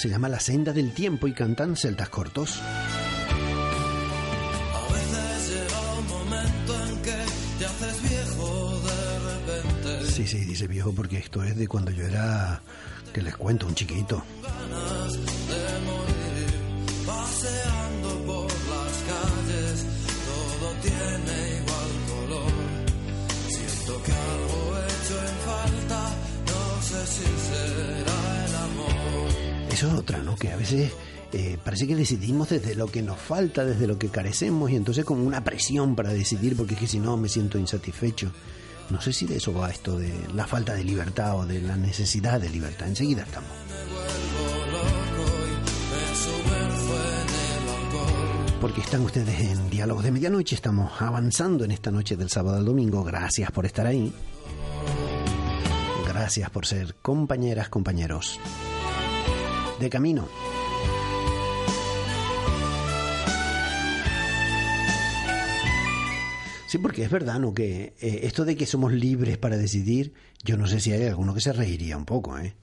Se 0.00 0.08
llama 0.08 0.30
La 0.30 0.40
senda 0.40 0.72
del 0.72 0.92
tiempo 0.94 1.28
y 1.28 1.34
cantan 1.34 1.76
celtas 1.76 2.08
cortos. 2.08 2.58
A 2.58 2.62
veces 4.94 5.50
llega 5.50 5.78
un 5.98 6.06
momento 6.06 6.86
en 6.86 7.02
que 7.02 7.16
te 7.58 7.66
haces 7.66 8.02
viejo 8.08 8.80
de 8.80 9.18
repente. 9.18 10.10
Sí, 10.10 10.26
sí, 10.26 10.38
dice 10.46 10.66
viejo 10.68 10.94
porque 10.94 11.18
esto 11.18 11.44
es 11.44 11.54
de 11.54 11.68
cuando 11.68 11.90
yo 11.90 12.06
era, 12.06 12.62
que 13.12 13.20
les 13.20 13.36
cuento, 13.36 13.66
un 13.66 13.74
chiquito. 13.74 14.24
Ganas 14.42 15.12
de 15.12 15.79
Eso 29.80 29.88
es 29.88 29.94
otra, 29.94 30.18
¿no? 30.18 30.36
Que 30.36 30.52
a 30.52 30.56
veces 30.56 30.92
eh, 31.32 31.56
parece 31.64 31.86
que 31.86 31.96
decidimos 31.96 32.50
desde 32.50 32.74
lo 32.74 32.88
que 32.88 33.00
nos 33.00 33.18
falta, 33.18 33.64
desde 33.64 33.86
lo 33.86 33.98
que 33.98 34.10
carecemos 34.10 34.70
y 34.70 34.76
entonces 34.76 35.06
como 35.06 35.24
una 35.24 35.42
presión 35.42 35.96
para 35.96 36.12
decidir 36.12 36.54
porque 36.54 36.74
es 36.74 36.80
que 36.80 36.86
si 36.86 36.98
no 36.98 37.16
me 37.16 37.30
siento 37.30 37.56
insatisfecho. 37.56 38.30
No 38.90 39.00
sé 39.00 39.14
si 39.14 39.24
de 39.24 39.38
eso 39.38 39.54
va 39.54 39.70
esto 39.70 39.98
de 39.98 40.12
la 40.34 40.46
falta 40.46 40.74
de 40.74 40.84
libertad 40.84 41.38
o 41.38 41.46
de 41.46 41.62
la 41.62 41.76
necesidad 41.76 42.38
de 42.38 42.50
libertad. 42.50 42.88
Enseguida 42.88 43.22
estamos. 43.22 43.48
Porque 48.60 48.82
están 48.82 49.00
ustedes 49.00 49.40
en 49.40 49.70
Diálogos 49.70 50.04
de 50.04 50.10
Medianoche, 50.12 50.56
estamos 50.56 50.92
avanzando 51.00 51.64
en 51.64 51.70
esta 51.70 51.90
noche 51.90 52.18
del 52.18 52.28
sábado 52.28 52.58
al 52.58 52.66
domingo. 52.66 53.02
Gracias 53.02 53.50
por 53.50 53.64
estar 53.64 53.86
ahí. 53.86 54.12
Gracias 56.06 56.50
por 56.50 56.66
ser 56.66 56.96
compañeras, 57.00 57.70
compañeros. 57.70 58.38
De 59.80 59.88
camino. 59.88 60.28
Sí, 66.66 66.78
porque 66.78 67.02
es 67.02 67.10
verdad, 67.10 67.40
¿no? 67.40 67.52
Que 67.52 67.94
eh, 68.00 68.20
esto 68.22 68.44
de 68.44 68.56
que 68.56 68.66
somos 68.66 68.92
libres 68.92 69.38
para 69.38 69.56
decidir, 69.56 70.12
yo 70.44 70.56
no 70.56 70.68
sé 70.68 70.78
si 70.78 70.92
hay 70.92 71.04
alguno 71.04 71.34
que 71.34 71.40
se 71.40 71.52
reiría 71.52 71.96
un 71.96 72.04
poco, 72.04 72.38
¿eh? 72.38 72.54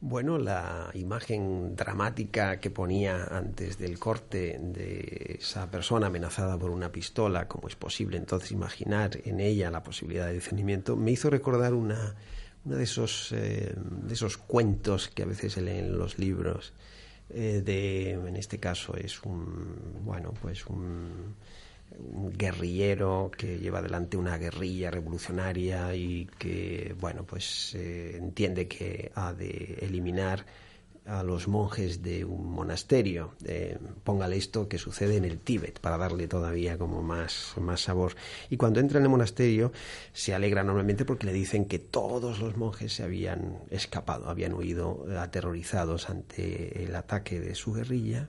Bueno, 0.00 0.38
la 0.38 0.90
imagen 0.94 1.74
dramática 1.74 2.60
que 2.60 2.70
ponía 2.70 3.24
antes 3.24 3.76
del 3.76 3.98
corte 3.98 4.58
de 4.62 5.38
esa 5.40 5.70
persona 5.70 6.06
amenazada 6.06 6.56
por 6.58 6.70
una 6.70 6.92
pistola, 6.92 7.48
como 7.48 7.66
es 7.66 7.76
posible 7.76 8.18
entonces 8.18 8.52
imaginar 8.52 9.18
en 9.24 9.40
ella 9.40 9.70
la 9.70 9.82
posibilidad 9.82 10.26
de 10.26 10.34
discernimiento, 10.34 10.96
me 10.96 11.10
hizo 11.10 11.28
recordar 11.28 11.74
una, 11.74 12.14
uno 12.66 12.76
de 12.76 12.84
esos, 12.84 13.32
eh, 13.32 13.74
de 13.76 14.14
esos 14.14 14.36
cuentos 14.36 15.08
que 15.08 15.22
a 15.22 15.26
veces 15.26 15.54
se 15.54 15.62
leen 15.62 15.86
en 15.86 15.98
los 15.98 16.18
libros. 16.18 16.72
Eh, 17.30 17.62
de, 17.64 18.12
en 18.12 18.36
este 18.36 18.58
caso 18.58 18.94
es 18.96 19.22
un, 19.22 20.02
bueno, 20.04 20.34
pues 20.40 20.66
un 20.66 21.34
un 21.98 22.32
guerrillero 22.32 23.30
que 23.36 23.58
lleva 23.58 23.78
adelante 23.78 24.16
una 24.16 24.36
guerrilla 24.36 24.90
revolucionaria 24.90 25.94
y 25.94 26.26
que, 26.38 26.94
bueno, 26.98 27.24
pues 27.24 27.74
eh, 27.74 28.16
entiende 28.16 28.68
que 28.68 29.10
ha 29.14 29.32
de 29.32 29.78
eliminar 29.80 30.44
a 31.06 31.22
los 31.22 31.48
monjes 31.48 32.02
de 32.02 32.24
un 32.24 32.50
monasterio. 32.50 33.34
Eh, 33.44 33.78
póngale 34.04 34.36
esto 34.36 34.68
que 34.68 34.78
sucede 34.78 35.16
en 35.16 35.24
el 35.24 35.38
Tíbet 35.38 35.80
para 35.80 35.98
darle 35.98 36.28
todavía 36.28 36.78
como 36.78 37.02
más, 37.02 37.54
más 37.60 37.82
sabor. 37.82 38.14
Y 38.50 38.56
cuando 38.56 38.80
entra 38.80 38.98
en 38.98 39.04
el 39.04 39.10
monasterio 39.10 39.72
se 40.12 40.34
alegra 40.34 40.64
normalmente 40.64 41.04
porque 41.04 41.26
le 41.26 41.32
dicen 41.32 41.66
que 41.66 41.78
todos 41.78 42.40
los 42.40 42.56
monjes 42.56 42.92
se 42.92 43.02
habían 43.02 43.58
escapado, 43.70 44.28
habían 44.28 44.54
huido 44.54 45.06
aterrorizados 45.18 46.10
ante 46.10 46.84
el 46.84 46.94
ataque 46.94 47.40
de 47.40 47.54
su 47.54 47.72
guerrilla 47.72 48.28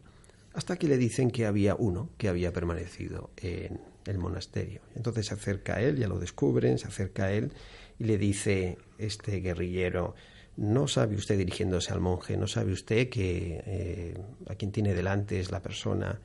hasta 0.53 0.78
que 0.78 0.88
le 0.88 0.97
dicen 0.97 1.30
que 1.30 1.45
había 1.45 1.75
uno 1.75 2.09
que 2.17 2.30
había 2.30 2.51
permanecido 2.51 3.30
en 3.38 3.80
el 4.05 4.17
monasterio. 4.17 4.82
Entonces 4.95 5.28
se 5.28 5.36
acerca 5.36 5.75
a 5.75 5.82
él, 5.82 5.97
ya 5.97 6.07
lo 6.07 6.19
descubren, 6.19 6.80
se 6.80 6.88
acerca 6.88 7.25
a 7.25 7.32
él 7.32 7.51
y 7.99 8.05
le 8.05 8.17
dice 8.17 8.78
este 8.97 9.39
guerrillero, 9.39 10.15
no 10.57 10.87
sabe 10.87 11.15
usted 11.15 11.37
dirigiéndose 11.37 11.93
al 11.93 12.01
monje, 12.01 12.35
no 12.35 12.47
sabe 12.47 12.73
usted 12.73 13.09
que 13.09 13.63
eh, 13.65 14.17
a 14.47 14.55
quien 14.55 14.71
tiene 14.71 14.93
delante 14.93 15.39
es 15.39 15.51
la 15.51 15.61
persona 15.61 16.19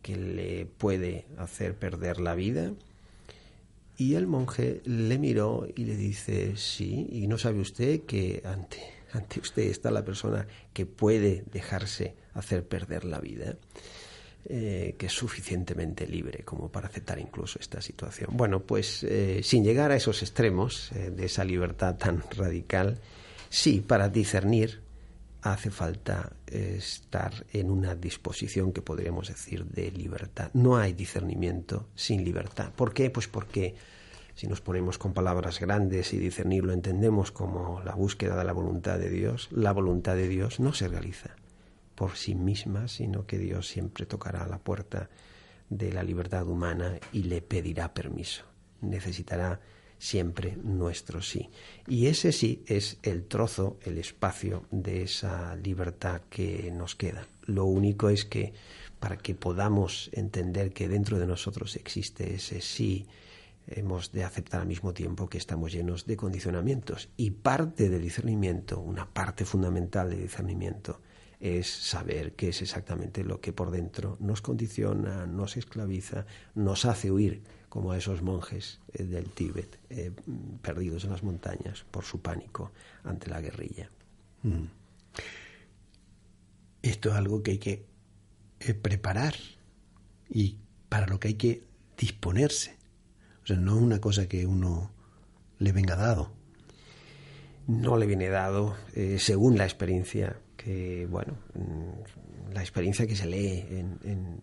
que 0.00 0.16
le 0.16 0.66
puede 0.66 1.26
hacer 1.38 1.74
perder 1.74 2.18
la 2.18 2.34
vida. 2.34 2.72
Y 3.96 4.14
el 4.14 4.26
monje 4.26 4.80
le 4.84 5.18
miró 5.18 5.68
y 5.76 5.84
le 5.84 5.96
dice, 5.96 6.56
sí, 6.56 7.06
y 7.12 7.26
no 7.26 7.38
sabe 7.38 7.60
usted 7.60 8.00
que 8.02 8.42
ante, 8.44 8.78
ante 9.12 9.40
usted 9.40 9.64
está 9.64 9.90
la 9.90 10.04
persona 10.04 10.46
que 10.72 10.86
puede 10.86 11.44
dejarse 11.52 12.14
hacer 12.32 12.66
perder 12.66 13.04
la 13.04 13.20
vida, 13.20 13.56
eh, 14.46 14.96
que 14.98 15.06
es 15.06 15.12
suficientemente 15.12 16.06
libre 16.06 16.42
como 16.42 16.72
para 16.72 16.88
aceptar 16.88 17.18
incluso 17.18 17.58
esta 17.60 17.82
situación. 17.82 18.30
Bueno, 18.32 18.60
pues 18.60 19.04
eh, 19.04 19.40
sin 19.42 19.62
llegar 19.62 19.92
a 19.92 19.96
esos 19.96 20.22
extremos 20.22 20.90
de 20.90 21.24
esa 21.24 21.44
libertad 21.44 21.96
tan 21.96 22.22
radical, 22.30 22.98
sí, 23.54 23.80
para 23.80 24.08
discernir 24.08 24.82
hace 25.40 25.70
falta 25.70 26.32
estar 26.46 27.46
en 27.52 27.70
una 27.70 27.94
disposición 27.94 28.72
que 28.72 28.82
podríamos 28.82 29.28
decir 29.28 29.64
de 29.66 29.90
libertad. 29.92 30.50
No 30.54 30.76
hay 30.76 30.92
discernimiento 30.92 31.88
sin 31.94 32.24
libertad. 32.24 32.72
¿Por 32.74 32.92
qué? 32.92 33.10
Pues 33.10 33.28
porque 33.28 33.74
si 34.34 34.46
nos 34.48 34.60
ponemos 34.60 34.98
con 34.98 35.12
palabras 35.12 35.60
grandes 35.60 36.12
y 36.12 36.18
discernir 36.18 36.64
lo 36.64 36.72
entendemos 36.72 37.30
como 37.30 37.80
la 37.84 37.94
búsqueda 37.94 38.36
de 38.36 38.44
la 38.44 38.52
voluntad 38.52 38.98
de 38.98 39.10
Dios, 39.10 39.48
la 39.52 39.72
voluntad 39.72 40.16
de 40.16 40.28
Dios 40.28 40.58
no 40.58 40.72
se 40.72 40.88
realiza 40.88 41.36
por 41.94 42.16
sí 42.16 42.34
misma, 42.34 42.88
sino 42.88 43.26
que 43.26 43.38
Dios 43.38 43.68
siempre 43.68 44.06
tocará 44.06 44.48
la 44.48 44.58
puerta 44.58 45.10
de 45.68 45.92
la 45.92 46.02
libertad 46.02 46.48
humana 46.48 46.98
y 47.12 47.24
le 47.24 47.40
pedirá 47.40 47.94
permiso. 47.94 48.44
Necesitará 48.80 49.60
siempre 50.04 50.58
nuestro 50.62 51.22
sí. 51.22 51.48
Y 51.88 52.08
ese 52.08 52.30
sí 52.30 52.62
es 52.66 52.98
el 53.02 53.24
trozo, 53.24 53.78
el 53.84 53.96
espacio 53.96 54.66
de 54.70 55.02
esa 55.02 55.56
libertad 55.56 56.20
que 56.28 56.70
nos 56.70 56.94
queda. 56.94 57.26
Lo 57.46 57.64
único 57.64 58.10
es 58.10 58.26
que 58.26 58.52
para 59.00 59.16
que 59.16 59.34
podamos 59.34 60.10
entender 60.12 60.74
que 60.74 60.88
dentro 60.88 61.18
de 61.18 61.26
nosotros 61.26 61.74
existe 61.76 62.34
ese 62.34 62.60
sí, 62.60 63.06
hemos 63.66 64.12
de 64.12 64.24
aceptar 64.24 64.60
al 64.60 64.66
mismo 64.66 64.92
tiempo 64.92 65.30
que 65.30 65.38
estamos 65.38 65.72
llenos 65.72 66.04
de 66.04 66.18
condicionamientos. 66.18 67.08
Y 67.16 67.30
parte 67.30 67.88
del 67.88 68.02
discernimiento, 68.02 68.80
una 68.80 69.08
parte 69.10 69.46
fundamental 69.46 70.10
del 70.10 70.20
discernimiento, 70.20 71.00
es 71.40 71.66
saber 71.66 72.34
qué 72.34 72.50
es 72.50 72.60
exactamente 72.60 73.24
lo 73.24 73.40
que 73.40 73.54
por 73.54 73.70
dentro 73.70 74.18
nos 74.20 74.42
condiciona, 74.42 75.26
nos 75.26 75.56
esclaviza, 75.56 76.26
nos 76.54 76.84
hace 76.84 77.10
huir, 77.10 77.42
como 77.74 77.90
a 77.90 77.98
esos 77.98 78.22
monjes 78.22 78.78
eh, 78.92 79.02
del 79.02 79.24
Tíbet, 79.30 79.80
eh, 79.90 80.12
perdidos 80.62 81.02
en 81.02 81.10
las 81.10 81.24
montañas 81.24 81.84
por 81.90 82.04
su 82.04 82.20
pánico 82.20 82.70
ante 83.02 83.28
la 83.28 83.40
guerrilla. 83.40 83.90
Mm. 84.44 84.66
Esto 86.82 87.08
es 87.08 87.16
algo 87.16 87.42
que 87.42 87.50
hay 87.50 87.58
que 87.58 87.84
eh, 88.60 88.74
preparar 88.74 89.34
y 90.30 90.58
para 90.88 91.08
lo 91.08 91.18
que 91.18 91.26
hay 91.26 91.34
que 91.34 91.64
disponerse. 91.98 92.76
O 93.42 93.46
sea, 93.48 93.56
no 93.56 93.74
es 93.74 93.82
una 93.82 94.00
cosa 94.00 94.28
que 94.28 94.46
uno 94.46 94.92
le 95.58 95.72
venga 95.72 95.96
dado. 95.96 96.30
No 97.66 97.96
le 97.96 98.06
viene 98.06 98.28
dado, 98.28 98.76
según 99.18 99.58
la 99.58 99.64
experiencia 99.64 100.36
bueno, 101.10 101.34
mm, 101.54 102.54
la 102.54 102.60
experiencia 102.60 103.06
que 103.06 103.16
se 103.16 103.26
lee 103.26 103.64
en, 103.70 104.40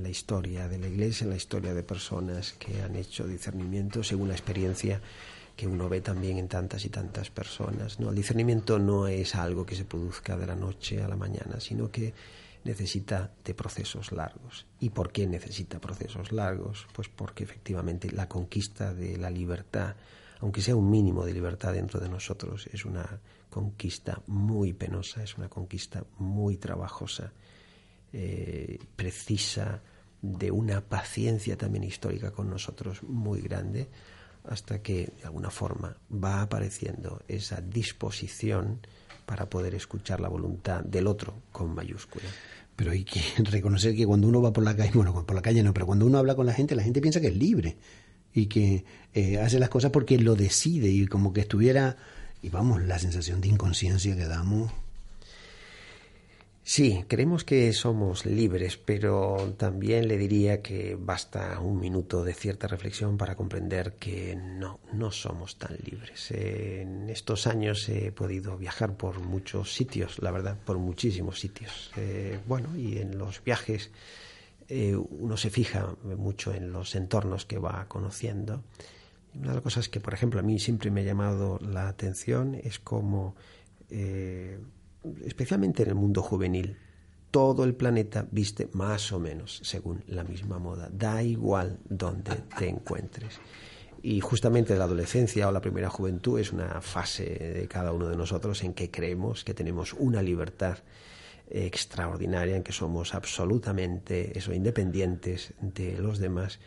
la 0.00 0.08
historia 0.08 0.68
de 0.68 0.78
la 0.78 0.88
Iglesia, 0.88 1.24
en 1.24 1.30
la 1.30 1.36
historia 1.36 1.74
de 1.74 1.82
personas 1.82 2.52
que 2.52 2.82
han 2.82 2.96
hecho 2.96 3.26
discernimiento, 3.26 4.02
según 4.02 4.28
la 4.28 4.34
experiencia 4.34 5.00
que 5.56 5.66
uno 5.66 5.88
ve 5.88 6.00
también 6.00 6.38
en 6.38 6.48
tantas 6.48 6.84
y 6.84 6.88
tantas 6.88 7.30
personas. 7.30 8.00
¿no? 8.00 8.10
El 8.10 8.16
discernimiento 8.16 8.78
no 8.78 9.08
es 9.08 9.34
algo 9.34 9.66
que 9.66 9.74
se 9.74 9.84
produzca 9.84 10.36
de 10.36 10.46
la 10.46 10.56
noche 10.56 11.02
a 11.02 11.08
la 11.08 11.16
mañana, 11.16 11.60
sino 11.60 11.90
que 11.90 12.14
necesita 12.64 13.30
de 13.44 13.54
procesos 13.54 14.12
largos. 14.12 14.66
¿Y 14.78 14.90
por 14.90 15.12
qué 15.12 15.26
necesita 15.26 15.80
procesos 15.80 16.32
largos? 16.32 16.86
Pues 16.94 17.08
porque 17.08 17.44
efectivamente 17.44 18.10
la 18.10 18.28
conquista 18.28 18.94
de 18.94 19.16
la 19.16 19.30
libertad, 19.30 19.96
aunque 20.40 20.62
sea 20.62 20.76
un 20.76 20.90
mínimo 20.90 21.24
de 21.24 21.34
libertad 21.34 21.72
dentro 21.72 22.00
de 22.00 22.08
nosotros, 22.08 22.68
es 22.72 22.84
una 22.84 23.20
conquista 23.50 24.22
muy 24.26 24.72
penosa, 24.72 25.22
es 25.22 25.36
una 25.36 25.48
conquista 25.48 26.04
muy 26.18 26.56
trabajosa, 26.56 27.32
eh, 28.12 28.78
precisa 28.96 29.82
de 30.22 30.50
una 30.50 30.80
paciencia 30.80 31.56
también 31.56 31.84
histórica 31.84 32.30
con 32.30 32.48
nosotros 32.48 33.02
muy 33.02 33.40
grande, 33.40 33.88
hasta 34.44 34.82
que 34.82 35.12
de 35.18 35.24
alguna 35.24 35.50
forma 35.50 35.96
va 36.12 36.42
apareciendo 36.42 37.22
esa 37.28 37.60
disposición 37.60 38.80
para 39.26 39.48
poder 39.48 39.74
escuchar 39.74 40.20
la 40.20 40.28
voluntad 40.28 40.82
del 40.82 41.06
otro 41.06 41.42
con 41.52 41.74
mayúscula. 41.74 42.24
Pero 42.74 42.92
hay 42.92 43.04
que 43.04 43.20
reconocer 43.50 43.94
que 43.94 44.06
cuando 44.06 44.28
uno 44.28 44.40
va 44.40 44.52
por 44.52 44.64
la 44.64 44.74
calle, 44.74 44.92
bueno, 44.94 45.24
por 45.26 45.36
la 45.36 45.42
calle 45.42 45.62
no, 45.62 45.74
pero 45.74 45.86
cuando 45.86 46.06
uno 46.06 46.18
habla 46.18 46.34
con 46.34 46.46
la 46.46 46.54
gente, 46.54 46.74
la 46.74 46.82
gente 46.82 47.00
piensa 47.00 47.20
que 47.20 47.28
es 47.28 47.36
libre 47.36 47.76
y 48.32 48.46
que 48.46 48.84
eh, 49.12 49.38
hace 49.38 49.58
las 49.58 49.68
cosas 49.68 49.90
porque 49.90 50.18
lo 50.18 50.36
decide 50.36 50.88
y 50.88 51.06
como 51.06 51.32
que 51.32 51.42
estuviera 51.42 51.96
y 52.42 52.48
vamos, 52.48 52.82
la 52.82 52.98
sensación 52.98 53.40
de 53.40 53.48
inconsciencia 53.48 54.16
que 54.16 54.26
damos. 54.26 54.72
Sí, 56.62 57.04
creemos 57.08 57.42
que 57.42 57.72
somos 57.72 58.26
libres, 58.26 58.76
pero 58.76 59.54
también 59.56 60.06
le 60.06 60.16
diría 60.16 60.62
que 60.62 60.96
basta 60.96 61.58
un 61.58 61.80
minuto 61.80 62.22
de 62.22 62.32
cierta 62.32 62.68
reflexión 62.68 63.16
para 63.16 63.34
comprender 63.34 63.94
que 63.94 64.36
no, 64.36 64.78
no 64.92 65.10
somos 65.10 65.58
tan 65.58 65.76
libres. 65.82 66.30
En 66.30 67.08
estos 67.08 67.48
años 67.48 67.88
he 67.88 68.12
podido 68.12 68.56
viajar 68.56 68.96
por 68.96 69.18
muchos 69.20 69.74
sitios, 69.74 70.20
la 70.20 70.30
verdad, 70.30 70.56
por 70.64 70.78
muchísimos 70.78 71.40
sitios. 71.40 71.90
Eh, 71.96 72.38
bueno, 72.46 72.76
y 72.76 72.98
en 72.98 73.18
los 73.18 73.42
viajes 73.42 73.90
eh, 74.68 74.94
uno 74.94 75.36
se 75.36 75.50
fija 75.50 75.96
mucho 76.04 76.54
en 76.54 76.70
los 76.70 76.94
entornos 76.94 77.46
que 77.46 77.58
va 77.58 77.86
conociendo 77.88 78.62
una 79.34 79.48
de 79.48 79.54
las 79.54 79.62
cosas 79.62 79.88
que, 79.88 80.00
por 80.00 80.14
ejemplo, 80.14 80.40
a 80.40 80.42
mí 80.42 80.58
siempre 80.58 80.90
me 80.90 81.00
ha 81.02 81.04
llamado 81.04 81.58
la 81.60 81.88
atención 81.88 82.54
es 82.54 82.78
como, 82.78 83.36
eh, 83.88 84.58
especialmente 85.24 85.82
en 85.82 85.90
el 85.90 85.94
mundo 85.94 86.22
juvenil, 86.22 86.76
todo 87.30 87.64
el 87.64 87.74
planeta 87.74 88.26
viste 88.30 88.68
más 88.72 89.12
o 89.12 89.20
menos 89.20 89.60
según 89.62 90.02
la 90.08 90.24
misma 90.24 90.58
moda. 90.58 90.88
Da 90.92 91.22
igual 91.22 91.78
donde 91.88 92.34
te 92.58 92.68
encuentres. 92.68 93.40
Y 94.02 94.20
justamente 94.20 94.76
la 94.76 94.84
adolescencia 94.84 95.48
o 95.48 95.52
la 95.52 95.60
primera 95.60 95.90
juventud 95.90 96.40
es 96.40 96.52
una 96.52 96.80
fase 96.80 97.24
de 97.24 97.68
cada 97.68 97.92
uno 97.92 98.08
de 98.08 98.16
nosotros 98.16 98.64
en 98.64 98.72
que 98.72 98.90
creemos 98.90 99.44
que 99.44 99.54
tenemos 99.54 99.92
una 99.92 100.22
libertad 100.22 100.78
extraordinaria, 101.50 102.56
en 102.56 102.62
que 102.62 102.72
somos 102.72 103.14
absolutamente 103.14 104.36
eso, 104.38 104.54
independientes 104.54 105.52
de 105.60 105.98
los 105.98 106.18
demás 106.18 106.60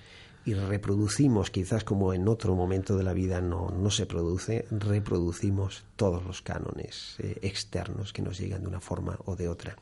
y 0.46 0.54
reproducimos, 0.54 1.50
quizás 1.52 1.84
como 1.84 2.14
en 2.14 2.28
otro 2.28 2.56
momento 2.56 2.98
de 2.98 3.04
la 3.04 3.14
vida 3.14 3.40
no, 3.42 3.70
no 3.70 3.90
se 3.90 4.06
produce, 4.06 4.66
reproducimos 4.72 5.86
todos 5.96 6.24
los 6.26 6.42
cánones 6.42 7.16
eh, 7.20 7.40
externos 7.42 8.12
que 8.12 8.22
nos 8.22 8.38
llegan 8.40 8.62
de 8.62 8.68
una 8.68 8.82
forma 8.82 9.18
o 9.26 9.36
de 9.36 9.48
otra. 9.48 9.78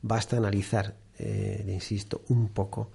Basta 0.00 0.36
analizar, 0.36 0.96
eh, 1.18 1.64
insisto, 1.68 2.22
un 2.28 2.48
poco 2.48 2.90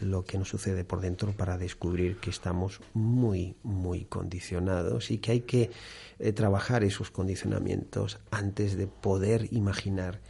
lo 0.00 0.24
que 0.24 0.38
nos 0.38 0.48
sucede 0.48 0.84
por 0.84 1.00
dentro 1.00 1.32
para 1.32 1.58
descubrir 1.58 2.18
que 2.18 2.30
estamos 2.30 2.80
muy, 2.94 3.56
muy 3.62 4.04
condicionados 4.04 5.10
y 5.10 5.18
que 5.18 5.32
hay 5.32 5.40
que 5.40 5.70
eh, 6.18 6.32
trabajar 6.32 6.84
esos 6.84 7.10
condicionamientos 7.10 8.18
antes 8.30 8.76
de 8.76 8.86
poder 8.86 9.48
imaginar 9.52 10.20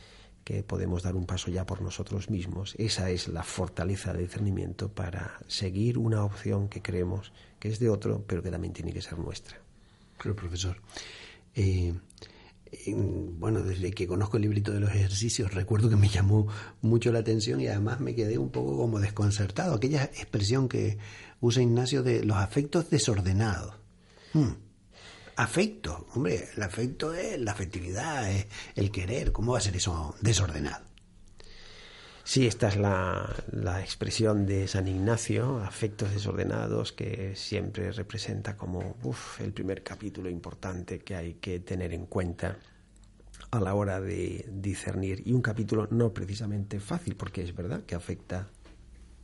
que 0.49 0.63
podemos 0.63 1.03
dar 1.03 1.15
un 1.15 1.27
paso 1.27 1.51
ya 1.51 1.67
por 1.67 1.83
nosotros 1.83 2.31
mismos. 2.31 2.75
Esa 2.79 3.11
es 3.11 3.29
la 3.29 3.43
fortaleza 3.43 4.15
del 4.15 4.23
discernimiento 4.23 4.89
para 4.89 5.39
seguir 5.47 5.99
una 5.99 6.25
opción 6.25 6.71
que 6.71 6.81
creemos 6.81 7.35
que 7.59 7.69
es 7.69 7.79
de 7.79 7.91
otro, 7.91 8.25
pero 8.27 8.43
que 8.43 8.51
también 8.51 8.73
tiene 8.73 8.95
que 8.95 9.03
ser 9.03 9.19
nuestra. 9.19 9.61
Claro, 10.17 10.35
profesor. 10.35 10.79
Eh, 11.55 11.93
bueno, 13.39 13.61
desde 13.63 13.91
que 13.91 14.07
conozco 14.07 14.39
el 14.39 14.45
librito 14.45 14.73
de 14.73 14.81
los 14.81 14.89
ejercicios, 14.89 15.53
recuerdo 15.53 15.91
que 15.91 15.97
me 15.97 16.09
llamó 16.09 16.47
mucho 16.81 17.13
la 17.13 17.19
atención 17.19 17.61
y 17.61 17.67
además 17.67 18.01
me 18.01 18.15
quedé 18.15 18.39
un 18.39 18.49
poco 18.49 18.75
como 18.79 19.01
desconcertado. 19.01 19.75
Aquella 19.75 20.05
expresión 20.05 20.67
que 20.67 20.97
usa 21.43 21.63
Ignacio 21.63 22.03
de 22.03 22.25
los 22.25 22.39
afectos 22.39 22.89
desordenados. 22.89 23.75
Hmm. 24.33 24.53
Afecto, 25.39 26.09
hombre, 26.17 26.49
el 26.57 26.63
afecto 26.65 27.15
es 27.15 27.39
la 27.39 27.53
afectividad, 27.53 28.29
es 28.29 28.49
el 28.75 28.91
querer. 28.91 29.31
¿Cómo 29.31 29.53
va 29.53 29.59
a 29.59 29.61
ser 29.61 29.77
eso 29.77 30.17
desordenado? 30.21 30.85
Sí, 32.25 32.49
esta 32.49 32.67
es 32.67 32.77
la, 32.77 33.37
la, 33.53 33.81
expresión 33.81 34.47
de 34.47 34.67
San 34.67 34.89
Ignacio, 34.89 35.59
afectos 35.59 36.13
desordenados, 36.13 36.93
que 36.93 37.37
siempre 37.37 37.93
representa 37.93 38.57
como 38.57 38.97
uf, 39.05 39.41
el 39.41 39.53
primer 39.53 39.85
capítulo 39.85 40.29
importante 40.29 40.99
que 40.99 41.15
hay 41.15 41.35
que 41.35 41.61
tener 41.61 41.95
en 41.95 42.07
cuenta 42.07 42.59
a 43.53 43.61
la 43.61 43.77
hora 43.77 44.01
de 44.01 44.45
discernir. 44.51 45.23
Y 45.25 45.35
un 45.35 45.43
capítulo 45.43 45.87
no 45.93 46.13
precisamente 46.13 46.81
fácil, 46.81 47.15
porque 47.15 47.45
es 47.45 47.55
verdad 47.55 47.85
que 47.85 47.95
afecta, 47.95 48.49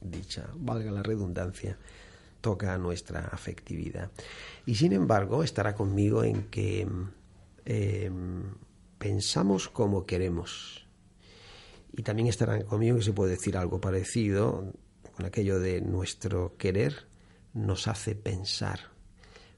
dicha, 0.01 0.49
valga 0.55 0.93
la 0.93 1.03
redundancia, 1.03 1.77
toca 2.45 2.77
nuestra 2.77 3.21
afectividad. 3.33 4.11
Y 4.67 4.75
sin 4.75 4.93
embargo, 4.93 5.43
estará 5.43 5.75
conmigo 5.75 6.23
en 6.25 6.43
que 6.51 6.87
eh, 7.65 8.11
pensamos 8.99 9.71
como 9.71 10.05
queremos 10.05 10.87
y 11.97 12.03
también 12.03 12.29
estarán 12.29 12.65
conmigo 12.65 12.99
que 12.99 13.03
se 13.03 13.15
puede 13.15 13.31
decir 13.31 13.57
algo 13.57 13.81
parecido 13.81 14.75
con 15.17 15.25
aquello 15.25 15.59
de 15.59 15.81
nuestro 15.81 16.55
querer 16.59 17.07
nos 17.55 17.89
hace 17.89 18.15
pensar. 18.15 18.81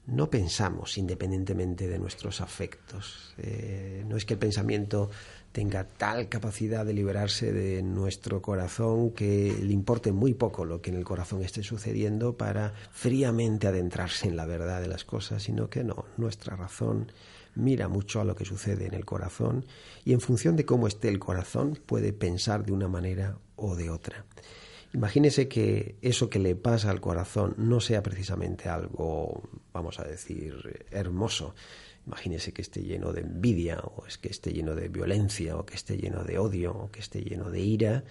No 0.05 0.29
pensamos 0.29 0.97
independientemente 0.97 1.89
de 1.89 1.99
nuestros 1.99 2.39
afectos. 2.39 3.33
Eh, 3.37 4.05
no 4.07 4.15
es 4.15 4.23
que 4.23 4.35
el 4.35 4.39
pensamiento 4.39 5.09
tenga 5.51 5.85
tal 5.85 6.29
capacidad 6.29 6.85
de 6.85 6.93
liberarse 6.93 7.51
de 7.51 7.81
nuestro 7.81 8.41
corazón 8.41 9.11
que 9.11 9.55
le 9.61 9.73
importe 9.73 10.11
muy 10.11 10.33
poco 10.33 10.65
lo 10.65 10.81
que 10.81 10.91
en 10.91 10.97
el 10.97 11.03
corazón 11.03 11.41
esté 11.41 11.63
sucediendo 11.63 12.37
para 12.37 12.73
fríamente 12.91 13.67
adentrarse 13.67 14.27
en 14.27 14.35
la 14.35 14.45
verdad 14.45 14.81
de 14.81 14.87
las 14.87 15.03
cosas, 15.03 15.43
sino 15.43 15.69
que 15.69 15.83
no, 15.83 16.05
nuestra 16.17 16.55
razón 16.55 17.11
mira 17.55 17.87
mucho 17.87 18.21
a 18.21 18.23
lo 18.23 18.35
que 18.35 18.45
sucede 18.45 18.85
en 18.85 18.93
el 18.93 19.05
corazón 19.05 19.65
y 20.05 20.13
en 20.13 20.21
función 20.21 20.55
de 20.55 20.65
cómo 20.65 20.87
esté 20.87 21.09
el 21.09 21.19
corazón 21.19 21.79
puede 21.85 22.13
pensar 22.13 22.65
de 22.65 22.71
una 22.71 22.87
manera 22.87 23.37
o 23.55 23.75
de 23.75 23.89
otra. 23.89 24.25
Imagínese 24.93 25.47
que 25.47 25.97
eso 26.01 26.29
que 26.29 26.39
le 26.39 26.55
pasa 26.55 26.89
al 26.89 27.01
corazón 27.01 27.55
no 27.57 27.79
sea 27.79 28.01
precisamente 28.01 28.69
algo, 28.69 29.43
vamos 29.73 29.99
a 29.99 30.03
decir, 30.03 30.85
hermoso. 30.91 31.55
Imagínese 32.07 32.53
que 32.53 32.61
esté 32.61 32.81
lleno 32.83 33.11
de 33.11 33.21
envidia, 33.21 33.79
o 33.83 34.05
es 34.07 34.17
que 34.17 34.29
esté 34.29 34.53
lleno 34.53 34.73
de 34.75 34.87
violencia, 34.87 35.57
o 35.57 35.65
que 35.65 35.75
esté 35.75 35.97
lleno 35.97 36.23
de 36.23 36.39
odio, 36.39 36.71
o 36.73 36.89
que 36.89 37.01
esté 37.01 37.21
lleno 37.21 37.51
de 37.51 37.59
ira. 37.59 38.03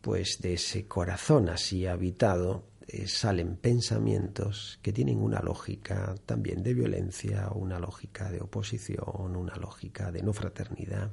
Pues 0.00 0.40
de 0.40 0.54
ese 0.54 0.88
corazón 0.88 1.50
así 1.50 1.86
habitado 1.86 2.64
eh, 2.86 3.06
salen 3.06 3.56
pensamientos 3.56 4.78
que 4.80 4.92
tienen 4.92 5.18
una 5.18 5.40
lógica 5.40 6.14
también 6.24 6.62
de 6.62 6.72
violencia, 6.72 7.50
una 7.54 7.78
lógica 7.78 8.30
de 8.30 8.40
oposición, 8.40 9.36
una 9.36 9.56
lógica 9.56 10.10
de 10.10 10.22
no 10.22 10.32
fraternidad. 10.32 11.10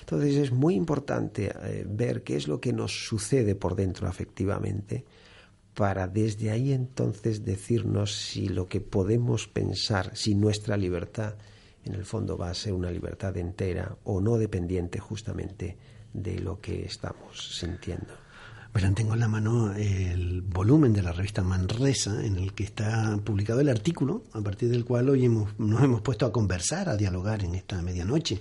Entonces 0.00 0.36
es 0.36 0.52
muy 0.52 0.74
importante 0.74 1.54
eh, 1.62 1.86
ver 1.88 2.22
qué 2.22 2.36
es 2.36 2.48
lo 2.48 2.60
que 2.60 2.74
nos 2.74 3.06
sucede 3.06 3.54
por 3.54 3.74
dentro 3.74 4.06
afectivamente 4.06 5.06
para 5.74 6.06
desde 6.06 6.50
ahí 6.50 6.72
entonces 6.72 7.44
decirnos 7.44 8.14
si 8.14 8.48
lo 8.48 8.68
que 8.68 8.80
podemos 8.80 9.48
pensar, 9.48 10.16
si 10.16 10.34
nuestra 10.34 10.76
libertad 10.76 11.34
en 11.84 11.94
el 11.94 12.04
fondo 12.04 12.38
va 12.38 12.50
a 12.50 12.54
ser 12.54 12.72
una 12.72 12.90
libertad 12.90 13.36
entera 13.36 13.96
o 14.04 14.20
no 14.20 14.38
dependiente 14.38 14.98
justamente 14.98 15.76
de 16.12 16.38
lo 16.38 16.60
que 16.60 16.84
estamos 16.84 17.58
sintiendo. 17.58 18.14
Verán, 18.72 18.94
tengo 18.94 19.14
en 19.14 19.20
la 19.20 19.28
mano 19.28 19.72
el 19.74 20.42
volumen 20.42 20.92
de 20.92 21.02
la 21.02 21.12
revista 21.12 21.44
Manresa 21.44 22.24
en 22.24 22.36
el 22.36 22.54
que 22.54 22.64
está 22.64 23.16
publicado 23.22 23.60
el 23.60 23.68
artículo 23.68 24.24
a 24.32 24.40
partir 24.40 24.68
del 24.68 24.84
cual 24.84 25.10
hoy 25.10 25.26
hemos, 25.26 25.56
nos 25.60 25.82
hemos 25.82 26.00
puesto 26.00 26.26
a 26.26 26.32
conversar, 26.32 26.88
a 26.88 26.96
dialogar 26.96 27.44
en 27.44 27.54
esta 27.54 27.80
medianoche. 27.82 28.40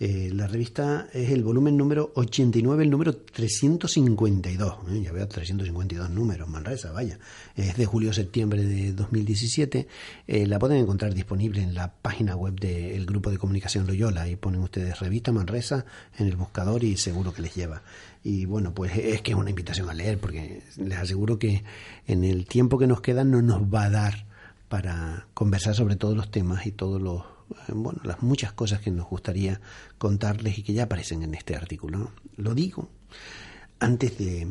Eh, 0.00 0.30
la 0.32 0.46
revista 0.46 1.08
es 1.12 1.30
el 1.30 1.42
volumen 1.42 1.76
número 1.76 2.12
89, 2.14 2.84
el 2.84 2.90
número 2.90 3.16
352. 3.16 4.74
¿eh? 4.90 5.02
ya 5.02 5.12
veo 5.12 5.26
352 5.26 6.10
números, 6.10 6.48
Manresa, 6.48 6.92
vaya. 6.92 7.18
Es 7.56 7.76
de 7.76 7.84
julio-septiembre 7.84 8.64
de 8.64 8.92
2017. 8.92 9.88
Eh, 10.28 10.46
la 10.46 10.58
pueden 10.60 10.78
encontrar 10.78 11.14
disponible 11.14 11.62
en 11.62 11.74
la 11.74 11.92
página 11.92 12.36
web 12.36 12.60
del 12.60 13.06
Grupo 13.06 13.30
de 13.30 13.38
Comunicación 13.38 13.86
Loyola. 13.88 14.28
Y 14.28 14.36
ponen 14.36 14.60
ustedes 14.60 15.00
revista 15.00 15.32
Manresa 15.32 15.84
en 16.16 16.28
el 16.28 16.36
buscador 16.36 16.84
y 16.84 16.96
seguro 16.96 17.34
que 17.34 17.42
les 17.42 17.54
lleva. 17.56 17.82
Y 18.22 18.44
bueno, 18.44 18.74
pues 18.74 18.96
es 18.96 19.22
que 19.22 19.32
es 19.32 19.36
una 19.36 19.50
invitación 19.50 19.90
a 19.90 19.94
leer, 19.94 20.18
porque 20.18 20.62
les 20.76 20.98
aseguro 20.98 21.38
que 21.38 21.64
en 22.06 22.22
el 22.22 22.46
tiempo 22.46 22.78
que 22.78 22.86
nos 22.86 23.00
queda 23.00 23.24
no 23.24 23.42
nos 23.42 23.62
va 23.62 23.84
a 23.84 23.90
dar 23.90 24.26
para 24.68 25.26
conversar 25.34 25.74
sobre 25.74 25.96
todos 25.96 26.16
los 26.16 26.30
temas 26.30 26.66
y 26.66 26.72
todos 26.72 27.00
los 27.00 27.37
bueno, 27.68 28.00
las 28.04 28.22
muchas 28.22 28.52
cosas 28.52 28.80
que 28.80 28.90
nos 28.90 29.08
gustaría 29.08 29.60
contarles 29.98 30.58
y 30.58 30.62
que 30.62 30.72
ya 30.72 30.84
aparecen 30.84 31.22
en 31.22 31.34
este 31.34 31.56
artículo. 31.56 32.12
Lo 32.36 32.54
digo 32.54 32.88
antes 33.80 34.18
de, 34.18 34.48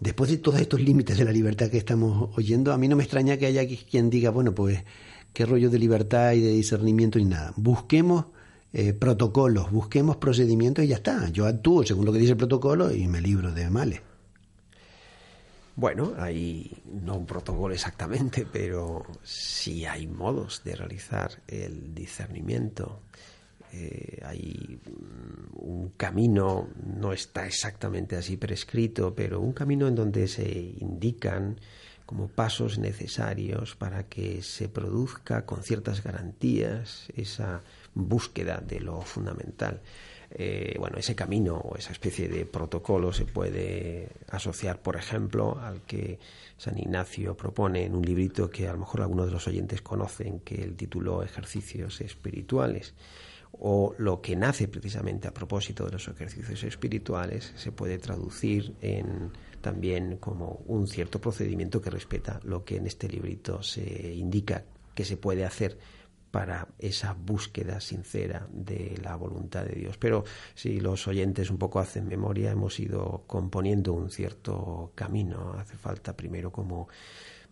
después 0.00 0.30
de 0.30 0.38
todos 0.38 0.60
estos 0.60 0.80
límites 0.80 1.18
de 1.18 1.24
la 1.24 1.32
libertad 1.32 1.70
que 1.70 1.78
estamos 1.78 2.30
oyendo, 2.36 2.72
a 2.72 2.78
mí 2.78 2.88
no 2.88 2.96
me 2.96 3.02
extraña 3.02 3.36
que 3.36 3.46
haya 3.46 3.62
quien 3.66 4.10
diga, 4.10 4.30
bueno, 4.30 4.54
pues 4.54 4.84
qué 5.32 5.46
rollo 5.46 5.70
de 5.70 5.78
libertad 5.78 6.32
y 6.32 6.40
de 6.40 6.52
discernimiento 6.52 7.18
y 7.18 7.24
nada. 7.24 7.52
Busquemos 7.56 8.26
eh, 8.72 8.92
protocolos, 8.92 9.70
busquemos 9.70 10.16
procedimientos 10.16 10.84
y 10.84 10.88
ya 10.88 10.96
está. 10.96 11.28
Yo 11.30 11.46
actúo 11.46 11.84
según 11.84 12.04
lo 12.04 12.12
que 12.12 12.18
dice 12.18 12.32
el 12.32 12.38
protocolo 12.38 12.94
y 12.94 13.06
me 13.08 13.20
libro 13.20 13.52
de 13.52 13.70
males. 13.70 14.00
Bueno, 15.76 16.14
hay 16.18 16.70
no 16.84 17.16
un 17.16 17.26
protocolo 17.26 17.74
exactamente, 17.74 18.46
pero 18.52 19.04
sí 19.24 19.84
hay 19.84 20.06
modos 20.06 20.62
de 20.64 20.76
realizar 20.76 21.42
el 21.48 21.92
discernimiento. 21.92 23.02
Eh, 23.72 24.20
hay 24.24 24.78
un 25.54 25.90
camino, 25.96 26.68
no 26.96 27.12
está 27.12 27.44
exactamente 27.46 28.14
así 28.14 28.36
prescrito, 28.36 29.14
pero 29.16 29.40
un 29.40 29.52
camino 29.52 29.88
en 29.88 29.96
donde 29.96 30.28
se 30.28 30.48
indican 30.78 31.58
como 32.06 32.28
pasos 32.28 32.78
necesarios 32.78 33.74
para 33.74 34.04
que 34.04 34.42
se 34.42 34.68
produzca 34.68 35.44
con 35.44 35.64
ciertas 35.64 36.04
garantías 36.04 37.08
esa 37.16 37.62
búsqueda 37.94 38.62
de 38.64 38.78
lo 38.78 39.00
fundamental. 39.00 39.80
Eh, 40.36 40.74
bueno, 40.80 40.98
ese 40.98 41.14
camino 41.14 41.56
o 41.56 41.76
esa 41.76 41.92
especie 41.92 42.28
de 42.28 42.44
protocolo 42.44 43.12
se 43.12 43.24
puede 43.24 44.08
asociar, 44.28 44.82
por 44.82 44.96
ejemplo, 44.96 45.58
al 45.60 45.82
que 45.82 46.18
San 46.56 46.76
Ignacio 46.76 47.36
propone 47.36 47.84
en 47.84 47.94
un 47.94 48.02
librito 48.02 48.50
que 48.50 48.66
a 48.66 48.72
lo 48.72 48.78
mejor 48.78 49.02
algunos 49.02 49.26
de 49.26 49.32
los 49.32 49.46
oyentes 49.46 49.80
conocen, 49.80 50.40
que 50.40 50.56
el 50.56 50.74
título 50.74 51.22
Ejercicios 51.22 52.00
Espirituales, 52.00 52.94
o 53.52 53.94
lo 53.98 54.20
que 54.20 54.34
nace 54.34 54.66
precisamente 54.66 55.28
a 55.28 55.34
propósito 55.34 55.84
de 55.86 55.92
los 55.92 56.08
ejercicios 56.08 56.64
espirituales, 56.64 57.52
se 57.54 57.70
puede 57.70 57.98
traducir 57.98 58.74
en 58.80 59.30
también 59.60 60.16
como 60.16 60.62
un 60.66 60.88
cierto 60.88 61.20
procedimiento 61.20 61.80
que 61.80 61.90
respeta 61.90 62.40
lo 62.42 62.64
que 62.64 62.76
en 62.76 62.86
este 62.88 63.08
librito 63.08 63.62
se 63.62 64.12
indica 64.12 64.64
que 64.94 65.04
se 65.04 65.16
puede 65.16 65.44
hacer 65.44 65.78
para 66.34 66.66
esa 66.80 67.12
búsqueda 67.12 67.80
sincera 67.80 68.48
de 68.50 68.98
la 69.00 69.14
voluntad 69.14 69.64
de 69.64 69.76
Dios. 69.76 69.98
Pero 69.98 70.24
si 70.56 70.80
los 70.80 71.06
oyentes 71.06 71.48
un 71.48 71.58
poco 71.58 71.78
hacen 71.78 72.08
memoria, 72.08 72.50
hemos 72.50 72.80
ido 72.80 73.22
componiendo 73.28 73.92
un 73.92 74.10
cierto 74.10 74.90
camino. 74.96 75.54
Hace 75.56 75.76
falta 75.76 76.16
primero 76.16 76.50
como 76.50 76.88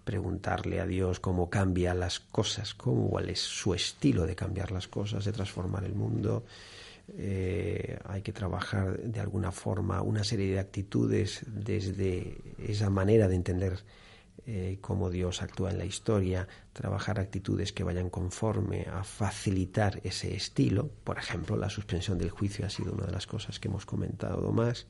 preguntarle 0.03 0.81
a 0.81 0.87
Dios 0.87 1.21
cómo 1.21 1.49
cambia 1.49 1.95
las 1.95 2.19
cosas, 2.19 2.75
cómo, 2.75 3.09
cuál 3.09 3.29
es 3.29 3.39
su 3.39 3.73
estilo 3.73 4.27
de 4.27 4.35
cambiar 4.35 4.73
las 4.73 4.89
cosas, 4.89 5.25
de 5.25 5.31
transformar 5.31 5.85
el 5.85 5.95
mundo. 5.95 6.45
Eh, 7.17 8.01
hay 8.05 8.23
que 8.23 8.33
trabajar 8.33 8.99
de 8.99 9.21
alguna 9.21 9.53
forma 9.53 10.03
una 10.03 10.25
serie 10.25 10.55
de 10.55 10.59
actitudes 10.59 11.43
desde 11.47 12.37
esa 12.59 12.91
manera 12.91 13.29
de 13.29 13.37
entender 13.37 13.79
eh, 14.45 14.79
cómo 14.81 15.09
Dios 15.09 15.41
actúa 15.41 15.71
en 15.71 15.79
la 15.79 15.85
historia, 15.85 16.49
trabajar 16.73 17.21
actitudes 17.21 17.73
que 17.73 17.85
vayan 17.85 18.11
conforme 18.11 18.87
a 18.93 19.05
facilitar 19.05 20.01
ese 20.03 20.35
estilo. 20.35 20.91
Por 21.05 21.19
ejemplo, 21.19 21.57
la 21.57 21.71
suspensión 21.71 22.19
del 22.19 22.31
juicio 22.31 22.67
ha 22.67 22.71
sido 22.71 22.93
una 22.93 23.07
de 23.07 23.13
las 23.13 23.27
cosas 23.27 23.61
que 23.61 23.69
hemos 23.69 23.87
comentado 23.87 24.51
más. 24.51 24.87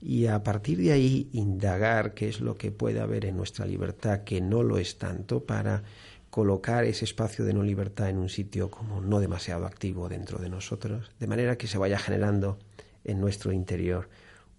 Y 0.00 0.26
a 0.26 0.42
partir 0.42 0.78
de 0.78 0.92
ahí 0.92 1.28
indagar 1.32 2.14
qué 2.14 2.28
es 2.28 2.40
lo 2.40 2.56
que 2.56 2.72
puede 2.72 3.00
haber 3.00 3.24
en 3.26 3.36
nuestra 3.36 3.66
libertad 3.66 4.24
que 4.24 4.40
no 4.40 4.62
lo 4.62 4.78
es 4.78 4.98
tanto 4.98 5.44
para 5.44 5.82
colocar 6.30 6.84
ese 6.84 7.04
espacio 7.04 7.44
de 7.44 7.52
no 7.52 7.62
libertad 7.62 8.08
en 8.08 8.16
un 8.16 8.30
sitio 8.30 8.70
como 8.70 9.02
no 9.02 9.20
demasiado 9.20 9.66
activo 9.66 10.08
dentro 10.08 10.38
de 10.38 10.48
nosotros, 10.48 11.10
de 11.20 11.26
manera 11.26 11.58
que 11.58 11.66
se 11.66 11.76
vaya 11.76 11.98
generando 11.98 12.58
en 13.04 13.20
nuestro 13.20 13.52
interior 13.52 14.08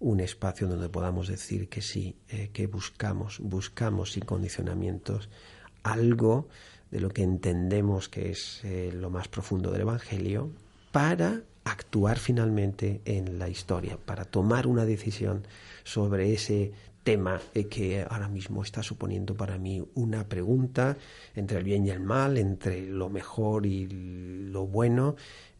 un 0.00 0.20
espacio 0.20 0.68
donde 0.68 0.88
podamos 0.88 1.28
decir 1.28 1.68
que 1.68 1.82
sí, 1.82 2.16
eh, 2.28 2.50
que 2.52 2.66
buscamos, 2.66 3.38
buscamos 3.40 4.12
sin 4.12 4.24
condicionamientos 4.24 5.28
algo 5.82 6.48
de 6.90 7.00
lo 7.00 7.10
que 7.10 7.22
entendemos 7.22 8.08
que 8.08 8.30
es 8.30 8.60
eh, 8.64 8.92
lo 8.92 9.10
más 9.10 9.28
profundo 9.28 9.70
del 9.70 9.82
Evangelio 9.82 10.50
para 10.92 11.42
actuar 11.64 12.18
finalmente 12.18 13.00
en 13.04 13.38
la 13.38 13.48
historia, 13.48 13.96
para 13.96 14.24
tomar 14.24 14.66
una 14.66 14.84
decisión 14.84 15.46
sobre 15.82 16.32
ese 16.32 16.72
tema 17.04 17.40
eh, 17.54 17.66
que 17.66 18.02
ahora 18.08 18.28
mismo 18.28 18.62
está 18.62 18.82
suponiendo 18.82 19.34
para 19.36 19.58
mí 19.58 19.86
una 19.94 20.26
pregunta 20.28 20.96
entre 21.34 21.58
el 21.58 21.64
bien 21.64 21.86
y 21.86 21.90
el 21.90 22.00
mal, 22.00 22.38
entre 22.38 22.86
lo 22.86 23.10
mejor 23.10 23.66
y 23.66 23.86
lo 23.86 24.66
bueno, 24.66 25.16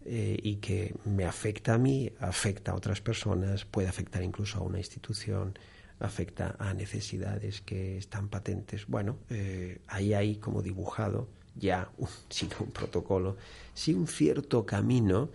eh, 0.07 0.39
y 0.43 0.57
que 0.57 0.95
me 1.05 1.25
afecta 1.25 1.75
a 1.75 1.79
mí, 1.79 2.13
afecta 2.21 2.73
a 2.73 2.75
otras 2.75 3.01
personas, 3.01 3.65
puede 3.65 3.89
afectar 3.89 4.23
incluso 4.23 4.59
a 4.59 4.63
una 4.63 4.79
institución, 4.79 5.59
afecta 5.99 6.57
a 6.59 6.75
necesidades 6.75 7.61
que 7.63 7.97
están 7.97 8.29
patentes. 8.29 8.87
Bueno, 8.87 9.17
eh, 9.31 9.81
ahí 9.87 10.13
hay 10.13 10.37
como 10.37 10.61
dibujado 10.63 11.29
ya, 11.55 11.91
sin 12.29 12.51
un 12.61 12.71
protocolo, 12.71 13.37
sí 13.73 13.95
un 13.95 14.07
cierto 14.07 14.67
camino 14.67 15.31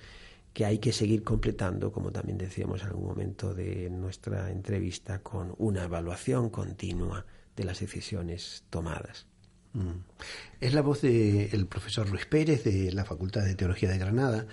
que 0.53 0.65
hay 0.65 0.80
que 0.80 0.91
seguir 0.91 1.24
completando, 1.24 1.91
como 1.91 2.11
también 2.11 2.38
decíamos 2.38 2.82
en 2.82 2.88
algún 2.88 3.07
momento 3.07 3.53
de 3.53 3.89
nuestra 3.89 4.51
entrevista, 4.51 5.20
con 5.24 5.55
una 5.57 5.84
evaluación 5.86 6.49
continua 6.49 7.26
de 7.55 7.63
las 7.63 7.80
decisiones 7.80 8.63
tomadas. 8.70 9.29
Es 10.59 10.74
la 10.74 10.82
voz 10.82 11.01
del 11.01 11.67
profesor 11.67 12.09
Luis 12.09 12.26
Pérez 12.26 12.63
de 12.63 12.91
la 12.91 13.05
Facultad 13.05 13.43
de 13.43 13.55
Teología 13.55 13.89
de 13.89 13.97
Granada. 13.97 14.47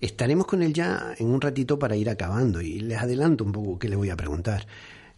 Estaremos 0.00 0.46
con 0.46 0.62
él 0.62 0.72
ya 0.72 1.14
en 1.18 1.28
un 1.28 1.40
ratito 1.40 1.78
para 1.78 1.96
ir 1.96 2.10
acabando 2.10 2.60
y 2.60 2.80
les 2.80 2.98
adelanto 2.98 3.44
un 3.44 3.52
poco 3.52 3.78
qué 3.78 3.88
le 3.88 3.96
voy 3.96 4.10
a 4.10 4.16
preguntar. 4.16 4.66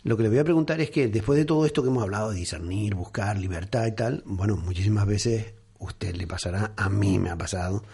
Lo 0.02 0.16
que 0.16 0.22
le 0.22 0.28
voy 0.28 0.38
a 0.38 0.44
preguntar 0.44 0.80
es 0.80 0.90
que 0.90 1.08
después 1.08 1.38
de 1.38 1.46
todo 1.46 1.64
esto 1.64 1.82
que 1.82 1.88
hemos 1.88 2.02
hablado 2.02 2.30
de 2.30 2.36
discernir, 2.36 2.94
buscar 2.94 3.38
libertad 3.38 3.86
y 3.86 3.92
tal, 3.92 4.22
bueno, 4.26 4.56
muchísimas 4.56 5.06
veces 5.06 5.54
usted 5.78 6.14
le 6.14 6.26
pasará, 6.26 6.72
a 6.76 6.90
mí 6.90 7.18
me 7.18 7.30
ha 7.30 7.36
pasado, 7.36 7.84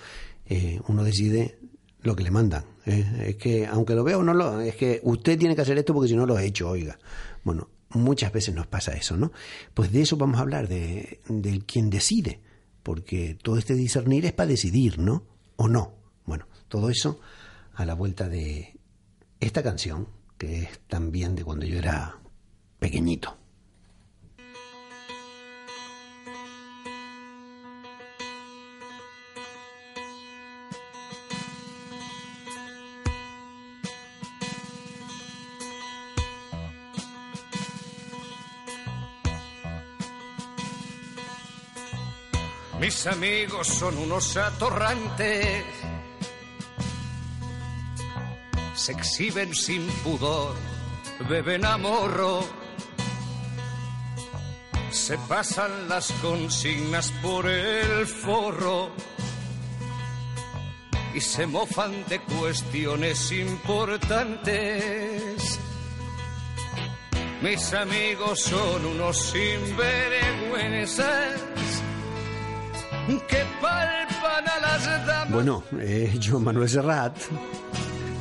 eh, 0.47 0.81
uno 0.89 1.05
decide 1.05 1.59
lo 2.03 2.17
que 2.17 2.25
le 2.25 2.33
mandan. 2.33 2.65
Es 2.85 3.37
que, 3.37 3.67
aunque 3.67 3.95
lo 3.95 4.03
vea 4.03 4.19
o 4.19 4.25
no 4.25 4.35
lo, 4.35 4.61
es 4.61 4.75
que 4.75 5.01
usted 5.05 5.39
tiene 5.39 5.55
que 5.55 5.63
hacer 5.63 5.79
esto 5.79 5.95
porque 5.95 6.09
si 6.09 6.17
no 6.17 6.27
lo 6.27 6.37
ha 6.37 6.43
hecho, 6.43 6.69
oiga. 6.69 6.99
Bueno, 7.45 7.69
muchas 7.91 8.33
veces 8.33 8.55
nos 8.55 8.67
pasa 8.67 8.93
eso, 8.93 9.17
¿no? 9.17 9.33
Pues 9.75 9.93
de 9.93 10.03
eso 10.03 10.17
vamos 10.17 10.39
a 10.39 10.43
hablar, 10.43 10.69
de, 10.69 11.21
del 11.29 11.65
quien 11.65 11.91
decide, 11.91 12.41
porque 12.83 13.37
todo 13.41 13.59
este 13.59 13.75
discernir 13.75 14.25
es 14.27 14.33
para 14.33 14.49
decidir, 14.49 14.99
¿no? 14.99 15.25
O 15.57 15.69
no. 15.69 15.95
Bueno, 16.25 16.47
todo 16.69 16.91
eso 16.91 17.21
a 17.75 17.85
la 17.85 17.95
vuelta 17.95 18.29
de 18.29 18.79
esta 19.41 19.63
canción, 19.63 20.09
que 20.39 20.63
es 20.63 20.81
también 20.87 21.35
de 21.35 21.45
cuando 21.45 21.67
yo 21.67 21.79
era 21.79 22.21
pequeñito. 22.79 23.37
Mis 42.81 43.07
amigos 43.07 43.69
son 43.69 43.97
unos 43.99 44.37
atorrantes, 44.39 45.65
se 48.75 48.93
exhiben 48.93 49.55
sin 49.55 49.87
pudor, 50.03 50.57
beben 51.29 51.67
a 51.67 51.77
morro, 51.77 52.43
se 54.91 55.19
pasan 55.19 55.91
las 55.91 56.11
consignas 56.23 57.13
por 57.21 57.47
el 57.47 58.07
forro. 58.07 58.93
Y 61.13 61.21
se 61.21 61.47
mofan 61.47 62.07
de 62.09 62.19
cuestiones 62.21 63.31
importantes. 63.33 65.59
Mis 67.43 67.75
amigos 67.75 68.41
son 68.41 68.87
unos 68.87 69.33
sinvergüenzas 69.33 71.50
que 73.19 73.45
palpan 73.61 74.49
a 74.49 74.61
las 74.61 75.07
damas. 75.07 75.31
Bueno, 75.31 75.65
eh, 75.81 76.15
yo, 76.19 76.39
Manuel 76.41 76.69
Serrat, 76.69 77.17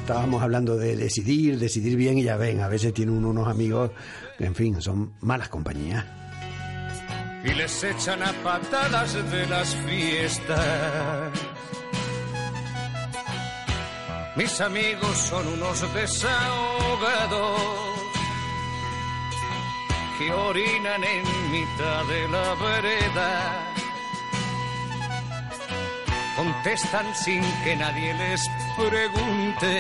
estábamos 0.01 0.41
hablando 0.41 0.77
de 0.77 0.95
decidir, 0.95 1.59
decidir 1.59 1.95
bien 1.95 2.17
y 2.17 2.23
ya 2.23 2.37
ven, 2.37 2.61
a 2.61 2.67
veces 2.67 2.93
tiene 2.93 3.11
uno 3.11 3.29
unos 3.29 3.47
amigos 3.47 3.91
que, 4.37 4.45
en 4.45 4.55
fin, 4.55 4.81
son 4.81 5.13
malas 5.21 5.49
compañías. 5.49 6.05
y 7.43 7.53
les 7.53 7.83
echan 7.83 8.21
a 8.23 8.33
patadas 8.43 9.13
de 9.31 9.45
las 9.47 9.75
fiestas. 9.75 11.31
Mis 14.35 14.61
amigos 14.61 15.17
son 15.17 15.47
unos 15.47 15.93
desahogados 15.93 17.59
que 20.17 20.31
orinan 20.31 21.03
en 21.03 21.51
mitad 21.51 22.05
de 22.05 22.27
la 22.29 22.55
vereda. 22.55 23.68
Contestan 26.39 27.07
sin 27.23 27.43
que 27.63 27.75
nadie 27.75 28.13
les 28.13 28.41
pregunte 28.77 29.73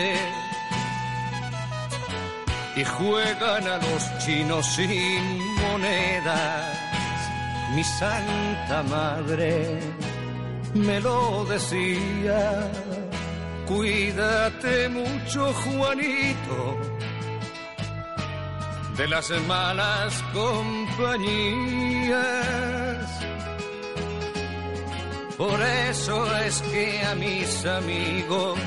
y 2.75 2.83
juegan 2.83 3.65
a 3.67 3.77
los 3.77 4.01
chinos 4.19 4.65
sin 4.75 5.23
monedas 5.55 6.79
mi 7.75 7.83
santa 7.83 8.83
madre 8.83 9.79
me 10.73 10.99
lo 10.99 11.45
decía. 11.45 12.69
Cuídate 13.67 14.89
mucho, 14.89 15.53
Juanito, 15.53 16.77
de 18.97 19.07
las 19.07 19.29
malas 19.47 20.23
compañías. 20.33 21.69
Por 25.39 25.57
eso 25.89 26.35
es 26.41 26.61
que 26.63 27.01
a 27.01 27.15
mis 27.15 27.65
amigos 27.65 28.59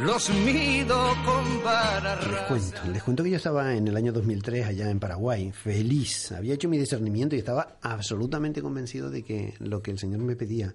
los 0.00 0.28
mido 0.44 0.98
con 1.24 1.62
vara 1.62 2.16
Les 2.16 2.40
cuento, 2.48 2.80
les 2.92 3.02
cuento 3.04 3.22
que 3.22 3.30
yo 3.30 3.36
estaba 3.36 3.76
en 3.76 3.86
el 3.86 3.96
año 3.96 4.12
2003 4.12 4.66
allá 4.66 4.90
en 4.90 4.98
Paraguay, 4.98 5.52
feliz. 5.52 6.32
Había 6.32 6.54
hecho 6.54 6.68
mi 6.68 6.78
discernimiento 6.78 7.36
y 7.36 7.38
estaba 7.38 7.76
absolutamente 7.80 8.60
convencido 8.60 9.08
de 9.08 9.22
que 9.22 9.54
lo 9.60 9.80
que 9.80 9.92
el 9.92 10.00
Señor 10.00 10.18
me 10.18 10.34
pedía 10.34 10.74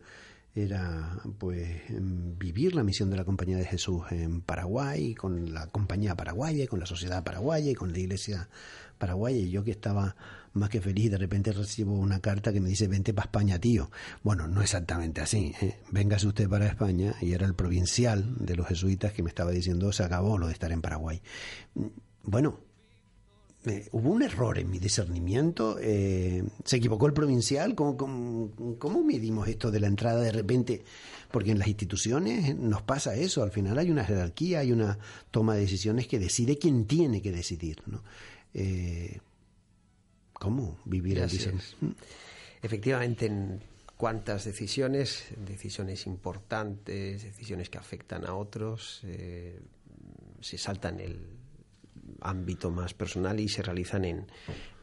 era 0.57 1.21
pues 1.37 1.83
vivir 1.89 2.73
la 2.73 2.83
misión 2.83 3.11
de 3.11 3.17
la 3.17 3.25
Compañía 3.25 3.57
de 3.57 3.65
Jesús 3.65 4.03
en 4.09 4.41
Paraguay, 4.41 5.13
con 5.13 5.53
la 5.53 5.67
compañía 5.67 6.15
paraguaya, 6.15 6.65
con 6.67 6.79
la 6.79 6.87
sociedad 6.87 7.23
paraguaya 7.23 7.69
y 7.69 7.75
con 7.75 7.91
la 7.91 7.99
iglesia 7.99 8.49
paraguaya. 8.97 9.37
Y 9.37 9.51
yo 9.51 9.63
que 9.63 9.69
estaba 9.69 10.15
más 10.53 10.69
que 10.69 10.81
feliz, 10.81 11.11
de 11.11 11.19
repente 11.19 11.51
recibo 11.51 11.93
una 11.93 12.19
carta 12.21 12.51
que 12.51 12.59
me 12.59 12.69
dice, 12.69 12.87
vente 12.87 13.13
para 13.13 13.27
España, 13.27 13.59
tío. 13.59 13.91
Bueno, 14.23 14.47
no 14.47 14.61
exactamente 14.61 15.21
así. 15.21 15.53
¿eh? 15.61 15.77
Véngase 15.91 16.25
usted 16.25 16.49
para 16.49 16.65
España. 16.65 17.13
Y 17.21 17.33
era 17.33 17.45
el 17.45 17.53
provincial 17.53 18.35
de 18.39 18.55
los 18.55 18.67
jesuitas 18.67 19.13
que 19.13 19.21
me 19.21 19.29
estaba 19.29 19.51
diciendo, 19.51 19.91
se 19.91 20.03
acabó 20.03 20.39
lo 20.39 20.47
de 20.47 20.53
estar 20.53 20.71
en 20.71 20.81
Paraguay. 20.81 21.21
Bueno, 22.23 22.59
eh, 23.69 23.87
hubo 23.91 24.11
un 24.11 24.23
error 24.23 24.57
en 24.57 24.69
mi 24.69 24.79
discernimiento. 24.79 25.77
eh, 25.81 26.43
se 26.63 26.77
equivocó 26.77 27.07
el 27.07 27.13
provincial. 27.13 27.75
¿Cómo, 27.75 27.97
cómo, 27.97 28.77
cómo 28.77 29.03
medimos 29.03 29.47
esto 29.47 29.71
de 29.71 29.79
la 29.79 29.87
entrada 29.87 30.21
de 30.21 30.31
repente? 30.31 30.83
Porque 31.31 31.51
en 31.51 31.59
las 31.59 31.67
instituciones 31.67 32.55
nos 32.55 32.81
pasa 32.81 33.15
eso. 33.15 33.43
Al 33.43 33.51
final 33.51 33.77
hay 33.77 33.91
una 33.91 34.05
jerarquía, 34.05 34.59
hay 34.59 34.71
una 34.71 34.97
toma 35.31 35.55
de 35.55 35.61
decisiones 35.61 36.07
que 36.07 36.19
decide 36.19 36.57
quien 36.57 36.85
tiene 36.85 37.21
que 37.21 37.31
decidir. 37.31 37.81
¿no? 37.85 38.03
Eh, 38.53 39.19
¿Cómo 40.33 40.79
vivir 40.85 41.19
el 41.19 41.29
discernimiento? 41.29 41.85
es. 41.85 42.63
Efectivamente, 42.63 43.27
en 43.27 43.61
cuántas 43.97 44.45
decisiones, 44.45 45.25
decisiones 45.45 46.07
importantes, 46.07 47.23
decisiones 47.23 47.69
que 47.69 47.77
afectan 47.77 48.25
a 48.25 48.35
otros, 48.35 49.01
se 50.41 50.57
saltan 50.57 50.99
el 50.99 51.36
ámbito 52.21 52.71
más 52.71 52.93
personal 52.93 53.39
y 53.39 53.47
se 53.47 53.61
realizan 53.61 54.05
en, 54.05 54.27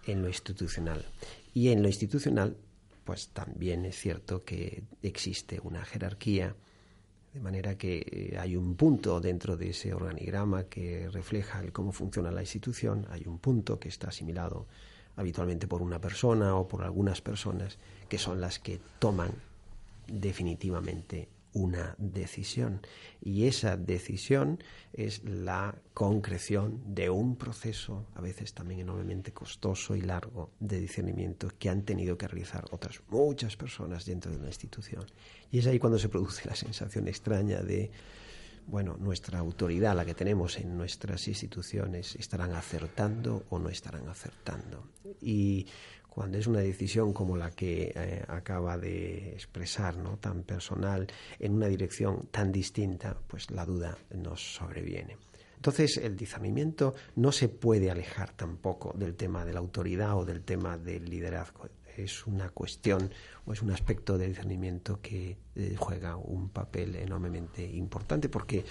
en 0.06 0.22
lo 0.22 0.28
institucional. 0.28 1.04
Y 1.52 1.68
en 1.68 1.82
lo 1.82 1.88
institucional, 1.88 2.56
pues 3.04 3.28
también 3.28 3.84
es 3.84 3.96
cierto 3.96 4.44
que 4.44 4.82
existe 5.02 5.60
una 5.62 5.84
jerarquía, 5.84 6.54
de 7.32 7.40
manera 7.40 7.76
que 7.76 7.98
eh, 8.06 8.38
hay 8.38 8.56
un 8.56 8.76
punto 8.76 9.20
dentro 9.20 9.56
de 9.56 9.70
ese 9.70 9.92
organigrama 9.92 10.64
que 10.64 11.08
refleja 11.10 11.62
cómo 11.72 11.92
funciona 11.92 12.30
la 12.30 12.42
institución, 12.42 13.06
hay 13.10 13.24
un 13.26 13.38
punto 13.38 13.78
que 13.78 13.88
está 13.88 14.08
asimilado 14.08 14.66
habitualmente 15.16 15.66
por 15.66 15.82
una 15.82 16.00
persona 16.00 16.56
o 16.56 16.66
por 16.66 16.82
algunas 16.82 17.20
personas 17.20 17.78
que 18.08 18.18
son 18.18 18.40
las 18.40 18.58
que 18.58 18.80
toman 18.98 19.32
definitivamente 20.06 21.28
una 21.54 21.94
decisión 21.98 22.80
y 23.22 23.46
esa 23.46 23.76
decisión 23.76 24.62
es 24.92 25.24
la 25.24 25.74
concreción 25.94 26.82
de 26.94 27.08
un 27.08 27.36
proceso 27.36 28.06
a 28.14 28.20
veces 28.20 28.52
también 28.52 28.80
enormemente 28.80 29.32
costoso 29.32 29.96
y 29.96 30.02
largo 30.02 30.50
de 30.60 30.80
discernimiento 30.80 31.48
que 31.58 31.70
han 31.70 31.82
tenido 31.82 32.18
que 32.18 32.28
realizar 32.28 32.66
otras 32.70 33.00
muchas 33.08 33.56
personas 33.56 34.04
dentro 34.04 34.30
de 34.30 34.38
una 34.38 34.48
institución 34.48 35.06
y 35.50 35.58
es 35.60 35.66
ahí 35.66 35.78
cuando 35.78 35.98
se 35.98 36.08
produce 36.08 36.46
la 36.48 36.56
sensación 36.56 37.08
extraña 37.08 37.62
de 37.62 37.90
bueno, 38.66 38.96
nuestra 38.98 39.38
autoridad, 39.38 39.94
la 39.94 40.04
que 40.04 40.14
tenemos 40.14 40.58
en 40.58 40.76
nuestras 40.76 41.28
instituciones, 41.28 42.16
estarán 42.16 42.54
acertando 42.54 43.44
o 43.50 43.58
no 43.58 43.68
estarán 43.68 44.08
acertando. 44.08 44.88
Y 45.20 45.66
cuando 46.14 46.38
es 46.38 46.46
una 46.46 46.60
decisión 46.60 47.12
como 47.12 47.36
la 47.36 47.50
que 47.50 47.92
eh, 47.94 48.24
acaba 48.28 48.78
de 48.78 49.32
expresar, 49.32 49.96
¿no? 49.96 50.16
tan 50.18 50.44
personal, 50.44 51.08
en 51.40 51.54
una 51.54 51.66
dirección 51.66 52.28
tan 52.30 52.52
distinta, 52.52 53.16
pues 53.26 53.50
la 53.50 53.64
duda 53.66 53.98
nos 54.14 54.54
sobreviene. 54.54 55.16
Entonces, 55.56 55.96
el 55.96 56.16
discernimiento 56.16 56.94
no 57.16 57.32
se 57.32 57.48
puede 57.48 57.90
alejar 57.90 58.32
tampoco 58.32 58.92
del 58.96 59.16
tema 59.16 59.44
de 59.44 59.54
la 59.54 59.60
autoridad 59.60 60.16
o 60.16 60.24
del 60.24 60.42
tema 60.42 60.78
del 60.78 61.06
liderazgo. 61.06 61.68
Es 61.96 62.26
una 62.26 62.50
cuestión 62.50 63.10
o 63.46 63.52
es 63.52 63.62
un 63.62 63.70
aspecto 63.70 64.18
de 64.18 64.28
discernimiento 64.28 65.00
que 65.00 65.38
eh, 65.54 65.74
juega 65.78 66.16
un 66.16 66.50
papel 66.50 66.96
enormemente 66.96 67.64
importante 67.64 68.28
porque 68.28 68.64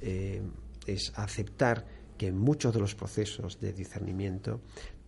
eh, 0.00 0.42
es 0.86 1.12
aceptar 1.16 1.84
que 2.16 2.28
en 2.28 2.38
muchos 2.38 2.74
de 2.74 2.80
los 2.80 2.94
procesos 2.94 3.60
de 3.60 3.72
discernimiento 3.72 4.60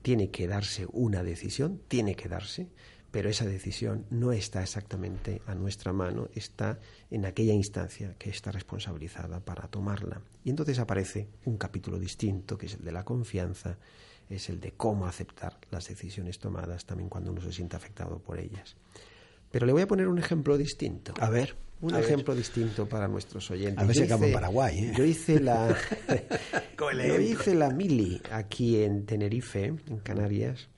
tiene 0.03 0.31
que 0.31 0.47
darse 0.47 0.87
una 0.93 1.23
decisión, 1.23 1.81
tiene 1.89 2.15
que 2.15 2.29
darse, 2.29 2.69
pero 3.11 3.29
esa 3.29 3.45
decisión 3.45 4.07
no 4.11 4.33
está 4.33 4.63
exactamente 4.63 5.43
a 5.47 5.55
nuestra 5.55 5.93
mano, 5.93 6.29
está 6.35 6.79
en 7.11 7.27
aquella 7.27 7.55
instancia 7.55 8.15
que 8.19 8.31
está 8.31 8.53
responsabilizada 8.53 9.41
para 9.41 9.69
tomarla. 9.69 10.23
Y 10.45 10.51
entonces 10.51 10.79
aparece 10.79 11.29
un 11.45 11.57
capítulo 11.57 11.99
distinto, 11.99 12.57
que 12.57 12.67
es 12.67 12.75
el 12.75 12.85
de 12.85 12.93
la 12.93 13.05
confianza, 13.05 13.79
es 14.29 14.49
el 14.49 14.61
de 14.61 14.73
cómo 14.73 15.07
aceptar 15.07 15.59
las 15.71 15.89
decisiones 15.89 16.39
tomadas 16.39 16.87
también 16.87 17.09
cuando 17.09 17.33
uno 17.33 17.41
se 17.41 17.53
siente 17.53 17.77
afectado 17.77 18.21
por 18.21 18.39
ellas. 18.39 18.77
Pero 19.51 19.67
le 19.67 19.73
voy 19.73 19.83
a 19.83 19.89
poner 19.89 20.07
un 20.07 20.19
ejemplo 20.19 20.57
distinto. 20.57 21.13
A 21.19 21.29
ver. 21.29 21.57
Un 21.83 21.95
a 21.95 21.97
ver. 21.97 22.05
ejemplo 22.07 22.35
distinto 22.35 22.87
para 22.89 23.09
nuestros 23.09 23.51
oyentes. 23.51 23.79
A 23.83 23.87
ver 23.87 23.95
si 23.95 24.01
Yo 24.01 24.07
acabo 24.07 24.25
en 24.27 24.33
Paraguay, 24.33 24.79
¿eh? 24.79 24.93
Yo 24.97 25.05
hice 25.05 25.41
la, 25.41 25.75
yo 26.79 27.21
hice 27.21 27.55
la 27.55 27.71
mili 27.71 28.21
aquí 28.31 28.83
en 28.83 29.07
Tenerife, 29.07 29.65
en 29.65 29.99
Canarias, 30.03 30.69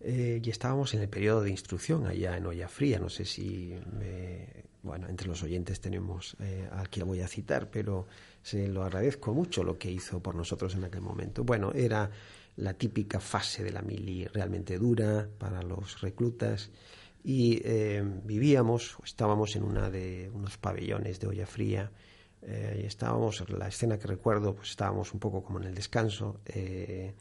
eh, 0.00 0.40
y 0.42 0.50
estábamos 0.50 0.94
en 0.94 1.00
el 1.02 1.08
periodo 1.08 1.42
de 1.42 1.50
instrucción 1.50 2.06
allá 2.06 2.36
en 2.36 2.46
Olla 2.46 2.68
Fría. 2.68 2.98
No 2.98 3.08
sé 3.08 3.24
si, 3.24 3.74
me- 3.98 4.64
bueno, 4.82 5.08
entre 5.08 5.26
los 5.28 5.42
oyentes 5.42 5.80
tenemos 5.80 6.36
eh, 6.40 6.68
a 6.70 6.84
quien 6.84 7.06
voy 7.06 7.20
a 7.20 7.28
citar, 7.28 7.70
pero 7.70 8.06
se 8.42 8.68
lo 8.68 8.84
agradezco 8.84 9.34
mucho 9.34 9.64
lo 9.64 9.78
que 9.78 9.90
hizo 9.90 10.22
por 10.22 10.34
nosotros 10.36 10.74
en 10.74 10.84
aquel 10.84 11.00
momento. 11.00 11.42
Bueno, 11.44 11.72
era 11.72 12.10
la 12.56 12.72
típica 12.74 13.18
fase 13.20 13.64
de 13.64 13.72
la 13.72 13.82
mili 13.82 14.26
realmente 14.26 14.78
dura 14.78 15.28
para 15.38 15.62
los 15.62 16.00
reclutas 16.00 16.70
y 17.28 17.60
eh, 17.64 18.04
vivíamos, 18.22 18.98
estábamos 19.04 19.56
en 19.56 19.64
una 19.64 19.90
de 19.90 20.30
unos 20.32 20.58
pabellones 20.58 21.18
de 21.18 21.26
olla 21.26 21.44
fría 21.44 21.90
eh, 22.42 22.82
y 22.84 22.86
estábamos, 22.86 23.50
la 23.50 23.66
escena 23.66 23.98
que 23.98 24.06
recuerdo, 24.06 24.54
pues 24.54 24.70
estábamos 24.70 25.12
un 25.12 25.18
poco 25.18 25.42
como 25.42 25.58
en 25.58 25.64
el 25.64 25.74
descanso 25.74 26.38
eh, 26.46 27.16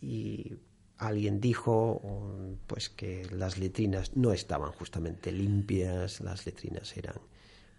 y 0.00 0.54
alguien 0.98 1.40
dijo 1.40 2.00
pues 2.68 2.88
que 2.88 3.26
las 3.32 3.58
letrinas 3.58 4.16
no 4.16 4.32
estaban 4.32 4.70
justamente 4.70 5.32
limpias, 5.32 6.20
las 6.20 6.46
letrinas 6.46 6.96
eran 6.96 7.18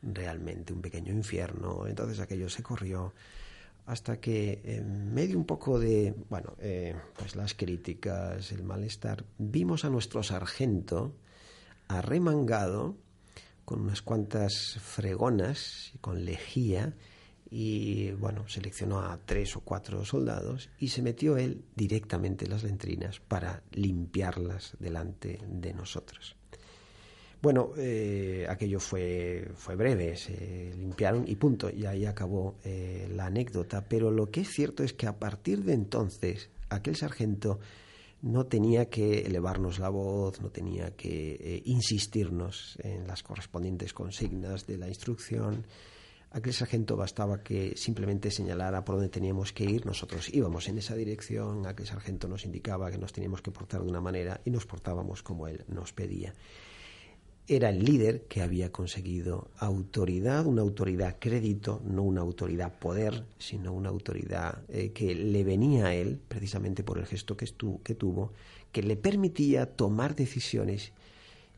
realmente 0.02 0.74
un 0.74 0.82
pequeño 0.82 1.14
infierno, 1.14 1.88
entonces 1.88 2.20
aquello 2.20 2.50
se 2.50 2.62
corrió 2.62 3.14
hasta 3.86 4.20
que 4.20 4.60
en 4.66 5.14
medio 5.14 5.38
un 5.38 5.46
poco 5.46 5.80
de, 5.80 6.14
bueno, 6.30 6.56
eh, 6.60 6.94
pues 7.18 7.38
las 7.38 7.54
críticas, 7.54 8.52
el 8.52 8.64
malestar, 8.64 9.24
vimos 9.38 9.86
a 9.86 9.90
nuestro 9.90 10.24
sargento 10.24 11.16
arremangado 11.88 12.98
con 13.66 13.82
unas 13.82 14.02
cuantas 14.02 14.78
fregonas 14.82 15.92
y 15.94 15.98
con 15.98 16.24
lejía 16.24 16.96
y 17.50 18.12
bueno, 18.12 18.48
seleccionó 18.48 19.00
a 19.00 19.18
tres 19.26 19.56
o 19.56 19.62
cuatro 19.62 20.04
soldados 20.04 20.70
y 20.80 20.90
se 20.90 21.02
metió 21.02 21.38
él 21.38 21.64
directamente 21.76 22.46
en 22.46 22.52
las 22.52 22.64
letrinas 22.64 23.20
para 23.20 23.64
limpiarlas 23.72 24.76
delante 24.80 25.40
de 25.48 25.74
nosotros. 25.74 26.36
Bueno, 27.42 27.72
eh, 27.78 28.48
aquello 28.50 28.80
fue, 28.80 29.52
fue 29.56 29.76
breve, 29.76 30.16
se 30.18 30.74
limpiaron 30.76 31.26
y 31.28 31.36
punto, 31.36 31.70
y 31.70 31.86
ahí 31.86 32.06
acabó 32.06 32.58
eh, 32.64 33.08
la 33.14 33.28
anécdota. 33.28 33.88
Pero 33.88 34.10
lo 34.10 34.32
que 34.32 34.42
es 34.42 34.50
cierto 34.50 34.84
es 34.84 34.94
que 34.94 35.06
a 35.06 35.20
partir 35.20 35.64
de 35.64 35.74
entonces, 35.74 36.50
aquel 36.70 36.96
sargento 36.96 37.60
no 38.22 38.46
tenía 38.46 38.90
que 38.90 39.20
elevarnos 39.22 39.80
la 39.80 39.90
voz, 39.90 40.42
no 40.42 40.50
tenía 40.50 40.96
que 40.96 41.38
eh, 41.40 41.62
insistirnos 41.66 42.78
en 42.82 43.08
las 43.08 43.24
correspondientes 43.24 43.94
consignas 43.94 44.66
de 44.66 44.78
la 44.78 44.88
instrucción. 44.88 45.66
Aquel 46.32 46.54
sargento 46.54 46.98
bastaba 46.98 47.42
que 47.42 47.76
simplemente 47.78 48.32
señalara 48.32 48.84
por 48.84 48.96
dónde 48.96 49.10
teníamos 49.10 49.54
que 49.54 49.64
ir, 49.64 49.86
nosotros 49.86 50.34
íbamos 50.34 50.68
en 50.68 50.78
esa 50.78 50.96
dirección, 50.96 51.66
aquel 51.66 51.88
sargento 51.88 52.28
nos 52.28 52.44
indicaba 52.46 52.92
que 52.92 52.98
nos 52.98 53.14
teníamos 53.14 53.42
que 53.42 53.52
portar 53.52 53.82
de 53.82 53.90
una 53.90 54.02
manera 54.02 54.42
y 54.44 54.52
nos 54.52 54.66
portábamos 54.66 55.24
como 55.24 55.48
él 55.48 55.64
nos 55.68 55.94
pedía 55.94 56.34
era 57.48 57.70
el 57.70 57.84
líder 57.86 58.24
que 58.24 58.42
había 58.42 58.72
conseguido 58.74 59.50
autoridad, 59.58 60.46
una 60.46 60.62
autoridad 60.62 61.16
crédito, 61.18 61.82
no 61.86 62.04
una 62.04 62.22
autoridad 62.22 62.78
poder, 62.78 63.24
sino 63.38 63.72
una 63.72 63.88
autoridad 63.90 64.64
eh, 64.68 64.92
que 64.92 65.16
le 65.16 65.44
venía 65.46 65.88
a 65.88 65.96
él, 65.96 66.20
precisamente 66.28 66.84
por 66.84 66.98
el 66.98 67.06
gesto 67.06 67.38
que, 67.38 67.46
estu 67.46 67.82
que 67.84 67.96
tuvo, 67.96 68.34
que 68.74 68.84
le 68.84 68.98
permitía 68.98 69.66
tomar 69.66 70.16
decisiones 70.16 70.92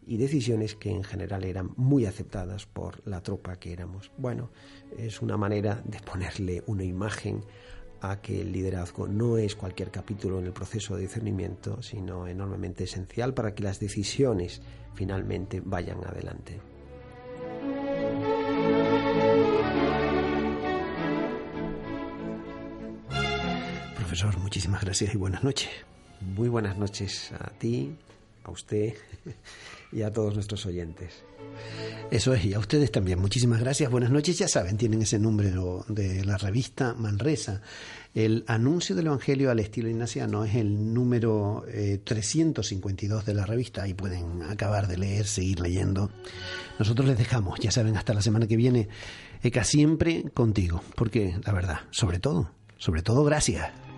y 0.05 0.17
decisiones 0.17 0.75
que 0.75 0.91
en 0.91 1.03
general 1.03 1.43
eran 1.43 1.71
muy 1.75 2.05
aceptadas 2.05 2.67
por 2.67 3.05
la 3.07 3.21
tropa 3.21 3.59
que 3.59 3.73
éramos. 3.73 4.11
Bueno, 4.17 4.51
es 4.97 5.21
una 5.21 5.37
manera 5.37 5.81
de 5.85 5.99
ponerle 5.99 6.63
una 6.67 6.83
imagen 6.83 7.43
a 8.01 8.21
que 8.21 8.41
el 8.41 8.51
liderazgo 8.51 9.07
no 9.07 9.37
es 9.37 9.55
cualquier 9.55 9.91
capítulo 9.91 10.39
en 10.39 10.45
el 10.45 10.53
proceso 10.53 10.95
de 10.95 11.03
discernimiento, 11.03 11.81
sino 11.81 12.27
enormemente 12.27 12.85
esencial 12.85 13.33
para 13.33 13.53
que 13.53 13.63
las 13.63 13.79
decisiones 13.79 14.61
finalmente 14.93 15.61
vayan 15.63 16.03
adelante. 16.05 16.59
Profesor, 23.95 24.37
muchísimas 24.39 24.81
gracias 24.83 25.13
y 25.13 25.17
buenas 25.17 25.43
noches. 25.43 25.69
Muy 26.21 26.49
buenas 26.49 26.77
noches 26.77 27.31
a 27.39 27.49
ti, 27.51 27.95
a 28.43 28.51
usted 28.51 28.95
y 29.91 30.01
a 30.01 30.11
todos 30.11 30.33
nuestros 30.33 30.65
oyentes. 30.65 31.23
Eso 32.11 32.33
es, 32.33 32.45
y 32.45 32.53
a 32.53 32.59
ustedes 32.59 32.91
también. 32.91 33.19
Muchísimas 33.19 33.59
gracias. 33.59 33.91
Buenas 33.91 34.09
noches. 34.09 34.37
Ya 34.37 34.47
saben, 34.47 34.77
tienen 34.77 35.01
ese 35.01 35.19
número 35.19 35.85
de 35.87 36.25
la 36.25 36.37
revista 36.37 36.95
Manresa. 36.95 37.61
El 38.15 38.43
anuncio 38.47 38.95
del 38.95 39.07
Evangelio 39.07 39.51
al 39.51 39.59
estilo 39.59 39.89
ignaciano 39.89 40.43
es 40.43 40.55
el 40.55 40.93
número 40.93 41.65
eh, 41.67 41.99
352 42.03 43.25
de 43.25 43.33
la 43.35 43.45
revista. 43.45 43.83
Ahí 43.83 43.93
pueden 43.93 44.41
acabar 44.43 44.87
de 44.87 44.97
leer, 44.97 45.27
seguir 45.27 45.59
leyendo. 45.59 46.09
Nosotros 46.79 47.07
les 47.07 47.17
dejamos, 47.17 47.59
ya 47.59 47.69
saben, 47.69 47.95
hasta 47.95 48.13
la 48.13 48.21
semana 48.21 48.47
que 48.47 48.57
viene. 48.57 48.89
Eka, 49.43 49.63
siempre 49.63 50.25
contigo. 50.33 50.81
Porque, 50.95 51.37
la 51.45 51.53
verdad, 51.53 51.79
sobre 51.91 52.19
todo, 52.19 52.51
sobre 52.77 53.03
todo, 53.03 53.23
gracias. 53.23 53.88